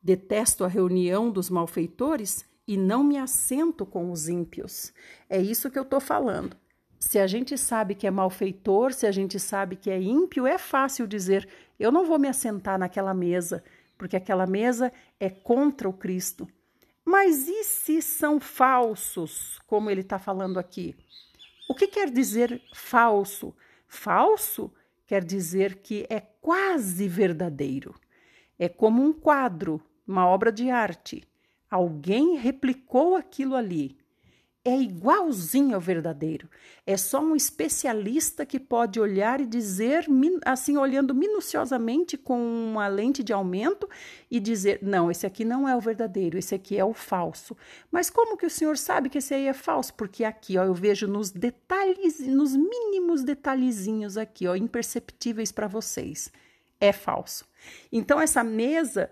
Detesto 0.02 0.62
a 0.62 0.68
reunião 0.68 1.30
dos 1.30 1.48
malfeitores 1.48 2.44
e 2.68 2.76
não 2.76 3.02
me 3.02 3.16
assento 3.16 3.86
com 3.86 4.10
os 4.10 4.28
ímpios. 4.28 4.92
É 5.28 5.40
isso 5.40 5.70
que 5.70 5.78
eu 5.78 5.84
estou 5.84 6.00
falando. 6.00 6.54
Se 6.98 7.18
a 7.18 7.26
gente 7.26 7.56
sabe 7.56 7.94
que 7.94 8.06
é 8.06 8.10
malfeitor, 8.10 8.92
se 8.92 9.06
a 9.06 9.12
gente 9.12 9.38
sabe 9.38 9.76
que 9.76 9.90
é 9.90 10.00
ímpio, 10.00 10.46
é 10.46 10.58
fácil 10.58 11.06
dizer: 11.06 11.48
eu 11.78 11.92
não 11.92 12.04
vou 12.04 12.18
me 12.18 12.28
assentar 12.28 12.78
naquela 12.78 13.14
mesa, 13.14 13.62
porque 13.96 14.16
aquela 14.16 14.46
mesa 14.46 14.92
é 15.18 15.28
contra 15.30 15.88
o 15.88 15.92
Cristo. 15.92 16.48
Mas 17.04 17.46
e 17.46 17.62
se 17.64 18.02
são 18.02 18.40
falsos, 18.40 19.60
como 19.66 19.90
ele 19.90 20.00
está 20.00 20.18
falando 20.18 20.58
aqui? 20.58 20.96
O 21.68 21.74
que 21.74 21.86
quer 21.86 22.10
dizer 22.10 22.60
falso? 22.72 23.54
Falso 23.86 24.72
quer 25.06 25.24
dizer 25.24 25.76
que 25.76 26.06
é 26.10 26.20
quase 26.20 27.06
verdadeiro. 27.06 27.94
É 28.58 28.68
como 28.68 29.02
um 29.02 29.12
quadro, 29.12 29.80
uma 30.06 30.26
obra 30.26 30.50
de 30.50 30.70
arte. 30.70 31.22
Alguém 31.70 32.36
replicou 32.36 33.16
aquilo 33.16 33.54
ali 33.54 33.96
é 34.66 34.76
igualzinho 34.76 35.76
ao 35.76 35.80
verdadeiro. 35.80 36.50
É 36.84 36.96
só 36.96 37.20
um 37.20 37.36
especialista 37.36 38.44
que 38.44 38.58
pode 38.58 38.98
olhar 38.98 39.40
e 39.40 39.46
dizer, 39.46 40.06
assim, 40.44 40.76
olhando 40.76 41.14
minuciosamente 41.14 42.16
com 42.16 42.36
uma 42.36 42.88
lente 42.88 43.22
de 43.22 43.32
aumento 43.32 43.88
e 44.28 44.40
dizer: 44.40 44.80
não, 44.82 45.08
esse 45.08 45.24
aqui 45.24 45.44
não 45.44 45.68
é 45.68 45.76
o 45.76 45.80
verdadeiro, 45.80 46.36
esse 46.36 46.52
aqui 46.52 46.76
é 46.76 46.84
o 46.84 46.92
falso. 46.92 47.56
Mas 47.92 48.10
como 48.10 48.36
que 48.36 48.44
o 48.44 48.50
senhor 48.50 48.76
sabe 48.76 49.08
que 49.08 49.18
esse 49.18 49.32
aí 49.32 49.46
é 49.46 49.52
falso? 49.52 49.94
Porque 49.94 50.24
aqui, 50.24 50.58
ó, 50.58 50.64
eu 50.64 50.74
vejo 50.74 51.06
nos 51.06 51.30
detalhes, 51.30 52.18
nos 52.18 52.56
mínimos 52.56 53.22
detalhezinhos 53.22 54.16
aqui, 54.16 54.48
ó, 54.48 54.56
imperceptíveis 54.56 55.52
para 55.52 55.68
vocês. 55.68 56.32
É 56.80 56.92
falso. 56.92 57.46
Então, 57.92 58.20
essa 58.20 58.42
mesa, 58.42 59.08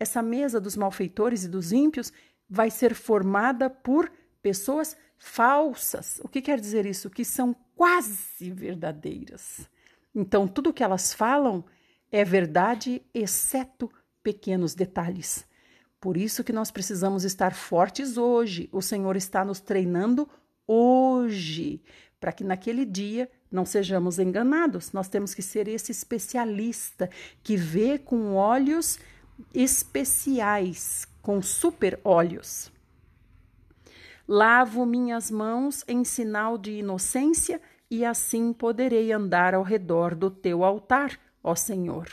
essa 0.00 0.20
mesa 0.20 0.60
dos 0.60 0.76
malfeitores 0.76 1.44
e 1.44 1.48
dos 1.48 1.70
ímpios 1.70 2.12
vai 2.50 2.68
ser 2.68 2.94
formada 2.94 3.70
por 3.70 4.10
pessoas 4.42 4.96
falsas. 5.16 6.20
O 6.22 6.28
que 6.28 6.40
quer 6.40 6.60
dizer 6.60 6.86
isso? 6.86 7.10
Que 7.10 7.24
são 7.24 7.54
quase 7.74 8.50
verdadeiras. 8.50 9.68
Então, 10.14 10.48
tudo 10.48 10.72
que 10.72 10.82
elas 10.82 11.12
falam 11.12 11.64
é 12.10 12.24
verdade, 12.24 13.02
exceto 13.12 13.90
pequenos 14.22 14.74
detalhes. 14.74 15.46
Por 16.00 16.16
isso 16.16 16.44
que 16.44 16.52
nós 16.52 16.70
precisamos 16.70 17.24
estar 17.24 17.54
fortes 17.54 18.16
hoje. 18.16 18.68
O 18.72 18.80
Senhor 18.80 19.16
está 19.16 19.44
nos 19.44 19.60
treinando 19.60 20.28
hoje, 20.66 21.82
para 22.20 22.32
que 22.32 22.44
naquele 22.44 22.84
dia 22.84 23.28
não 23.50 23.64
sejamos 23.64 24.18
enganados. 24.18 24.92
Nós 24.92 25.08
temos 25.08 25.34
que 25.34 25.42
ser 25.42 25.66
esse 25.66 25.90
especialista 25.90 27.10
que 27.42 27.56
vê 27.56 27.98
com 27.98 28.34
olhos 28.34 28.98
especiais, 29.52 31.06
com 31.20 31.42
super 31.42 31.98
olhos. 32.04 32.70
Lavo 34.30 34.84
minhas 34.84 35.30
mãos 35.30 35.82
em 35.88 36.04
sinal 36.04 36.58
de 36.58 36.72
inocência 36.72 37.62
e 37.90 38.04
assim 38.04 38.52
poderei 38.52 39.10
andar 39.10 39.54
ao 39.54 39.62
redor 39.62 40.14
do 40.14 40.30
teu 40.30 40.62
altar, 40.62 41.18
ó 41.42 41.54
Senhor. 41.54 42.06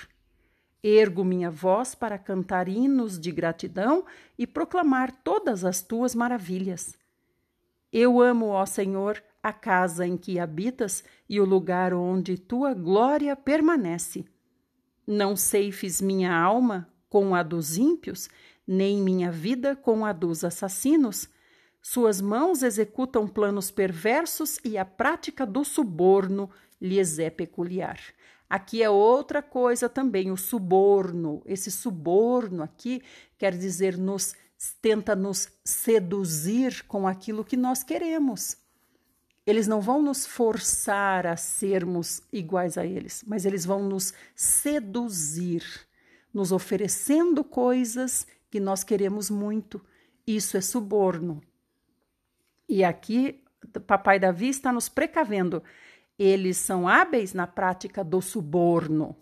Ergo 0.81 1.25
minha 1.25 1.51
voz 1.51 1.93
para 1.93 2.17
cantar 2.17 2.69
hinos 2.69 3.19
de 3.19 3.33
gratidão 3.33 4.05
e 4.37 4.47
proclamar 4.47 5.11
todas 5.11 5.65
as 5.65 5.81
tuas 5.81 6.15
maravilhas. 6.15 6.95
Eu 7.91 8.21
amo, 8.21 8.47
ó 8.47 8.65
Senhor, 8.65 9.21
a 9.43 9.51
casa 9.51 10.07
em 10.07 10.15
que 10.15 10.39
habitas 10.39 11.03
e 11.27 11.41
o 11.41 11.45
lugar 11.45 11.93
onde 11.93 12.37
tua 12.37 12.73
glória 12.73 13.35
permanece. 13.35 14.23
Não 15.05 15.35
ceifes 15.35 16.01
minha 16.01 16.33
alma 16.33 16.87
com 17.09 17.35
a 17.35 17.43
dos 17.43 17.77
ímpios, 17.77 18.29
nem 18.65 19.01
minha 19.01 19.31
vida 19.31 19.75
com 19.75 20.05
a 20.05 20.13
dos 20.13 20.45
assassinos. 20.45 21.27
Suas 21.87 22.19
mãos 22.19 22.63
executam 22.63 23.27
planos 23.27 23.69
perversos 23.69 24.57
e 24.65 24.75
a 24.75 24.83
prática 24.83 25.45
do 25.45 25.63
suborno 25.63 26.49
lhes 26.81 27.19
é 27.19 27.29
peculiar. 27.29 27.99
Aqui 28.49 28.81
é 28.81 28.89
outra 28.89 29.39
coisa 29.39 29.87
também, 29.87 30.31
o 30.31 30.35
suborno. 30.35 31.43
Esse 31.45 31.69
suborno 31.69 32.63
aqui 32.63 33.03
quer 33.37 33.55
dizer 33.55 33.99
nos 33.99 34.33
tenta 34.81 35.15
nos 35.15 35.47
seduzir 35.63 36.83
com 36.87 37.07
aquilo 37.07 37.45
que 37.45 37.55
nós 37.55 37.83
queremos. 37.83 38.57
Eles 39.45 39.67
não 39.67 39.79
vão 39.79 40.01
nos 40.01 40.25
forçar 40.25 41.27
a 41.27 41.37
sermos 41.37 42.23
iguais 42.33 42.79
a 42.79 42.85
eles, 42.85 43.23
mas 43.27 43.45
eles 43.45 43.63
vão 43.63 43.87
nos 43.87 44.11
seduzir, 44.33 45.63
nos 46.33 46.51
oferecendo 46.51 47.43
coisas 47.43 48.25
que 48.49 48.59
nós 48.59 48.83
queremos 48.83 49.29
muito. 49.29 49.79
Isso 50.25 50.57
é 50.57 50.61
suborno. 50.61 51.43
E 52.67 52.83
aqui, 52.83 53.43
papai 53.87 54.19
Davi 54.19 54.49
está 54.49 54.71
nos 54.71 54.89
precavendo. 54.89 55.63
Eles 56.17 56.57
são 56.57 56.87
hábeis 56.87 57.33
na 57.33 57.45
prática 57.45 58.03
do 58.03 58.21
suborno. 58.21 59.15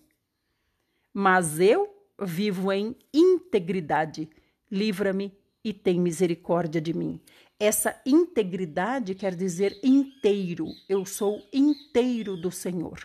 Mas 1.13 1.59
eu 1.59 1.93
vivo 2.19 2.71
em 2.71 2.95
integridade. 3.13 4.29
Livra-me 4.71 5.35
e 5.63 5.73
tem 5.73 5.99
misericórdia 5.99 6.81
de 6.81 6.93
mim. 6.93 7.21
Essa 7.59 7.99
integridade 8.05 9.15
quer 9.15 9.35
dizer 9.35 9.79
inteiro. 9.83 10.67
Eu 10.89 11.05
sou 11.05 11.41
inteiro 11.51 12.35
do 12.35 12.51
Senhor. 12.51 12.99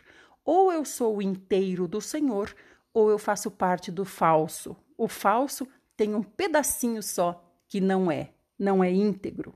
Ou 0.45 0.73
eu 0.73 0.85
sou 0.85 1.21
inteiro 1.21 1.87
do 1.87 2.01
Senhor, 2.01 2.55
ou 2.93 3.11
eu 3.11 3.19
faço 3.19 3.51
parte 3.51 3.93
do 3.93 4.05
falso. 4.05 4.75
O 4.97 5.07
falso 5.07 5.69
tem 5.97 6.15
um 6.15 6.23
pedacinho 6.23 7.03
só 7.03 7.45
que 7.69 7.81
não 7.81 8.11
é, 8.11 8.31
não 8.59 8.83
é 8.83 8.91
íntegro. 8.91 9.55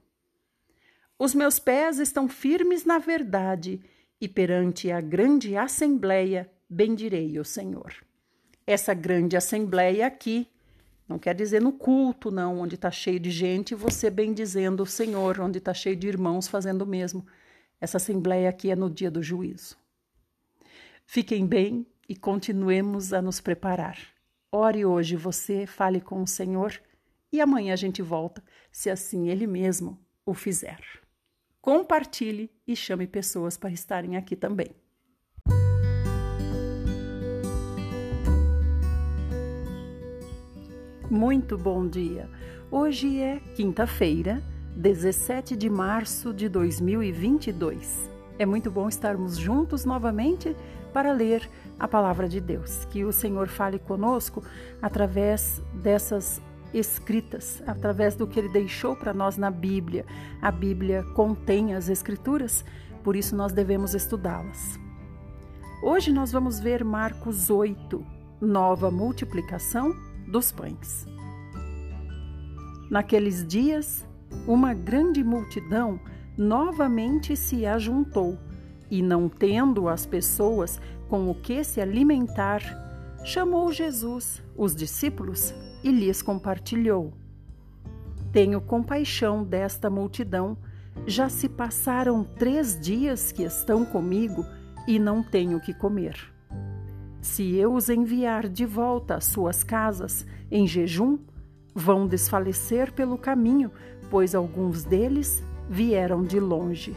Os 1.24 1.36
meus 1.36 1.60
pés 1.60 2.00
estão 2.00 2.28
firmes 2.28 2.84
na 2.84 2.98
verdade, 2.98 3.80
e 4.20 4.26
perante 4.26 4.90
a 4.90 5.00
grande 5.00 5.56
assembleia 5.56 6.50
bendirei 6.68 7.38
o 7.38 7.44
Senhor. 7.44 7.94
Essa 8.66 8.92
grande 8.92 9.36
assembleia 9.36 10.04
aqui 10.04 10.48
não 11.06 11.20
quer 11.20 11.36
dizer 11.36 11.62
no 11.62 11.74
culto, 11.74 12.32
não, 12.32 12.58
onde 12.58 12.74
está 12.74 12.90
cheio 12.90 13.20
de 13.20 13.30
gente, 13.30 13.72
você 13.72 14.10
bendizendo 14.10 14.82
o 14.82 14.86
Senhor, 14.86 15.38
onde 15.38 15.58
está 15.58 15.72
cheio 15.72 15.94
de 15.94 16.08
irmãos 16.08 16.48
fazendo 16.48 16.82
o 16.82 16.86
mesmo. 16.88 17.24
Essa 17.80 17.98
assembleia 17.98 18.48
aqui 18.48 18.72
é 18.72 18.74
no 18.74 18.90
dia 18.90 19.08
do 19.08 19.22
juízo. 19.22 19.76
Fiquem 21.06 21.46
bem 21.46 21.86
e 22.08 22.16
continuemos 22.16 23.12
a 23.12 23.22
nos 23.22 23.40
preparar. 23.40 23.96
Ore 24.50 24.84
hoje 24.84 25.14
você, 25.14 25.68
fale 25.68 26.00
com 26.00 26.20
o 26.20 26.26
Senhor 26.26 26.82
e 27.30 27.40
amanhã 27.40 27.74
a 27.74 27.76
gente 27.76 28.02
volta, 28.02 28.42
se 28.72 28.90
assim 28.90 29.28
Ele 29.28 29.46
mesmo 29.46 29.96
o 30.26 30.34
fizer. 30.34 31.01
Compartilhe 31.62 32.50
e 32.66 32.74
chame 32.74 33.06
pessoas 33.06 33.56
para 33.56 33.70
estarem 33.70 34.16
aqui 34.16 34.34
também. 34.34 34.74
Muito 41.08 41.56
bom 41.56 41.86
dia! 41.86 42.28
Hoje 42.68 43.20
é 43.20 43.38
quinta-feira, 43.54 44.42
17 44.76 45.54
de 45.54 45.70
março 45.70 46.34
de 46.34 46.48
2022. 46.48 48.10
É 48.40 48.44
muito 48.44 48.68
bom 48.68 48.88
estarmos 48.88 49.36
juntos 49.36 49.84
novamente 49.84 50.56
para 50.92 51.12
ler 51.12 51.48
a 51.78 51.86
palavra 51.86 52.28
de 52.28 52.40
Deus. 52.40 52.86
Que 52.86 53.04
o 53.04 53.12
Senhor 53.12 53.46
fale 53.46 53.78
conosco 53.78 54.42
através 54.80 55.62
dessas 55.74 56.42
escritas, 56.72 57.62
através 57.66 58.16
do 58.16 58.26
que 58.26 58.38
ele 58.38 58.48
deixou 58.48 58.96
para 58.96 59.12
nós 59.12 59.36
na 59.36 59.50
Bíblia. 59.50 60.06
A 60.40 60.50
Bíblia 60.50 61.02
contém 61.14 61.74
as 61.74 61.88
Escrituras, 61.88 62.64
por 63.02 63.16
isso 63.16 63.36
nós 63.36 63.52
devemos 63.52 63.94
estudá-las. 63.94 64.78
Hoje 65.82 66.12
nós 66.12 66.30
vamos 66.30 66.60
ver 66.60 66.84
Marcos 66.84 67.50
8, 67.50 68.04
nova 68.40 68.90
multiplicação 68.90 69.94
dos 70.28 70.52
pães. 70.52 71.06
Naqueles 72.90 73.46
dias, 73.46 74.06
uma 74.46 74.74
grande 74.74 75.24
multidão 75.24 75.98
novamente 76.36 77.36
se 77.36 77.66
ajuntou 77.66 78.38
e, 78.90 79.02
não 79.02 79.28
tendo 79.28 79.88
as 79.88 80.06
pessoas 80.06 80.80
com 81.08 81.30
o 81.30 81.34
que 81.34 81.64
se 81.64 81.80
alimentar, 81.80 82.62
chamou 83.24 83.72
Jesus, 83.72 84.42
os 84.56 84.74
discípulos, 84.74 85.54
e 85.82 85.90
lhes 85.90 86.22
compartilhou. 86.22 87.12
Tenho 88.32 88.60
compaixão 88.60 89.44
desta 89.44 89.90
multidão, 89.90 90.56
já 91.06 91.28
se 91.28 91.48
passaram 91.48 92.24
três 92.24 92.78
dias 92.78 93.32
que 93.32 93.42
estão 93.42 93.84
comigo 93.84 94.44
e 94.86 94.98
não 94.98 95.22
tenho 95.22 95.60
que 95.60 95.74
comer. 95.74 96.16
Se 97.20 97.54
eu 97.56 97.74
os 97.74 97.88
enviar 97.88 98.48
de 98.48 98.66
volta 98.66 99.16
às 99.16 99.24
suas 99.26 99.62
casas 99.62 100.26
em 100.50 100.66
jejum, 100.66 101.18
vão 101.74 102.06
desfalecer 102.06 102.92
pelo 102.92 103.16
caminho, 103.16 103.70
pois 104.10 104.34
alguns 104.34 104.84
deles 104.84 105.42
vieram 105.68 106.22
de 106.22 106.40
longe. 106.40 106.96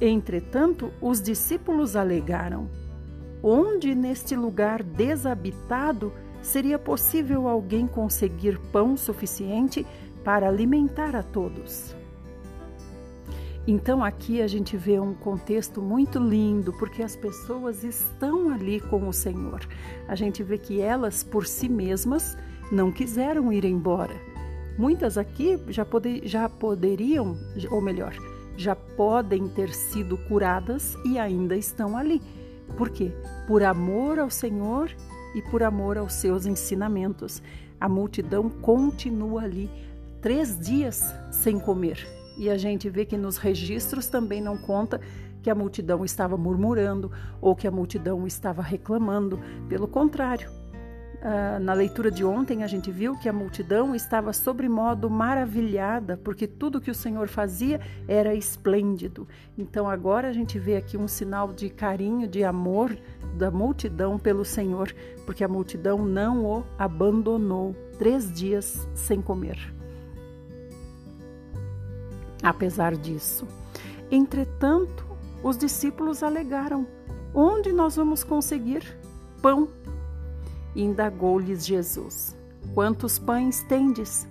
Entretanto, 0.00 0.90
os 1.00 1.20
discípulos 1.20 1.96
alegaram: 1.96 2.68
Onde 3.42 3.94
neste 3.94 4.36
lugar 4.36 4.82
desabitado 4.82 6.12
seria 6.42 6.78
possível 6.78 7.48
alguém 7.48 7.86
conseguir 7.86 8.58
pão 8.72 8.96
suficiente 8.96 9.86
para 10.24 10.48
alimentar 10.48 11.14
a 11.16 11.22
todos? 11.22 11.94
Então 13.66 14.02
aqui 14.02 14.40
a 14.40 14.48
gente 14.48 14.76
vê 14.76 14.98
um 14.98 15.14
contexto 15.14 15.82
muito 15.82 16.18
lindo, 16.18 16.72
porque 16.72 17.02
as 17.02 17.14
pessoas 17.14 17.84
estão 17.84 18.50
ali 18.50 18.80
com 18.80 19.06
o 19.06 19.12
Senhor. 19.12 19.60
A 20.08 20.14
gente 20.14 20.42
vê 20.42 20.56
que 20.58 20.80
elas 20.80 21.22
por 21.22 21.46
si 21.46 21.68
mesmas 21.68 22.36
não 22.72 22.90
quiseram 22.90 23.52
ir 23.52 23.64
embora. 23.64 24.14
Muitas 24.78 25.18
aqui 25.18 25.58
já, 25.68 25.84
poder, 25.84 26.26
já 26.26 26.48
poderiam, 26.48 27.36
ou 27.70 27.82
melhor, 27.82 28.14
já 28.56 28.74
podem 28.74 29.46
ter 29.48 29.72
sido 29.74 30.16
curadas 30.16 30.96
e 31.04 31.18
ainda 31.18 31.54
estão 31.54 31.96
ali. 31.96 32.20
Por 32.76 32.88
quê? 32.88 33.12
Por 33.46 33.62
amor 33.62 34.18
ao 34.18 34.30
Senhor 34.30 34.90
e 35.34 35.42
por 35.42 35.62
amor 35.62 35.98
aos 35.98 36.14
seus 36.14 36.46
ensinamentos. 36.46 37.42
A 37.80 37.88
multidão 37.88 38.48
continua 38.48 39.42
ali 39.42 39.70
três 40.20 40.58
dias 40.58 41.02
sem 41.30 41.58
comer 41.58 42.06
e 42.36 42.48
a 42.48 42.56
gente 42.56 42.88
vê 42.88 43.04
que 43.04 43.18
nos 43.18 43.36
registros 43.36 44.06
também 44.06 44.40
não 44.40 44.56
conta 44.56 45.00
que 45.42 45.50
a 45.50 45.54
multidão 45.54 46.04
estava 46.04 46.36
murmurando 46.36 47.10
ou 47.40 47.54
que 47.54 47.66
a 47.66 47.70
multidão 47.70 48.26
estava 48.26 48.62
reclamando. 48.62 49.38
Pelo 49.68 49.88
contrário, 49.88 50.50
uh, 51.22 51.60
na 51.60 51.72
leitura 51.72 52.10
de 52.10 52.24
ontem 52.24 52.62
a 52.62 52.66
gente 52.66 52.90
viu 52.90 53.16
que 53.18 53.28
a 53.28 53.32
multidão 53.32 53.94
estava 53.94 54.32
sobremodo 54.32 55.08
maravilhada, 55.08 56.16
porque 56.16 56.46
tudo 56.46 56.80
que 56.80 56.90
o 56.90 56.94
Senhor 56.94 57.28
fazia 57.28 57.80
era 58.08 58.34
esplêndido. 58.34 59.26
Então 59.56 59.88
agora 59.88 60.28
a 60.28 60.32
gente 60.32 60.58
vê 60.58 60.76
aqui 60.76 60.96
um 60.96 61.08
sinal 61.08 61.52
de 61.52 61.70
carinho, 61.70 62.26
de 62.26 62.44
amor 62.44 62.96
da 63.36 63.50
multidão 63.50 64.18
pelo 64.18 64.44
Senhor, 64.44 64.94
porque 65.24 65.44
a 65.44 65.48
multidão 65.48 66.04
não 66.04 66.44
o 66.44 66.64
abandonou 66.78 67.74
três 67.98 68.32
dias 68.32 68.88
sem 68.94 69.20
comer. 69.20 69.58
apesar 72.42 72.96
disso. 72.96 73.46
Entretanto, 74.10 75.06
os 75.42 75.56
discípulos 75.56 76.22
alegaram: 76.22 76.86
Onde 77.34 77.72
nós 77.72 77.96
vamos 77.96 78.24
conseguir 78.24 78.82
pão? 79.40 79.68
Indagou-lhes 80.80 81.66
Jesus: 81.66 82.34
Quantos 82.72 83.18
pães 83.18 83.62
tendes? 83.64 84.26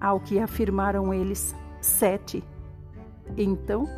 Ao 0.00 0.20
que 0.20 0.38
afirmaram 0.38 1.12
eles: 1.12 1.54
Sete. 1.80 2.44
Então 3.36 3.88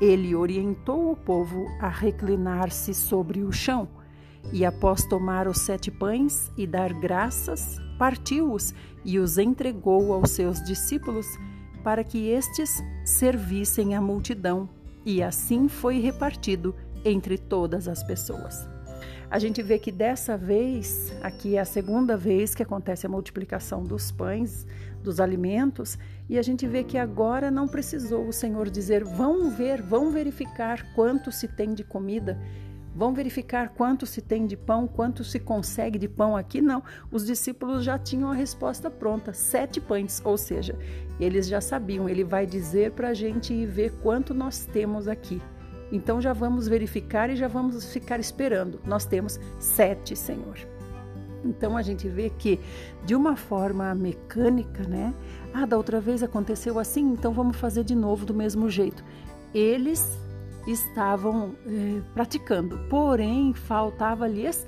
ele 0.00 0.34
orientou 0.34 1.12
o 1.12 1.16
povo 1.16 1.66
a 1.78 1.88
reclinar-se 1.88 2.94
sobre 2.94 3.42
o 3.42 3.52
chão, 3.52 3.86
e 4.50 4.64
após 4.64 5.04
tomar 5.04 5.46
os 5.46 5.58
sete 5.58 5.90
pães 5.90 6.50
e 6.56 6.66
dar 6.66 6.92
graças, 6.92 7.78
partiu-os 7.98 8.74
e 9.04 9.18
os 9.18 9.36
entregou 9.36 10.12
aos 10.12 10.30
seus 10.30 10.62
discípulos 10.64 11.26
para 11.84 12.02
que 12.02 12.28
estes 12.30 12.82
servissem 13.04 13.94
a 13.94 14.00
multidão, 14.00 14.68
e 15.04 15.22
assim 15.22 15.68
foi 15.68 16.00
repartido 16.00 16.74
entre 17.04 17.36
todas 17.36 17.86
as 17.86 18.02
pessoas. 18.02 18.71
A 19.32 19.38
gente 19.38 19.62
vê 19.62 19.78
que 19.78 19.90
dessa 19.90 20.36
vez, 20.36 21.10
aqui 21.22 21.56
é 21.56 21.60
a 21.60 21.64
segunda 21.64 22.18
vez 22.18 22.54
que 22.54 22.62
acontece 22.62 23.06
a 23.06 23.08
multiplicação 23.08 23.82
dos 23.82 24.12
pães, 24.12 24.66
dos 25.02 25.20
alimentos, 25.20 25.98
e 26.28 26.38
a 26.38 26.42
gente 26.42 26.66
vê 26.66 26.84
que 26.84 26.98
agora 26.98 27.50
não 27.50 27.66
precisou 27.66 28.28
o 28.28 28.32
Senhor 28.32 28.68
dizer: 28.68 29.02
vão 29.02 29.48
ver, 29.48 29.80
vão 29.80 30.10
verificar 30.10 30.92
quanto 30.94 31.32
se 31.32 31.48
tem 31.48 31.72
de 31.72 31.82
comida, 31.82 32.38
vão 32.94 33.14
verificar 33.14 33.70
quanto 33.70 34.04
se 34.04 34.20
tem 34.20 34.46
de 34.46 34.54
pão, 34.54 34.86
quanto 34.86 35.24
se 35.24 35.40
consegue 35.40 35.98
de 35.98 36.10
pão 36.10 36.36
aqui. 36.36 36.60
Não, 36.60 36.82
os 37.10 37.24
discípulos 37.24 37.82
já 37.82 37.98
tinham 37.98 38.30
a 38.30 38.34
resposta 38.34 38.90
pronta: 38.90 39.32
sete 39.32 39.80
pães, 39.80 40.20
ou 40.26 40.36
seja, 40.36 40.78
eles 41.18 41.48
já 41.48 41.62
sabiam, 41.62 42.06
ele 42.06 42.22
vai 42.22 42.44
dizer 42.44 42.90
para 42.90 43.08
a 43.08 43.14
gente 43.14 43.54
ir 43.54 43.64
ver 43.64 43.92
quanto 44.02 44.34
nós 44.34 44.66
temos 44.66 45.08
aqui. 45.08 45.40
Então 45.92 46.20
já 46.20 46.32
vamos 46.32 46.66
verificar 46.66 47.28
e 47.28 47.36
já 47.36 47.46
vamos 47.46 47.92
ficar 47.92 48.18
esperando. 48.18 48.80
Nós 48.84 49.04
temos 49.04 49.38
sete, 49.60 50.16
Senhor. 50.16 50.56
Então 51.44 51.76
a 51.76 51.82
gente 51.82 52.08
vê 52.08 52.30
que 52.30 52.58
de 53.04 53.14
uma 53.14 53.36
forma 53.36 53.94
mecânica, 53.94 54.84
né? 54.84 55.12
Ah, 55.52 55.66
da 55.66 55.76
outra 55.76 56.00
vez 56.00 56.22
aconteceu 56.22 56.78
assim, 56.78 57.02
então 57.12 57.32
vamos 57.32 57.58
fazer 57.58 57.84
de 57.84 57.94
novo 57.94 58.24
do 58.24 58.32
mesmo 58.32 58.70
jeito. 58.70 59.04
Eles 59.52 60.18
estavam 60.66 61.54
eh, 61.66 62.00
praticando, 62.14 62.78
porém 62.88 63.52
faltava-lhes 63.52 64.66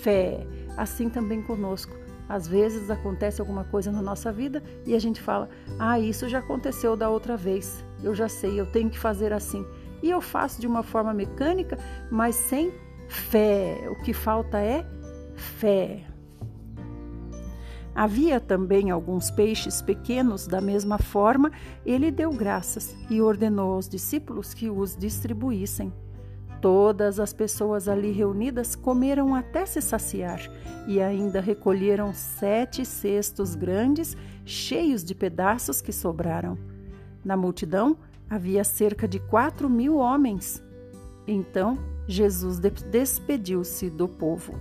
fé. 0.00 0.46
Assim 0.76 1.08
também 1.08 1.42
conosco. 1.42 1.94
Às 2.28 2.48
vezes 2.48 2.90
acontece 2.90 3.40
alguma 3.40 3.64
coisa 3.64 3.92
na 3.92 4.02
nossa 4.02 4.32
vida 4.32 4.62
e 4.84 4.94
a 4.94 4.98
gente 4.98 5.20
fala: 5.20 5.48
Ah, 5.78 5.98
isso 5.98 6.28
já 6.28 6.38
aconteceu 6.38 6.96
da 6.96 7.08
outra 7.08 7.36
vez, 7.36 7.84
eu 8.02 8.14
já 8.14 8.28
sei, 8.28 8.58
eu 8.58 8.66
tenho 8.66 8.90
que 8.90 8.98
fazer 8.98 9.32
assim. 9.32 9.64
E 10.06 10.10
eu 10.10 10.20
faço 10.20 10.60
de 10.60 10.68
uma 10.68 10.84
forma 10.84 11.12
mecânica, 11.12 11.76
mas 12.12 12.36
sem 12.36 12.72
fé. 13.08 13.88
O 13.90 13.96
que 14.04 14.12
falta 14.12 14.60
é 14.60 14.86
fé. 15.34 16.04
Havia 17.92 18.38
também 18.38 18.92
alguns 18.92 19.32
peixes 19.32 19.82
pequenos, 19.82 20.46
da 20.46 20.60
mesma 20.60 20.96
forma, 20.96 21.50
ele 21.84 22.12
deu 22.12 22.30
graças 22.30 22.94
e 23.10 23.20
ordenou 23.20 23.72
aos 23.72 23.88
discípulos 23.88 24.54
que 24.54 24.70
os 24.70 24.96
distribuíssem. 24.96 25.92
Todas 26.62 27.18
as 27.18 27.32
pessoas 27.32 27.88
ali 27.88 28.12
reunidas 28.12 28.76
comeram 28.76 29.34
até 29.34 29.66
se 29.66 29.82
saciar 29.82 30.40
e 30.86 31.02
ainda 31.02 31.40
recolheram 31.40 32.14
sete 32.14 32.84
cestos 32.84 33.56
grandes, 33.56 34.16
cheios 34.44 35.02
de 35.02 35.16
pedaços 35.16 35.80
que 35.80 35.92
sobraram. 35.92 36.56
Na 37.24 37.36
multidão 37.36 37.98
havia 38.28 38.64
cerca 38.64 39.06
de 39.06 39.18
quatro 39.18 39.68
mil 39.68 39.96
homens. 39.96 40.62
Então 41.26 41.78
Jesus 42.06 42.58
despediu-se 42.58 43.90
do 43.90 44.08
povo. 44.08 44.54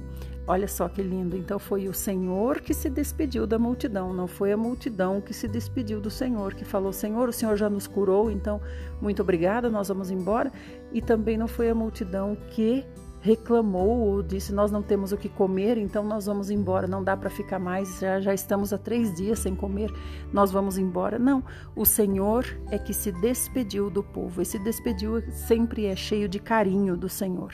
Olha 0.48 0.68
só 0.68 0.88
que 0.88 1.02
lindo. 1.02 1.36
Então 1.36 1.58
foi 1.58 1.88
o 1.88 1.94
Senhor 1.94 2.62
que 2.62 2.74
se 2.74 2.90
despediu 2.90 3.48
da 3.48 3.58
multidão, 3.58 4.14
não 4.14 4.28
foi 4.28 4.52
a 4.52 4.58
multidão 4.58 5.20
que 5.20 5.34
se 5.34 5.48
despediu 5.48 6.00
do 6.00 6.12
Senhor, 6.12 6.54
que 6.54 6.64
falou: 6.64 6.94
Senhor, 6.94 7.28
o 7.30 7.34
Senhor 7.34 7.58
já 7.58 7.70
nos 7.70 7.88
curou, 7.88 8.30
então 8.30 8.62
muito 9.02 9.22
obrigada, 9.22 9.70
nós 9.70 9.88
vamos 9.88 10.12
embora. 10.12 10.52
E 10.94 11.02
também 11.02 11.38
não 11.38 11.48
foi 11.48 11.70
a 11.70 11.76
multidão 11.76 12.38
que 12.52 12.86
reclamou 13.26 14.08
ou 14.08 14.22
disse: 14.22 14.54
Nós 14.54 14.72
não 14.72 14.84
temos 14.84 15.12
o 15.12 15.18
que 15.18 15.28
comer, 15.28 15.80
então 15.80 16.04
nós 16.04 16.28
vamos 16.28 16.52
embora, 16.52 16.88
não 16.88 17.04
dá 17.04 17.18
para 17.18 17.30
ficar 17.30 17.58
mais, 17.58 18.00
já, 18.00 18.22
já 18.22 18.34
estamos 18.34 18.72
há 18.72 18.78
três 18.78 19.12
dias 19.16 19.40
sem 19.40 19.56
comer, 19.56 19.92
nós 20.32 20.52
vamos 20.52 20.78
embora. 20.78 21.18
Não, 21.18 21.44
o 21.76 21.86
Senhor 21.86 22.46
é 22.70 22.78
que 22.78 22.94
se 22.94 23.12
despediu 23.12 23.90
do 23.90 24.04
povo. 24.04 24.44
Esse 24.44 24.60
despediu 24.60 25.24
sempre 25.32 25.88
é 25.88 25.96
cheio 25.96 26.30
de 26.30 26.40
carinho 26.40 26.96
do 26.96 27.10
Senhor. 27.10 27.52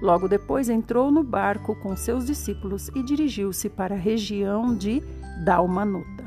Logo 0.00 0.26
depois 0.26 0.70
entrou 0.70 1.12
no 1.12 1.22
barco 1.22 1.76
com 1.76 1.94
seus 1.94 2.24
discípulos 2.24 2.88
e 2.94 3.02
dirigiu-se 3.02 3.68
para 3.68 3.94
a 3.94 3.98
região 3.98 4.74
de 4.74 5.02
Dalmanuta. 5.44 6.24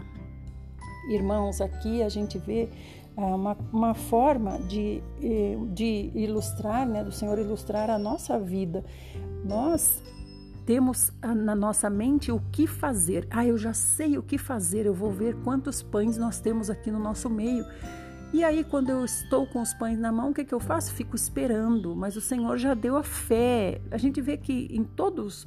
Irmãos, 1.10 1.60
aqui 1.60 2.02
a 2.02 2.10
gente 2.10 2.38
vê 2.38 2.70
uma, 3.16 3.58
uma 3.72 3.94
forma 3.94 4.60
de, 4.60 5.02
eh, 5.22 5.58
de 5.74 6.12
ilustrar, 6.14 6.88
né, 6.88 7.04
do 7.04 7.12
Senhor 7.12 7.38
ilustrar 7.40 7.90
a 7.90 7.98
nossa 7.98 8.40
vida. 8.40 8.84
Nós 9.44 10.04
temos 10.66 11.12
na 11.22 11.56
nossa 11.56 11.90
mente 11.90 12.32
o 12.32 12.42
que 12.52 12.66
fazer. 12.66 13.28
Ah, 13.30 13.46
eu 13.46 13.58
já 13.58 13.74
sei 13.74 14.18
o 14.18 14.24
que 14.24 14.38
fazer, 14.38 14.86
eu 14.86 14.94
vou 14.94 15.12
ver 15.12 15.36
quantos 15.44 15.82
pães 15.82 16.18
nós 16.18 16.40
temos 16.40 16.70
aqui 16.70 16.92
no 16.92 17.00
nosso 17.00 17.30
meio. 17.30 17.66
E 18.34 18.44
aí, 18.44 18.64
quando 18.64 18.90
eu 18.90 19.06
estou 19.06 19.46
com 19.48 19.62
os 19.62 19.74
pães 19.76 19.98
na 19.98 20.12
mão, 20.12 20.32
o 20.32 20.34
que, 20.34 20.44
que 20.44 20.54
eu 20.54 20.60
faço? 20.60 20.92
Fico 20.92 21.16
esperando, 21.16 21.96
mas 21.96 22.18
o 22.18 22.22
Senhor 22.22 22.58
já 22.58 22.74
deu 22.74 22.98
a 22.98 23.04
fé. 23.04 23.80
A 23.92 23.98
gente 23.98 24.20
vê 24.20 24.36
que 24.36 24.68
em 24.72 24.84
todos 24.84 25.46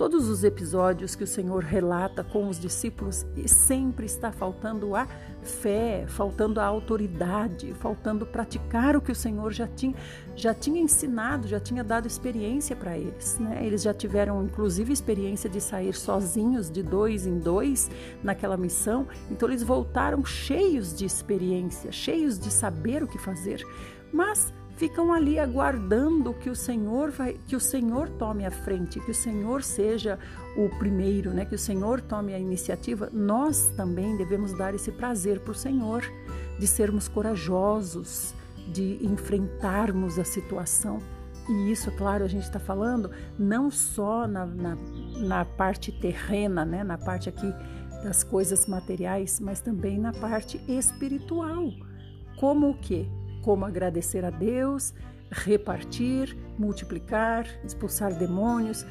Todos 0.00 0.30
os 0.30 0.44
episódios 0.44 1.14
que 1.14 1.24
o 1.24 1.26
Senhor 1.26 1.62
relata 1.62 2.24
com 2.24 2.48
os 2.48 2.58
discípulos, 2.58 3.26
sempre 3.46 4.06
está 4.06 4.32
faltando 4.32 4.96
a 4.96 5.06
fé, 5.42 6.04
faltando 6.06 6.60
a 6.60 6.64
autoridade, 6.64 7.74
faltando 7.74 8.26
praticar 8.26 8.96
o 8.96 9.00
que 9.00 9.12
o 9.12 9.14
Senhor 9.14 9.52
já 9.52 9.66
tinha, 9.66 9.94
já 10.36 10.54
tinha 10.54 10.80
ensinado, 10.80 11.48
já 11.48 11.58
tinha 11.58 11.82
dado 11.82 12.06
experiência 12.06 12.76
para 12.76 12.96
eles. 12.96 13.38
Né? 13.38 13.60
Eles 13.64 13.82
já 13.82 13.94
tiveram, 13.94 14.42
inclusive, 14.42 14.92
experiência 14.92 15.48
de 15.48 15.60
sair 15.60 15.94
sozinhos, 15.94 16.70
de 16.70 16.82
dois 16.82 17.26
em 17.26 17.38
dois, 17.38 17.90
naquela 18.22 18.56
missão. 18.56 19.06
Então, 19.30 19.48
eles 19.48 19.62
voltaram 19.62 20.24
cheios 20.24 20.96
de 20.96 21.04
experiência, 21.04 21.90
cheios 21.90 22.38
de 22.38 22.50
saber 22.50 23.02
o 23.02 23.06
que 23.06 23.18
fazer. 23.18 23.64
Mas 24.12 24.52
ficam 24.80 25.12
ali 25.12 25.38
aguardando 25.38 26.32
que 26.32 26.48
o 26.48 26.54
Senhor 26.54 27.10
vai, 27.10 27.38
que 27.46 27.54
o 27.54 27.60
Senhor 27.60 28.08
tome 28.08 28.46
a 28.46 28.50
frente, 28.50 28.98
que 28.98 29.10
o 29.10 29.14
Senhor 29.14 29.62
seja 29.62 30.18
o 30.56 30.68
primeiro, 30.78 31.30
né? 31.30 31.44
Que 31.44 31.54
o 31.54 31.58
Senhor 31.58 32.00
tome 32.00 32.34
a 32.34 32.38
iniciativa. 32.38 33.08
Nós 33.12 33.72
também 33.76 34.16
devemos 34.16 34.52
dar 34.52 34.74
esse 34.74 34.90
prazer 34.92 35.40
para 35.40 35.52
o 35.52 35.54
Senhor, 35.54 36.02
de 36.58 36.66
sermos 36.66 37.08
corajosos, 37.08 38.34
de 38.72 38.98
enfrentarmos 39.04 40.18
a 40.18 40.24
situação. 40.24 40.98
E 41.48 41.72
isso, 41.72 41.90
claro, 41.92 42.24
a 42.24 42.28
gente 42.28 42.44
está 42.44 42.60
falando 42.60 43.10
não 43.38 43.70
só 43.70 44.26
na, 44.26 44.46
na, 44.46 44.76
na 45.18 45.44
parte 45.44 45.90
terrena, 45.90 46.64
né? 46.64 46.84
Na 46.84 46.98
parte 46.98 47.28
aqui 47.28 47.52
das 48.02 48.22
coisas 48.22 48.66
materiais, 48.66 49.40
mas 49.40 49.60
também 49.60 49.98
na 49.98 50.12
parte 50.12 50.60
espiritual. 50.68 51.70
Como 52.38 52.70
o 52.70 52.74
quê? 52.74 53.06
como 53.42 53.64
agradecer 53.64 54.24
a 54.24 54.30
Deus, 54.30 54.94
repartir, 55.30 56.36
multiplicar, 56.58 57.46
expulsar 57.64 58.14
demônios, 58.14 58.84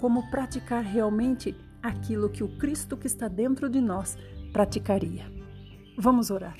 como 0.00 0.30
praticar 0.30 0.82
realmente 0.82 1.54
aquilo 1.82 2.28
que 2.28 2.42
o 2.42 2.48
Cristo 2.58 2.96
que 2.96 3.06
está 3.06 3.28
dentro 3.28 3.68
de 3.68 3.80
nós 3.80 4.16
praticaria. 4.52 5.30
Vamos 5.98 6.30
orar. 6.30 6.56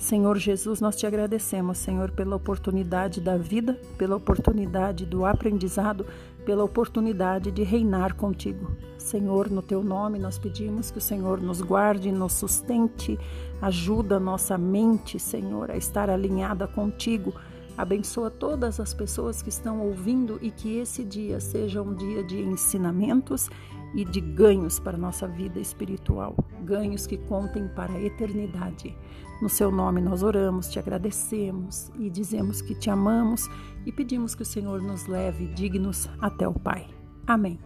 Senhor 0.00 0.38
Jesus, 0.38 0.80
nós 0.80 0.96
te 0.96 1.06
agradecemos, 1.06 1.76
Senhor, 1.76 2.10
pela 2.12 2.34
oportunidade 2.34 3.20
da 3.20 3.36
vida, 3.36 3.78
pela 3.98 4.16
oportunidade 4.16 5.04
do 5.04 5.26
aprendizado, 5.26 6.06
pela 6.46 6.64
oportunidade 6.64 7.50
de 7.50 7.62
reinar 7.62 8.14
contigo. 8.14 8.74
Senhor, 8.96 9.50
no 9.50 9.60
teu 9.60 9.82
nome 9.82 10.18
nós 10.18 10.38
pedimos 10.38 10.90
que 10.90 10.96
o 10.96 11.02
Senhor 11.02 11.42
nos 11.42 11.60
guarde, 11.60 12.10
nos 12.10 12.32
sustente, 12.32 13.18
ajuda 13.60 14.16
a 14.16 14.20
nossa 14.20 14.56
mente, 14.56 15.18
Senhor, 15.18 15.70
a 15.70 15.76
estar 15.76 16.08
alinhada 16.08 16.66
contigo. 16.66 17.34
Abençoa 17.80 18.30
todas 18.30 18.78
as 18.78 18.92
pessoas 18.92 19.40
que 19.40 19.48
estão 19.48 19.80
ouvindo 19.80 20.38
e 20.42 20.50
que 20.50 20.76
esse 20.76 21.02
dia 21.02 21.40
seja 21.40 21.80
um 21.80 21.94
dia 21.94 22.22
de 22.22 22.38
ensinamentos 22.38 23.48
e 23.94 24.04
de 24.04 24.20
ganhos 24.20 24.78
para 24.78 24.98
a 24.98 25.00
nossa 25.00 25.26
vida 25.26 25.58
espiritual, 25.58 26.36
ganhos 26.62 27.06
que 27.06 27.16
contem 27.16 27.66
para 27.68 27.94
a 27.94 28.02
eternidade. 28.02 28.94
No 29.40 29.48
seu 29.48 29.70
nome 29.70 30.02
nós 30.02 30.22
oramos, 30.22 30.68
te 30.68 30.78
agradecemos 30.78 31.90
e 31.98 32.10
dizemos 32.10 32.60
que 32.60 32.74
te 32.74 32.90
amamos 32.90 33.48
e 33.86 33.90
pedimos 33.90 34.34
que 34.34 34.42
o 34.42 34.46
Senhor 34.46 34.82
nos 34.82 35.06
leve 35.06 35.46
dignos 35.46 36.06
até 36.20 36.46
o 36.46 36.52
Pai. 36.52 36.86
Amém. 37.26 37.58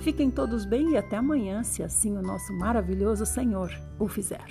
Fiquem 0.00 0.32
todos 0.32 0.64
bem 0.64 0.94
e 0.94 0.96
até 0.96 1.16
amanhã, 1.16 1.62
se 1.62 1.84
assim 1.84 2.16
o 2.16 2.22
nosso 2.22 2.52
maravilhoso 2.54 3.24
Senhor 3.24 3.70
o 4.00 4.08
fizer. 4.08 4.48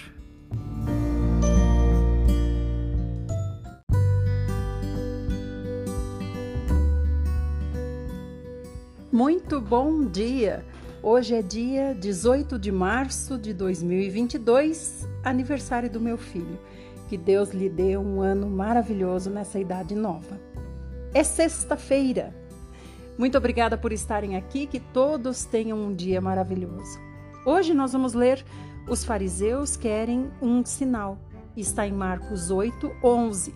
Muito 9.20 9.60
bom 9.60 10.06
dia! 10.06 10.66
Hoje 11.04 11.36
é 11.36 11.42
dia 11.42 11.94
18 11.94 12.58
de 12.58 12.72
março 12.72 13.38
de 13.38 13.54
2022, 13.54 15.06
aniversário 15.26 15.90
do 15.90 16.00
meu 16.00 16.18
filho. 16.18 16.58
Que 17.10 17.18
Deus 17.18 17.50
lhe 17.50 17.68
dê 17.68 17.98
um 17.98 18.22
ano 18.22 18.50
maravilhoso 18.50 19.30
nessa 19.30 19.60
idade 19.60 19.94
nova. 19.94 20.40
É 21.14 21.22
sexta-feira. 21.22 22.34
Muito 23.18 23.38
obrigada 23.38 23.78
por 23.78 23.92
estarem 23.92 24.38
aqui, 24.38 24.66
que 24.66 24.80
todos 24.80 25.44
tenham 25.44 25.78
um 25.78 25.94
dia 25.94 26.22
maravilhoso. 26.22 26.98
Hoje 27.46 27.74
nós 27.74 27.92
vamos 27.92 28.14
ler 28.14 28.46
Os 28.88 29.04
fariseus 29.04 29.76
querem 29.76 30.32
um 30.42 30.64
sinal. 30.64 31.20
Está 31.58 31.86
em 31.86 31.92
Marcos 31.92 32.52
8, 32.52 32.90
11. 33.04 33.54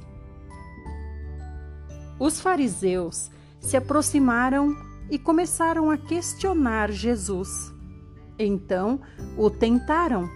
Os 2.20 2.42
fariseus 2.42 3.32
se 3.62 3.78
aproximaram 3.78 4.92
e 5.10 5.20
começaram 5.20 5.90
a 5.90 5.98
questionar 5.98 6.92
Jesus. 6.92 7.74
Então 8.38 9.00
o 9.38 9.50
tentaram 9.50 10.30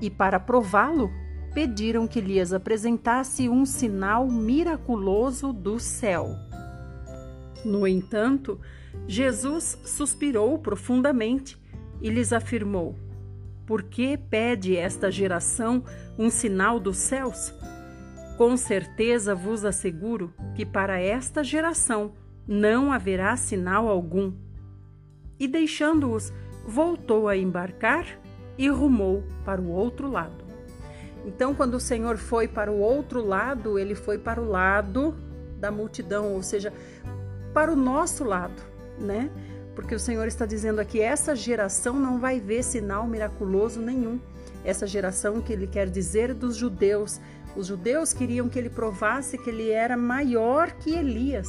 e, 0.00 0.10
para 0.10 0.38
prová-lo, 0.38 1.10
pediram 1.52 2.06
que 2.06 2.20
lhes 2.20 2.52
apresentasse 2.52 3.48
um 3.48 3.64
sinal 3.64 4.26
miraculoso 4.28 5.52
do 5.52 5.78
céu. 5.78 6.36
No 7.64 7.86
entanto, 7.86 8.60
Jesus 9.06 9.78
suspirou 9.84 10.58
profundamente 10.58 11.58
e 12.00 12.10
lhes 12.10 12.32
afirmou: 12.32 12.94
Por 13.66 13.84
que 13.84 14.16
pede 14.16 14.76
esta 14.76 15.10
geração 15.10 15.82
um 16.18 16.28
sinal 16.28 16.78
dos 16.78 16.98
céus? 16.98 17.54
Com 18.36 18.56
certeza 18.56 19.34
vos 19.34 19.64
asseguro 19.64 20.34
que 20.56 20.66
para 20.66 21.00
esta 21.00 21.44
geração 21.44 22.12
não 22.46 22.92
haverá 22.92 23.36
sinal 23.36 23.88
algum. 23.88 24.32
E 25.38 25.48
deixando-os, 25.48 26.32
voltou 26.66 27.28
a 27.28 27.36
embarcar 27.36 28.06
e 28.56 28.68
rumou 28.68 29.24
para 29.44 29.60
o 29.60 29.68
outro 29.70 30.10
lado. 30.10 30.44
Então, 31.26 31.54
quando 31.54 31.74
o 31.74 31.80
Senhor 31.80 32.16
foi 32.18 32.46
para 32.46 32.70
o 32.70 32.78
outro 32.78 33.24
lado, 33.24 33.78
ele 33.78 33.94
foi 33.94 34.18
para 34.18 34.40
o 34.40 34.48
lado 34.48 35.14
da 35.58 35.70
multidão, 35.70 36.34
ou 36.34 36.42
seja, 36.42 36.72
para 37.52 37.72
o 37.72 37.76
nosso 37.76 38.24
lado, 38.24 38.62
né? 38.98 39.30
Porque 39.74 39.94
o 39.94 39.98
Senhor 39.98 40.26
está 40.26 40.44
dizendo 40.44 40.80
aqui: 40.80 41.00
essa 41.00 41.34
geração 41.34 41.98
não 41.98 42.20
vai 42.20 42.38
ver 42.38 42.62
sinal 42.62 43.06
miraculoso 43.06 43.80
nenhum. 43.80 44.20
Essa 44.64 44.86
geração 44.86 45.40
que 45.40 45.52
ele 45.52 45.66
quer 45.66 45.88
dizer 45.88 46.34
dos 46.34 46.56
judeus. 46.56 47.20
Os 47.56 47.68
judeus 47.68 48.12
queriam 48.12 48.48
que 48.48 48.58
ele 48.58 48.70
provasse 48.70 49.38
que 49.38 49.48
ele 49.48 49.70
era 49.70 49.96
maior 49.96 50.72
que 50.72 50.94
Elias 50.94 51.48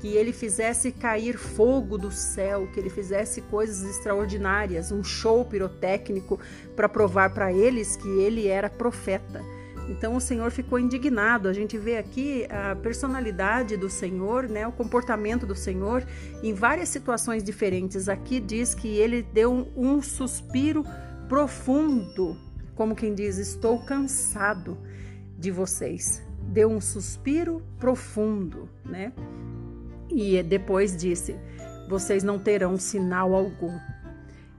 que 0.00 0.08
ele 0.08 0.32
fizesse 0.32 0.92
cair 0.92 1.36
fogo 1.36 1.98
do 1.98 2.10
céu, 2.10 2.68
que 2.72 2.78
ele 2.78 2.90
fizesse 2.90 3.40
coisas 3.42 3.82
extraordinárias, 3.88 4.92
um 4.92 5.02
show 5.02 5.44
pirotécnico 5.44 6.38
para 6.76 6.88
provar 6.88 7.34
para 7.34 7.52
eles 7.52 7.96
que 7.96 8.08
ele 8.08 8.46
era 8.46 8.70
profeta. 8.70 9.42
Então 9.88 10.14
o 10.16 10.20
Senhor 10.20 10.50
ficou 10.50 10.78
indignado. 10.78 11.48
A 11.48 11.52
gente 11.52 11.78
vê 11.78 11.96
aqui 11.96 12.46
a 12.50 12.76
personalidade 12.76 13.76
do 13.76 13.88
Senhor, 13.88 14.48
né, 14.48 14.66
o 14.66 14.72
comportamento 14.72 15.46
do 15.46 15.54
Senhor 15.54 16.06
em 16.42 16.52
várias 16.52 16.90
situações 16.90 17.42
diferentes. 17.42 18.08
Aqui 18.08 18.38
diz 18.38 18.74
que 18.74 18.88
ele 18.88 19.22
deu 19.22 19.68
um 19.74 20.02
suspiro 20.02 20.84
profundo, 21.28 22.36
como 22.74 22.94
quem 22.94 23.14
diz: 23.14 23.38
Estou 23.38 23.80
cansado 23.80 24.76
de 25.38 25.50
vocês. 25.50 26.22
Deu 26.42 26.70
um 26.70 26.80
suspiro 26.80 27.62
profundo, 27.78 28.68
né? 28.84 29.12
E 30.10 30.42
depois 30.42 30.96
disse: 30.96 31.36
Vocês 31.88 32.22
não 32.22 32.38
terão 32.38 32.76
sinal 32.76 33.34
algum. 33.34 33.78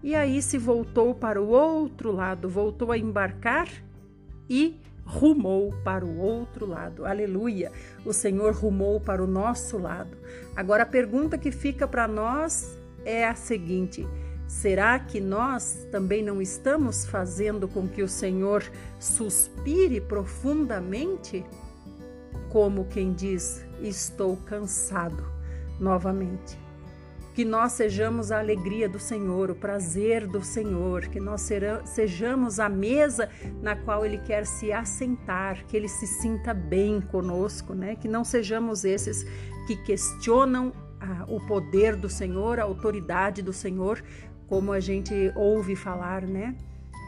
E 0.02 0.16
aí 0.16 0.41
se 0.41 0.58
voltou 0.58 1.14
para 1.14 1.41
o 1.41 1.50
outro 1.50 2.12
lado, 2.12 2.47
voltou 2.47 2.91
a 2.91 2.97
embarcar 2.97 3.68
e 4.50 4.80
rumou 5.04 5.74
para 5.84 6.06
o 6.06 6.18
outro 6.20 6.66
lado. 6.66 7.06
Aleluia! 7.06 7.72
O 8.06 8.14
Senhor 8.14 8.54
rumou 8.54 9.02
para 9.02 9.24
o 9.24 9.28
nosso 9.28 9.78
lado. 9.78 10.16
Agora 10.56 10.84
a 10.84 10.86
pergunta 10.86 11.38
que 11.38 11.52
fica 11.52 11.88
para 11.88 12.08
nós 12.08 12.78
é 13.04 13.28
a 13.28 13.36
seguinte: 13.36 14.08
será 14.47 14.97
que 15.00 15.20
nós 15.20 15.86
também 15.91 16.24
não 16.24 16.41
estamos 16.41 17.06
fazendo 17.06 17.68
com 17.68 17.88
que 17.88 18.02
o 18.02 18.08
Senhor 18.08 18.64
suspire 19.00 20.00
profundamente? 20.00 21.43
Como 22.50 22.86
quem 22.86 23.12
diz: 23.12 23.66
Estou 23.82 24.38
cansado 24.38 25.39
novamente. 25.80 26.58
Que 27.34 27.46
nós 27.46 27.72
sejamos 27.72 28.32
a 28.32 28.40
alegria 28.40 28.90
do 28.90 29.00
Senhor, 29.00 29.50
o 29.50 29.56
prazer 29.56 30.28
do 30.28 30.44
Senhor, 30.44 31.08
que 31.08 31.20
nós 31.20 31.48
sejamos 31.86 32.60
a 32.60 32.68
mesa 32.68 33.30
na 33.62 33.76
qual 33.76 34.06
Ele 34.06 34.18
quer 34.18 34.46
se 34.46 34.74
assentar, 34.74 35.66
que 35.66 35.78
Ele 35.78 35.88
se 35.88 36.06
sinta 36.06 36.54
bem 36.54 37.00
conosco, 37.00 37.74
né? 37.74 37.96
Que 37.96 38.08
não 38.08 38.26
sejamos 38.26 38.84
esses 38.84 39.26
que 39.68 39.76
questionam 39.78 40.74
ah, 41.00 41.26
o 41.30 41.40
poder 41.48 41.96
do 41.96 42.10
Senhor, 42.10 42.60
a 42.60 42.64
autoridade 42.64 43.42
do 43.42 43.54
Senhor, 43.54 44.04
como 44.48 44.74
a 44.74 44.80
gente 44.80 45.32
ouve 45.36 45.76
falar, 45.76 46.24
né? 46.24 46.58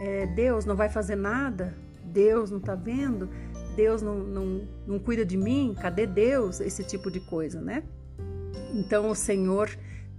É, 0.01 0.25
Deus 0.27 0.65
não 0.65 0.75
vai 0.75 0.87
fazer 0.87 1.15
nada, 1.15 1.75
Deus 2.05 2.49
não 2.49 2.59
está 2.59 2.75
vendo, 2.75 3.29
Deus 3.75 4.01
não, 4.01 4.19
não, 4.19 4.67
não 4.87 4.99
cuida 4.99 5.25
de 5.25 5.37
mim, 5.37 5.75
cadê 5.79 6.05
Deus? 6.05 6.59
Esse 6.59 6.83
tipo 6.83 7.11
de 7.11 7.19
coisa, 7.19 7.59
né? 7.59 7.83
Então 8.73 9.09
o 9.09 9.15
Senhor 9.15 9.69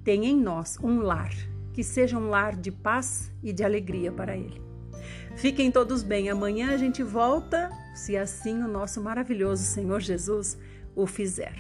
tem 0.04 0.26
em 0.26 0.40
nós 0.40 0.78
um 0.82 1.00
lar, 1.00 1.32
que 1.72 1.82
seja 1.82 2.18
um 2.18 2.28
lar 2.28 2.56
de 2.56 2.70
paz 2.70 3.32
e 3.42 3.52
de 3.52 3.64
alegria 3.64 4.12
para 4.12 4.36
Ele. 4.36 4.60
Fiquem 5.36 5.70
todos 5.70 6.02
bem. 6.02 6.30
Amanhã 6.30 6.74
a 6.74 6.76
gente 6.76 7.02
volta, 7.02 7.70
se 7.94 8.16
assim 8.16 8.62
o 8.62 8.68
nosso 8.68 9.00
maravilhoso 9.00 9.64
Senhor 9.64 10.00
Jesus 10.00 10.58
o 10.94 11.06
fizer. 11.06 11.56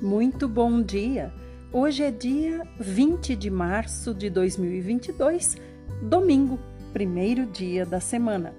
Muito 0.00 0.48
bom 0.48 0.80
dia! 0.82 1.32
Hoje 1.72 2.04
é 2.04 2.10
dia 2.10 2.62
20 2.78 3.34
de 3.34 3.50
março 3.50 4.14
de 4.14 4.30
2022, 4.30 5.56
domingo 6.00 6.58
primeiro 6.96 7.44
dia 7.44 7.84
da 7.84 8.00
semana. 8.00 8.54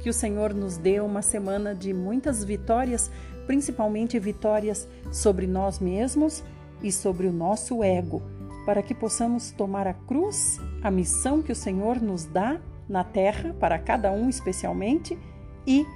Que 0.00 0.10
o 0.10 0.12
Senhor 0.12 0.52
nos 0.52 0.76
dê 0.76 1.00
uma 1.00 1.22
semana 1.22 1.74
de 1.74 1.94
muitas 1.94 2.44
vitórias, 2.44 3.10
principalmente 3.46 4.18
vitórias 4.18 4.86
sobre 5.10 5.46
nós 5.46 5.78
mesmos 5.78 6.44
e 6.82 6.92
sobre 6.92 7.26
o 7.26 7.32
nosso 7.32 7.82
ego, 7.82 8.20
para 8.66 8.82
que 8.82 8.94
possamos 8.94 9.50
tomar 9.52 9.86
a 9.86 9.94
cruz, 9.94 10.60
a 10.82 10.90
missão 10.90 11.40
que 11.40 11.52
o 11.52 11.56
Senhor 11.56 12.02
nos 12.02 12.26
dá 12.26 12.60
na 12.86 13.02
terra, 13.02 13.56
para 13.58 13.78
cada 13.78 14.12
um 14.12 14.28
especialmente, 14.28 15.18
e 15.66 15.86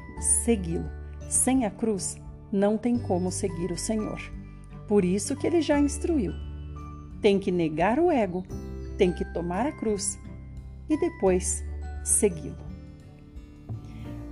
segui-lo. 0.43 0.89
Sem 1.29 1.67
a 1.67 1.71
cruz, 1.71 2.17
não 2.51 2.79
tem 2.79 2.99
como 2.99 3.31
seguir 3.31 3.71
o 3.71 3.77
Senhor. 3.77 4.19
Por 4.89 5.05
isso 5.05 5.37
que 5.37 5.47
ele 5.47 5.61
já 5.61 5.79
instruiu. 5.79 6.33
Tem 7.21 7.39
que 7.39 7.53
negar 7.53 7.99
o 7.99 8.11
ego, 8.11 8.43
tem 8.97 9.13
que 9.13 9.25
tomar 9.35 9.67
a 9.67 9.73
cruz 9.73 10.19
e 10.89 10.99
depois 10.99 11.65
segui-lo. 12.05 12.75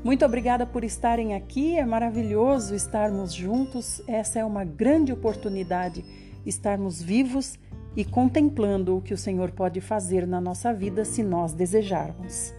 Muito 0.05 0.25
obrigada 0.25 0.67
por 0.67 0.85
estarem 0.85 1.35
aqui, 1.35 1.77
é 1.77 1.85
maravilhoso 1.85 2.75
estarmos 2.75 3.33
juntos, 3.33 4.03
essa 4.09 4.41
é 4.41 4.45
uma 4.45 4.65
grande 4.65 5.13
oportunidade, 5.13 6.05
estarmos 6.45 7.01
vivos 7.01 7.57
e 7.97 8.05
contemplando 8.05 8.97
o 8.97 9.01
que 9.01 9.15
o 9.15 9.19
Senhor 9.19 9.53
pode 9.53 9.81
fazer 9.81 10.27
na 10.27 10.41
nossa 10.41 10.73
vida 10.75 11.05
se 11.05 11.23
nós 11.23 11.53
desejarmos. 11.53 12.53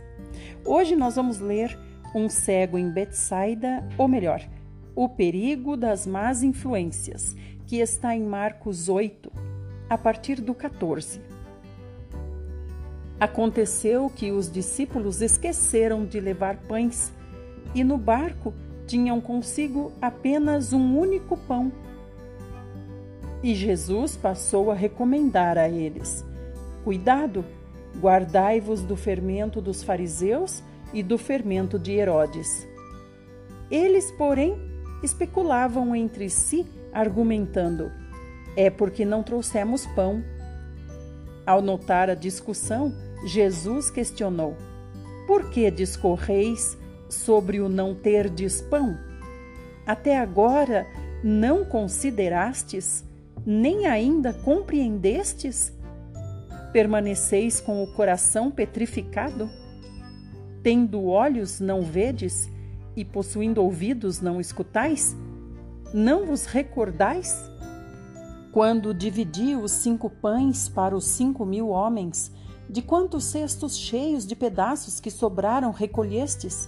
Hoje 0.65 0.95
nós 0.95 1.15
vamos 1.15 1.39
ler 1.39 1.77
Um 2.15 2.29
cego 2.29 2.77
em 2.77 2.89
Betsaida, 2.89 3.83
ou 3.97 4.07
melhor, 4.07 4.41
O 4.95 5.09
perigo 5.09 5.75
das 5.75 6.05
más 6.05 6.43
influências, 6.43 7.35
que 7.65 7.77
está 7.77 8.15
em 8.15 8.23
Marcos 8.23 8.87
8, 8.87 9.31
a 9.89 9.97
partir 9.97 10.39
do 10.39 10.53
14. 10.53 11.32
Aconteceu 13.23 14.11
que 14.13 14.33
os 14.33 14.51
discípulos 14.51 15.21
esqueceram 15.21 16.05
de 16.05 16.19
levar 16.19 16.57
pães 16.57 17.09
e 17.73 17.81
no 17.81 17.97
barco 17.97 18.53
tinham 18.85 19.21
consigo 19.21 19.93
apenas 20.01 20.73
um 20.73 20.99
único 20.99 21.37
pão. 21.37 21.71
E 23.41 23.55
Jesus 23.55 24.17
passou 24.17 24.69
a 24.69 24.73
recomendar 24.73 25.57
a 25.57 25.69
eles: 25.69 26.25
Cuidado, 26.83 27.45
guardai-vos 27.97 28.81
do 28.81 28.97
fermento 28.97 29.61
dos 29.61 29.81
fariseus 29.83 30.61
e 30.91 31.01
do 31.01 31.17
fermento 31.17 31.79
de 31.79 31.93
Herodes. 31.93 32.67
Eles, 33.71 34.11
porém, 34.11 34.53
especulavam 35.01 35.95
entre 35.95 36.29
si, 36.29 36.65
argumentando: 36.91 37.89
É 38.57 38.69
porque 38.69 39.05
não 39.05 39.23
trouxemos 39.23 39.85
pão. 39.95 40.21
Ao 41.45 41.61
notar 41.61 42.09
a 42.09 42.15
discussão, 42.15 42.93
Jesus 43.23 43.89
questionou: 43.89 44.55
Por 45.25 45.49
que 45.49 45.69
discorreis 45.71 46.77
sobre 47.09 47.59
o 47.59 47.69
não 47.69 47.95
terdes 47.95 48.61
pão? 48.61 48.97
Até 49.85 50.17
agora 50.17 50.87
não 51.23 51.63
considerastes, 51.63 53.03
nem 53.45 53.85
ainda 53.87 54.33
compreendestes? 54.33 55.73
Permaneceis 56.71 57.61
com 57.61 57.83
o 57.83 57.93
coração 57.93 58.49
petrificado? 58.49 59.49
Tendo 60.61 61.05
olhos, 61.05 61.59
não 61.59 61.81
vedes, 61.81 62.49
e 62.95 63.03
possuindo 63.03 63.61
ouvidos, 63.61 64.21
não 64.21 64.39
escutais? 64.39 65.15
Não 65.93 66.25
vos 66.25 66.45
recordais? 66.45 67.35
Quando 68.51 68.93
dividi 68.93 69.55
os 69.55 69.71
cinco 69.71 70.09
pães 70.09 70.69
para 70.69 70.95
os 70.95 71.05
cinco 71.05 71.45
mil 71.45 71.69
homens, 71.69 72.31
de 72.73 72.81
quantos 72.81 73.25
cestos 73.25 73.77
cheios 73.77 74.25
de 74.25 74.35
pedaços 74.35 74.99
que 74.99 75.11
sobraram 75.11 75.69
recolhestes? 75.69 76.67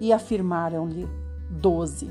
E 0.00 0.10
afirmaram-lhe: 0.10 1.06
Doze. 1.50 2.10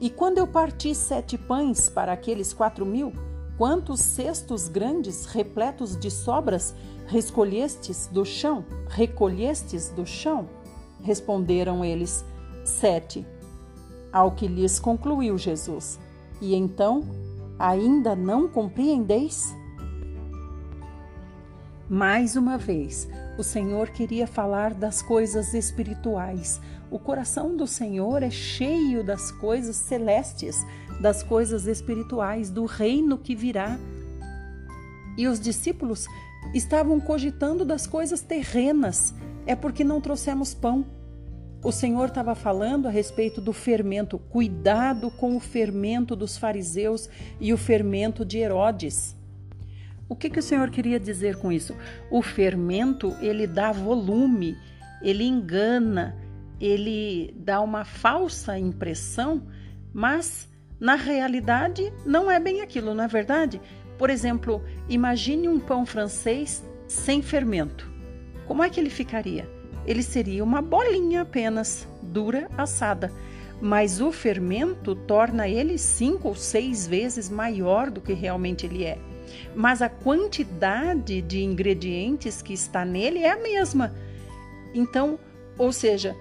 E 0.00 0.10
quando 0.10 0.38
eu 0.38 0.46
parti 0.48 0.92
sete 0.92 1.38
pães 1.38 1.88
para 1.88 2.12
aqueles 2.12 2.52
quatro 2.52 2.84
mil, 2.84 3.12
quantos 3.56 4.00
cestos 4.00 4.66
grandes, 4.66 5.24
repletos 5.26 5.96
de 5.96 6.10
sobras, 6.10 6.74
recolhestes 7.06 8.08
do 8.08 8.24
chão? 8.24 8.64
Recolhestes 8.88 9.88
do 9.90 10.04
chão? 10.04 10.48
Responderam 11.00 11.84
eles: 11.84 12.24
Sete. 12.64 13.24
Ao 14.12 14.32
que 14.32 14.48
lhes 14.48 14.80
concluiu 14.80 15.38
Jesus: 15.38 16.00
E 16.40 16.56
então, 16.56 17.04
ainda 17.56 18.16
não 18.16 18.48
compreendeis? 18.48 19.61
Mais 21.92 22.36
uma 22.36 22.56
vez, 22.56 23.06
o 23.36 23.42
Senhor 23.42 23.90
queria 23.90 24.26
falar 24.26 24.72
das 24.72 25.02
coisas 25.02 25.52
espirituais. 25.52 26.58
O 26.90 26.98
coração 26.98 27.54
do 27.54 27.66
Senhor 27.66 28.22
é 28.22 28.30
cheio 28.30 29.04
das 29.04 29.30
coisas 29.30 29.76
celestes, 29.76 30.64
das 31.02 31.22
coisas 31.22 31.66
espirituais, 31.66 32.50
do 32.50 32.64
reino 32.64 33.18
que 33.18 33.34
virá. 33.34 33.78
E 35.18 35.28
os 35.28 35.38
discípulos 35.38 36.06
estavam 36.54 36.98
cogitando 36.98 37.62
das 37.62 37.86
coisas 37.86 38.22
terrenas, 38.22 39.14
é 39.46 39.54
porque 39.54 39.84
não 39.84 40.00
trouxemos 40.00 40.54
pão. 40.54 40.86
O 41.62 41.70
Senhor 41.70 42.08
estava 42.08 42.34
falando 42.34 42.88
a 42.88 42.90
respeito 42.90 43.38
do 43.38 43.52
fermento, 43.52 44.18
cuidado 44.18 45.10
com 45.10 45.36
o 45.36 45.40
fermento 45.40 46.16
dos 46.16 46.38
fariseus 46.38 47.10
e 47.38 47.52
o 47.52 47.58
fermento 47.58 48.24
de 48.24 48.38
Herodes. 48.38 49.14
O 50.08 50.16
que, 50.16 50.28
que 50.28 50.38
o 50.38 50.42
Senhor 50.42 50.70
queria 50.70 51.00
dizer 51.00 51.36
com 51.36 51.50
isso? 51.50 51.74
O 52.10 52.22
fermento, 52.22 53.16
ele 53.20 53.46
dá 53.46 53.72
volume, 53.72 54.56
ele 55.00 55.24
engana, 55.24 56.16
ele 56.60 57.34
dá 57.38 57.60
uma 57.60 57.84
falsa 57.84 58.58
impressão, 58.58 59.42
mas 59.92 60.48
na 60.78 60.94
realidade 60.94 61.92
não 62.04 62.30
é 62.30 62.38
bem 62.38 62.60
aquilo, 62.60 62.94
não 62.94 63.04
é 63.04 63.08
verdade? 63.08 63.60
Por 63.98 64.10
exemplo, 64.10 64.62
imagine 64.88 65.48
um 65.48 65.58
pão 65.58 65.86
francês 65.86 66.64
sem 66.86 67.22
fermento. 67.22 67.90
Como 68.46 68.62
é 68.62 68.68
que 68.68 68.78
ele 68.78 68.90
ficaria? 68.90 69.48
Ele 69.86 70.02
seria 70.02 70.44
uma 70.44 70.60
bolinha 70.60 71.22
apenas, 71.22 71.88
dura, 72.02 72.48
assada. 72.56 73.10
Mas 73.60 74.00
o 74.00 74.10
fermento 74.10 74.94
torna 74.94 75.48
ele 75.48 75.78
cinco 75.78 76.28
ou 76.28 76.34
seis 76.34 76.86
vezes 76.86 77.30
maior 77.30 77.90
do 77.90 78.00
que 78.00 78.12
realmente 78.12 78.66
ele 78.66 78.84
é 78.84 78.98
mas 79.54 79.82
a 79.82 79.88
quantidade 79.88 81.20
de 81.22 81.42
ingredientes 81.42 82.42
que 82.42 82.52
está 82.52 82.84
nele 82.84 83.20
é 83.20 83.30
a 83.30 83.42
mesma. 83.42 83.94
Então, 84.74 85.18
ou 85.58 85.72
seja, 85.72 86.16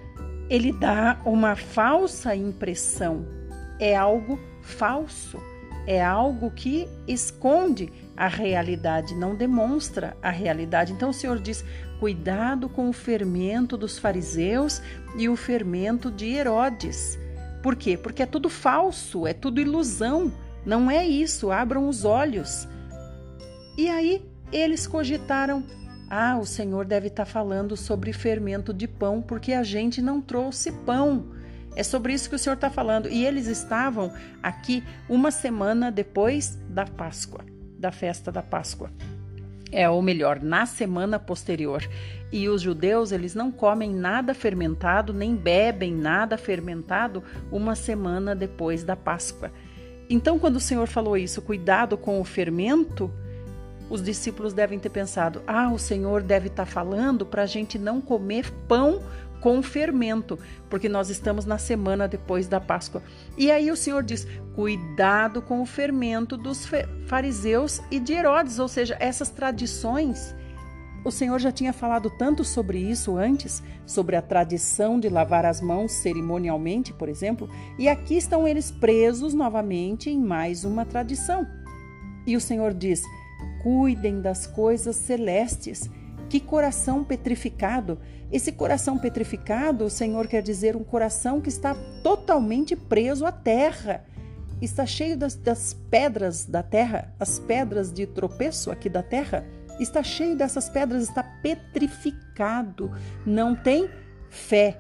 ele 0.50 0.72
dá 0.72 1.20
uma 1.26 1.56
falsa 1.56 2.36
impressão. 2.36 3.26
É 3.80 3.96
algo 3.96 4.40
falso, 4.62 5.40
é 5.88 6.04
algo 6.04 6.52
que 6.52 6.88
esconde 7.08 7.92
a 8.16 8.28
realidade, 8.28 9.16
não 9.16 9.36
demonstra 9.36 10.16
a 10.22 10.30
realidade. 10.30 10.94
Então 10.94 11.10
o 11.10 11.14
Senhor 11.14 11.40
diz: 11.40 11.66
cuidado 12.00 12.70
com 12.70 12.90
o 12.90 12.94
fermento 12.94 13.78
dos 13.78 13.98
fariseus 13.98 14.82
e 15.18 15.28
o 15.28 15.36
fermento 15.36 16.12
de 16.12 16.28
Herodes. 16.28 17.18
Por 17.64 17.76
quê? 17.76 17.96
Porque 17.98 18.24
é 18.24 18.26
tudo 18.26 18.50
falso, 18.50 19.26
é 19.26 19.34
tudo 19.34 19.62
ilusão. 19.62 20.32
Não 20.66 20.90
é 20.90 21.06
isso. 21.06 21.52
Abram 21.52 21.88
os 21.88 22.06
olhos. 22.06 22.68
E 23.82 23.90
aí 23.90 24.24
eles 24.54 24.86
cogitaram: 24.86 25.64
ah, 26.08 26.38
o 26.40 26.46
Senhor 26.46 26.86
deve 26.86 27.08
estar 27.08 27.26
tá 27.26 27.32
falando 27.32 27.76
sobre 27.76 28.14
fermento 28.14 28.72
de 28.72 28.88
pão, 28.88 29.24
porque 29.24 29.54
a 29.54 29.64
gente 29.64 30.04
não 30.04 30.22
trouxe 30.22 30.72
pão. 30.72 31.32
É 31.76 31.82
sobre 31.82 32.14
isso 32.14 32.30
que 32.30 32.36
o 32.36 32.40
Senhor 32.40 32.54
está 32.54 32.70
falando. 32.70 33.10
E 33.10 33.26
eles 33.26 33.48
estavam 33.48 34.14
aqui 34.44 34.84
uma 35.10 35.32
semana 35.32 35.92
depois 35.92 36.60
da 36.70 36.86
Páscoa, 36.86 37.44
da 37.80 37.92
festa 37.92 38.32
da 38.32 38.44
Páscoa. 38.44 38.92
É, 39.72 39.90
ou 39.90 40.00
melhor, 40.04 40.40
na 40.40 40.68
semana 40.68 41.18
posterior. 41.18 41.82
E 42.32 42.48
os 42.48 42.62
judeus, 42.62 43.12
eles 43.12 43.34
não 43.34 43.52
comem 43.52 43.92
nada 43.92 44.36
fermentado, 44.36 45.12
nem 45.12 45.36
bebem 45.36 45.92
nada 45.92 46.38
fermentado 46.38 47.24
uma 47.52 47.74
semana 47.74 48.36
depois 48.36 48.84
da 48.84 48.96
Páscoa. 48.96 49.52
Então, 50.08 50.38
quando 50.38 50.58
o 50.58 50.60
Senhor 50.60 50.88
falou 50.88 51.18
isso, 51.18 51.42
cuidado 51.42 51.98
com 51.98 52.22
o 52.22 52.24
fermento, 52.24 53.12
os 53.92 54.02
discípulos 54.02 54.54
devem 54.54 54.80
ter 54.80 54.90
pensado: 54.90 55.44
ah, 55.46 55.70
o 55.72 55.78
Senhor 55.78 56.24
deve 56.24 56.48
estar 56.48 56.66
tá 56.66 56.72
falando 56.72 57.26
para 57.26 57.44
a 57.44 57.46
gente 57.46 57.78
não 57.78 58.00
comer 58.00 58.50
pão 58.68 59.02
com 59.42 59.62
fermento, 59.62 60.40
porque 60.70 60.88
nós 60.88 61.10
estamos 61.10 61.46
na 61.46 61.58
semana 61.58 62.08
depois 62.08 62.48
da 62.48 62.62
Páscoa. 62.62 63.04
E 63.38 63.52
aí 63.52 63.70
o 63.70 63.76
Senhor 63.76 64.02
diz: 64.02 64.26
cuidado 64.56 65.42
com 65.42 65.62
o 65.62 65.66
fermento 65.66 66.38
dos 66.38 66.66
fariseus 67.06 67.82
e 67.92 68.00
de 68.00 68.14
Herodes, 68.14 68.60
ou 68.60 68.68
seja, 68.70 68.96
essas 69.00 69.30
tradições. 69.30 70.34
O 71.04 71.10
Senhor 71.10 71.40
já 71.40 71.52
tinha 71.52 71.74
falado 71.74 72.12
tanto 72.12 72.44
sobre 72.44 72.78
isso 72.78 73.18
antes, 73.18 73.64
sobre 73.88 74.16
a 74.16 74.22
tradição 74.22 75.00
de 75.00 75.10
lavar 75.10 75.48
as 75.48 75.60
mãos 75.60 75.92
cerimonialmente, 75.94 76.94
por 76.94 77.10
exemplo, 77.10 77.50
e 77.78 77.90
aqui 77.90 78.16
estão 78.16 78.48
eles 78.48 78.70
presos 78.70 79.34
novamente 79.34 80.12
em 80.12 80.20
mais 80.20 80.64
uma 80.64 80.86
tradição. 80.86 81.48
E 82.28 82.38
o 82.38 82.42
Senhor 82.42 82.72
diz: 82.72 83.02
cuidem 83.62 84.22
das 84.22 84.48
coisas 84.48 84.96
celestes. 84.96 85.90
Que 86.30 86.40
coração 86.40 87.04
petrificado! 87.04 88.00
Esse 88.32 88.54
coração 88.54 88.98
petrificado, 88.98 89.84
o 89.84 89.90
Senhor 89.90 90.26
quer 90.26 90.42
dizer 90.42 90.78
um 90.78 90.84
coração 90.84 91.42
que 91.42 91.50
está 91.50 91.76
totalmente 92.02 92.76
preso 92.78 93.26
à 93.26 93.32
terra. 93.32 94.06
Está 94.62 94.86
cheio 94.86 95.18
das, 95.18 95.36
das 95.36 95.74
pedras 95.74 96.46
da 96.46 96.64
terra, 96.64 97.14
as 97.20 97.40
pedras 97.40 97.92
de 97.92 98.06
tropeço 98.08 98.72
aqui 98.72 98.88
da 98.88 99.04
terra. 99.04 99.46
Está 99.80 100.02
cheio 100.02 100.38
dessas 100.38 100.70
pedras, 100.70 101.04
está 101.04 101.24
petrificado. 101.24 102.92
Não 103.26 103.54
tem 103.54 103.90
fé, 104.30 104.80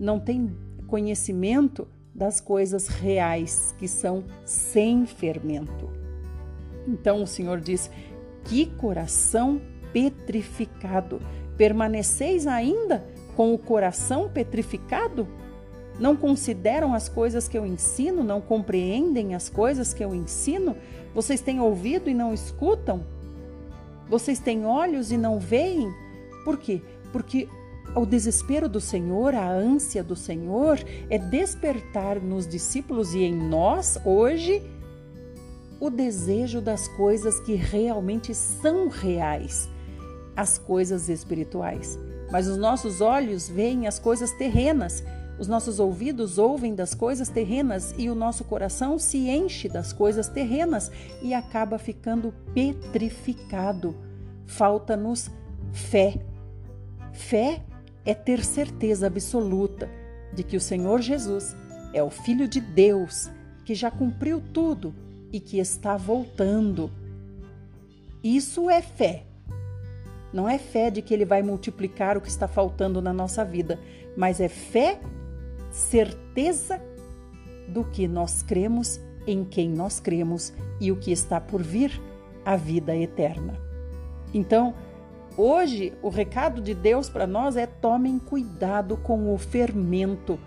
não 0.00 0.18
tem 0.18 0.50
conhecimento 0.88 1.86
das 2.12 2.40
coisas 2.40 2.88
reais 2.88 3.74
que 3.78 3.86
são 3.86 4.24
sem 4.44 5.06
fermento. 5.06 6.01
Então 6.86 7.22
o 7.22 7.26
Senhor 7.26 7.60
diz: 7.60 7.90
Que 8.44 8.66
coração 8.66 9.60
petrificado! 9.92 11.20
Permaneceis 11.56 12.46
ainda 12.46 13.04
com 13.36 13.54
o 13.54 13.58
coração 13.58 14.28
petrificado? 14.28 15.28
Não 15.98 16.16
consideram 16.16 16.94
as 16.94 17.08
coisas 17.08 17.46
que 17.46 17.56
eu 17.56 17.66
ensino? 17.66 18.24
Não 18.24 18.40
compreendem 18.40 19.34
as 19.34 19.48
coisas 19.48 19.92
que 19.92 20.02
eu 20.02 20.14
ensino? 20.14 20.76
Vocês 21.14 21.40
têm 21.40 21.60
ouvido 21.60 22.08
e 22.08 22.14
não 22.14 22.32
escutam? 22.32 23.04
Vocês 24.08 24.38
têm 24.38 24.64
olhos 24.64 25.12
e 25.12 25.16
não 25.16 25.38
veem? 25.38 25.92
Por 26.44 26.58
quê? 26.58 26.82
Porque 27.12 27.48
o 27.94 28.06
desespero 28.06 28.68
do 28.68 28.80
Senhor, 28.80 29.34
a 29.34 29.48
ânsia 29.50 30.02
do 30.02 30.16
Senhor 30.16 30.78
é 31.10 31.18
despertar 31.18 32.20
nos 32.20 32.46
discípulos 32.46 33.14
e 33.14 33.20
em 33.20 33.34
nós 33.34 33.98
hoje 34.04 34.62
o 35.82 35.90
desejo 35.90 36.60
das 36.60 36.86
coisas 36.86 37.40
que 37.40 37.56
realmente 37.56 38.32
são 38.32 38.86
reais, 38.86 39.68
as 40.36 40.56
coisas 40.56 41.08
espirituais. 41.08 41.98
Mas 42.30 42.46
os 42.46 42.56
nossos 42.56 43.00
olhos 43.00 43.48
veem 43.48 43.88
as 43.88 43.98
coisas 43.98 44.30
terrenas, 44.30 45.02
os 45.40 45.48
nossos 45.48 45.80
ouvidos 45.80 46.38
ouvem 46.38 46.72
das 46.72 46.94
coisas 46.94 47.28
terrenas 47.28 47.92
e 47.98 48.08
o 48.08 48.14
nosso 48.14 48.44
coração 48.44 48.96
se 48.96 49.28
enche 49.28 49.68
das 49.68 49.92
coisas 49.92 50.28
terrenas 50.28 50.88
e 51.20 51.34
acaba 51.34 51.80
ficando 51.80 52.32
petrificado. 52.54 53.96
Falta-nos 54.46 55.32
fé. 55.72 56.14
Fé 57.12 57.60
é 58.04 58.14
ter 58.14 58.44
certeza 58.44 59.08
absoluta 59.08 59.90
de 60.32 60.44
que 60.44 60.56
o 60.56 60.60
Senhor 60.60 61.00
Jesus 61.00 61.56
é 61.92 62.00
o 62.04 62.08
Filho 62.08 62.46
de 62.46 62.60
Deus, 62.60 63.28
que 63.64 63.74
já 63.74 63.90
cumpriu 63.90 64.40
tudo 64.52 64.94
e 65.32 65.40
que 65.40 65.58
está 65.58 65.96
voltando. 65.96 66.90
Isso 68.22 68.68
é 68.68 68.82
fé. 68.82 69.24
Não 70.32 70.48
é 70.48 70.58
fé 70.58 70.90
de 70.90 71.02
que 71.02 71.12
ele 71.12 71.24
vai 71.24 71.42
multiplicar 71.42 72.16
o 72.16 72.20
que 72.20 72.28
está 72.28 72.46
faltando 72.46 73.02
na 73.02 73.12
nossa 73.12 73.44
vida, 73.44 73.78
mas 74.16 74.40
é 74.40 74.48
fé, 74.48 75.00
certeza 75.70 76.80
do 77.68 77.84
que 77.84 78.06
nós 78.06 78.42
cremos, 78.42 79.00
em 79.26 79.44
quem 79.44 79.68
nós 79.68 80.00
cremos 80.00 80.52
e 80.80 80.90
o 80.90 80.96
que 80.96 81.12
está 81.12 81.40
por 81.40 81.62
vir, 81.62 82.00
a 82.44 82.56
vida 82.56 82.96
eterna. 82.96 83.58
Então, 84.34 84.74
hoje 85.36 85.92
o 86.02 86.08
recado 86.08 86.60
de 86.60 86.74
Deus 86.74 87.08
para 87.08 87.26
nós 87.26 87.56
é: 87.56 87.66
tomem 87.66 88.18
cuidado 88.18 88.96
com 88.96 89.32
o 89.32 89.38
fermento. 89.38 90.38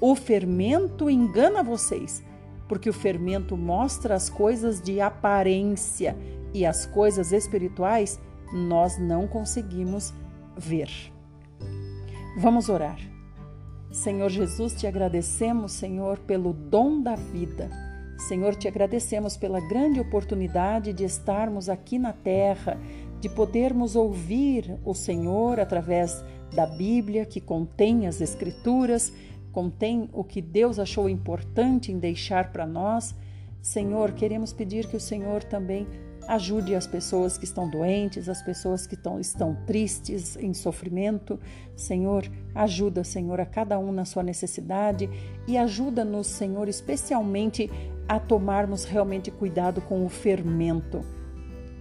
O 0.00 0.14
fermento 0.14 1.08
engana 1.08 1.62
vocês, 1.62 2.22
porque 2.68 2.90
o 2.90 2.92
fermento 2.92 3.56
mostra 3.56 4.14
as 4.14 4.28
coisas 4.28 4.80
de 4.80 5.00
aparência 5.00 6.16
e 6.52 6.64
as 6.64 6.86
coisas 6.86 7.32
espirituais 7.32 8.20
nós 8.52 8.98
não 8.98 9.26
conseguimos 9.26 10.12
ver. 10.56 10.90
Vamos 12.38 12.68
orar. 12.68 12.98
Senhor 13.90 14.28
Jesus, 14.28 14.74
te 14.74 14.86
agradecemos, 14.86 15.72
Senhor, 15.72 16.18
pelo 16.18 16.52
dom 16.52 17.00
da 17.00 17.14
vida. 17.14 17.70
Senhor, 18.18 18.54
te 18.54 18.68
agradecemos 18.68 19.36
pela 19.36 19.60
grande 19.60 20.00
oportunidade 20.00 20.92
de 20.92 21.04
estarmos 21.04 21.68
aqui 21.68 21.98
na 21.98 22.12
terra, 22.12 22.78
de 23.20 23.28
podermos 23.28 23.96
ouvir 23.96 24.78
o 24.84 24.94
Senhor 24.94 25.60
através 25.60 26.24
da 26.54 26.66
Bíblia, 26.66 27.24
que 27.24 27.40
contém 27.40 28.06
as 28.06 28.20
Escrituras, 28.20 29.12
contém 29.56 30.10
o 30.12 30.22
que 30.22 30.42
Deus 30.42 30.78
achou 30.78 31.08
importante 31.08 31.90
em 31.90 31.98
deixar 31.98 32.52
para 32.52 32.66
nós. 32.66 33.14
Senhor, 33.62 34.12
queremos 34.12 34.52
pedir 34.52 34.86
que 34.86 34.98
o 34.98 35.00
Senhor 35.00 35.42
também 35.42 35.86
Ajude 36.28 36.74
as 36.74 36.88
pessoas 36.88 37.38
que 37.38 37.44
estão 37.44 37.70
doentes, 37.70 38.28
as 38.28 38.42
pessoas 38.42 38.84
que 38.84 38.94
estão, 38.94 39.20
estão 39.20 39.56
tristes, 39.64 40.36
em 40.36 40.52
sofrimento. 40.52 41.38
Senhor, 41.76 42.28
ajuda, 42.52 43.04
Senhor, 43.04 43.40
a 43.40 43.46
cada 43.46 43.78
um 43.78 43.92
na 43.92 44.04
sua 44.04 44.24
necessidade 44.24 45.08
e 45.46 45.56
ajuda-nos, 45.56 46.26
Senhor, 46.26 46.68
especialmente 46.68 47.70
a 48.08 48.18
tomarmos 48.18 48.84
realmente 48.84 49.30
cuidado 49.30 49.80
com 49.80 50.04
o 50.04 50.08
fermento, 50.08 51.00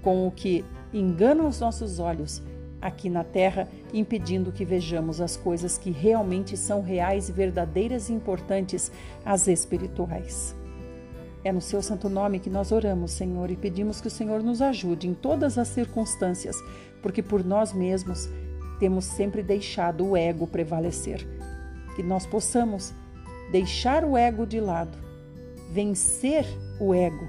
com 0.03 0.27
o 0.27 0.31
que 0.31 0.63
engana 0.93 1.43
os 1.43 1.59
nossos 1.59 1.97
olhos 1.97 2.43
aqui 2.85 3.09
na 3.09 3.23
terra, 3.23 3.67
impedindo 3.91 4.51
que 4.51 4.63
vejamos 4.63 5.19
as 5.19 5.35
coisas 5.35 5.75
que 5.75 5.89
realmente 5.89 6.55
são 6.55 6.83
reais 6.83 7.27
verdadeiras 7.27 8.09
e 8.09 8.13
importantes, 8.13 8.91
as 9.25 9.47
espirituais. 9.47 10.55
É 11.43 11.51
no 11.51 11.61
seu 11.61 11.81
santo 11.81 12.07
nome 12.07 12.39
que 12.39 12.49
nós 12.49 12.71
oramos, 12.71 13.11
Senhor, 13.11 13.49
e 13.49 13.55
pedimos 13.55 13.99
que 14.01 14.07
o 14.07 14.11
Senhor 14.11 14.43
nos 14.43 14.61
ajude 14.61 15.07
em 15.07 15.15
todas 15.15 15.57
as 15.57 15.67
circunstâncias, 15.69 16.55
porque 17.01 17.23
por 17.23 17.43
nós 17.43 17.73
mesmos 17.73 18.29
temos 18.79 19.05
sempre 19.05 19.41
deixado 19.41 20.05
o 20.05 20.15
ego 20.15 20.45
prevalecer. 20.45 21.25
Que 21.95 22.03
nós 22.03 22.27
possamos 22.27 22.93
deixar 23.51 24.05
o 24.05 24.15
ego 24.15 24.45
de 24.45 24.59
lado, 24.59 24.95
vencer 25.71 26.45
o 26.79 26.93
ego 26.93 27.27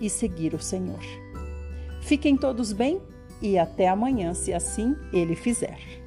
e 0.00 0.08
seguir 0.08 0.54
o 0.54 0.62
Senhor. 0.62 1.02
Fiquem 2.02 2.36
todos 2.36 2.72
bem 2.72 3.00
e 3.42 3.58
até 3.58 3.88
amanhã, 3.88 4.32
se 4.32 4.52
assim 4.54 4.96
ele 5.12 5.34
fizer. 5.34 6.01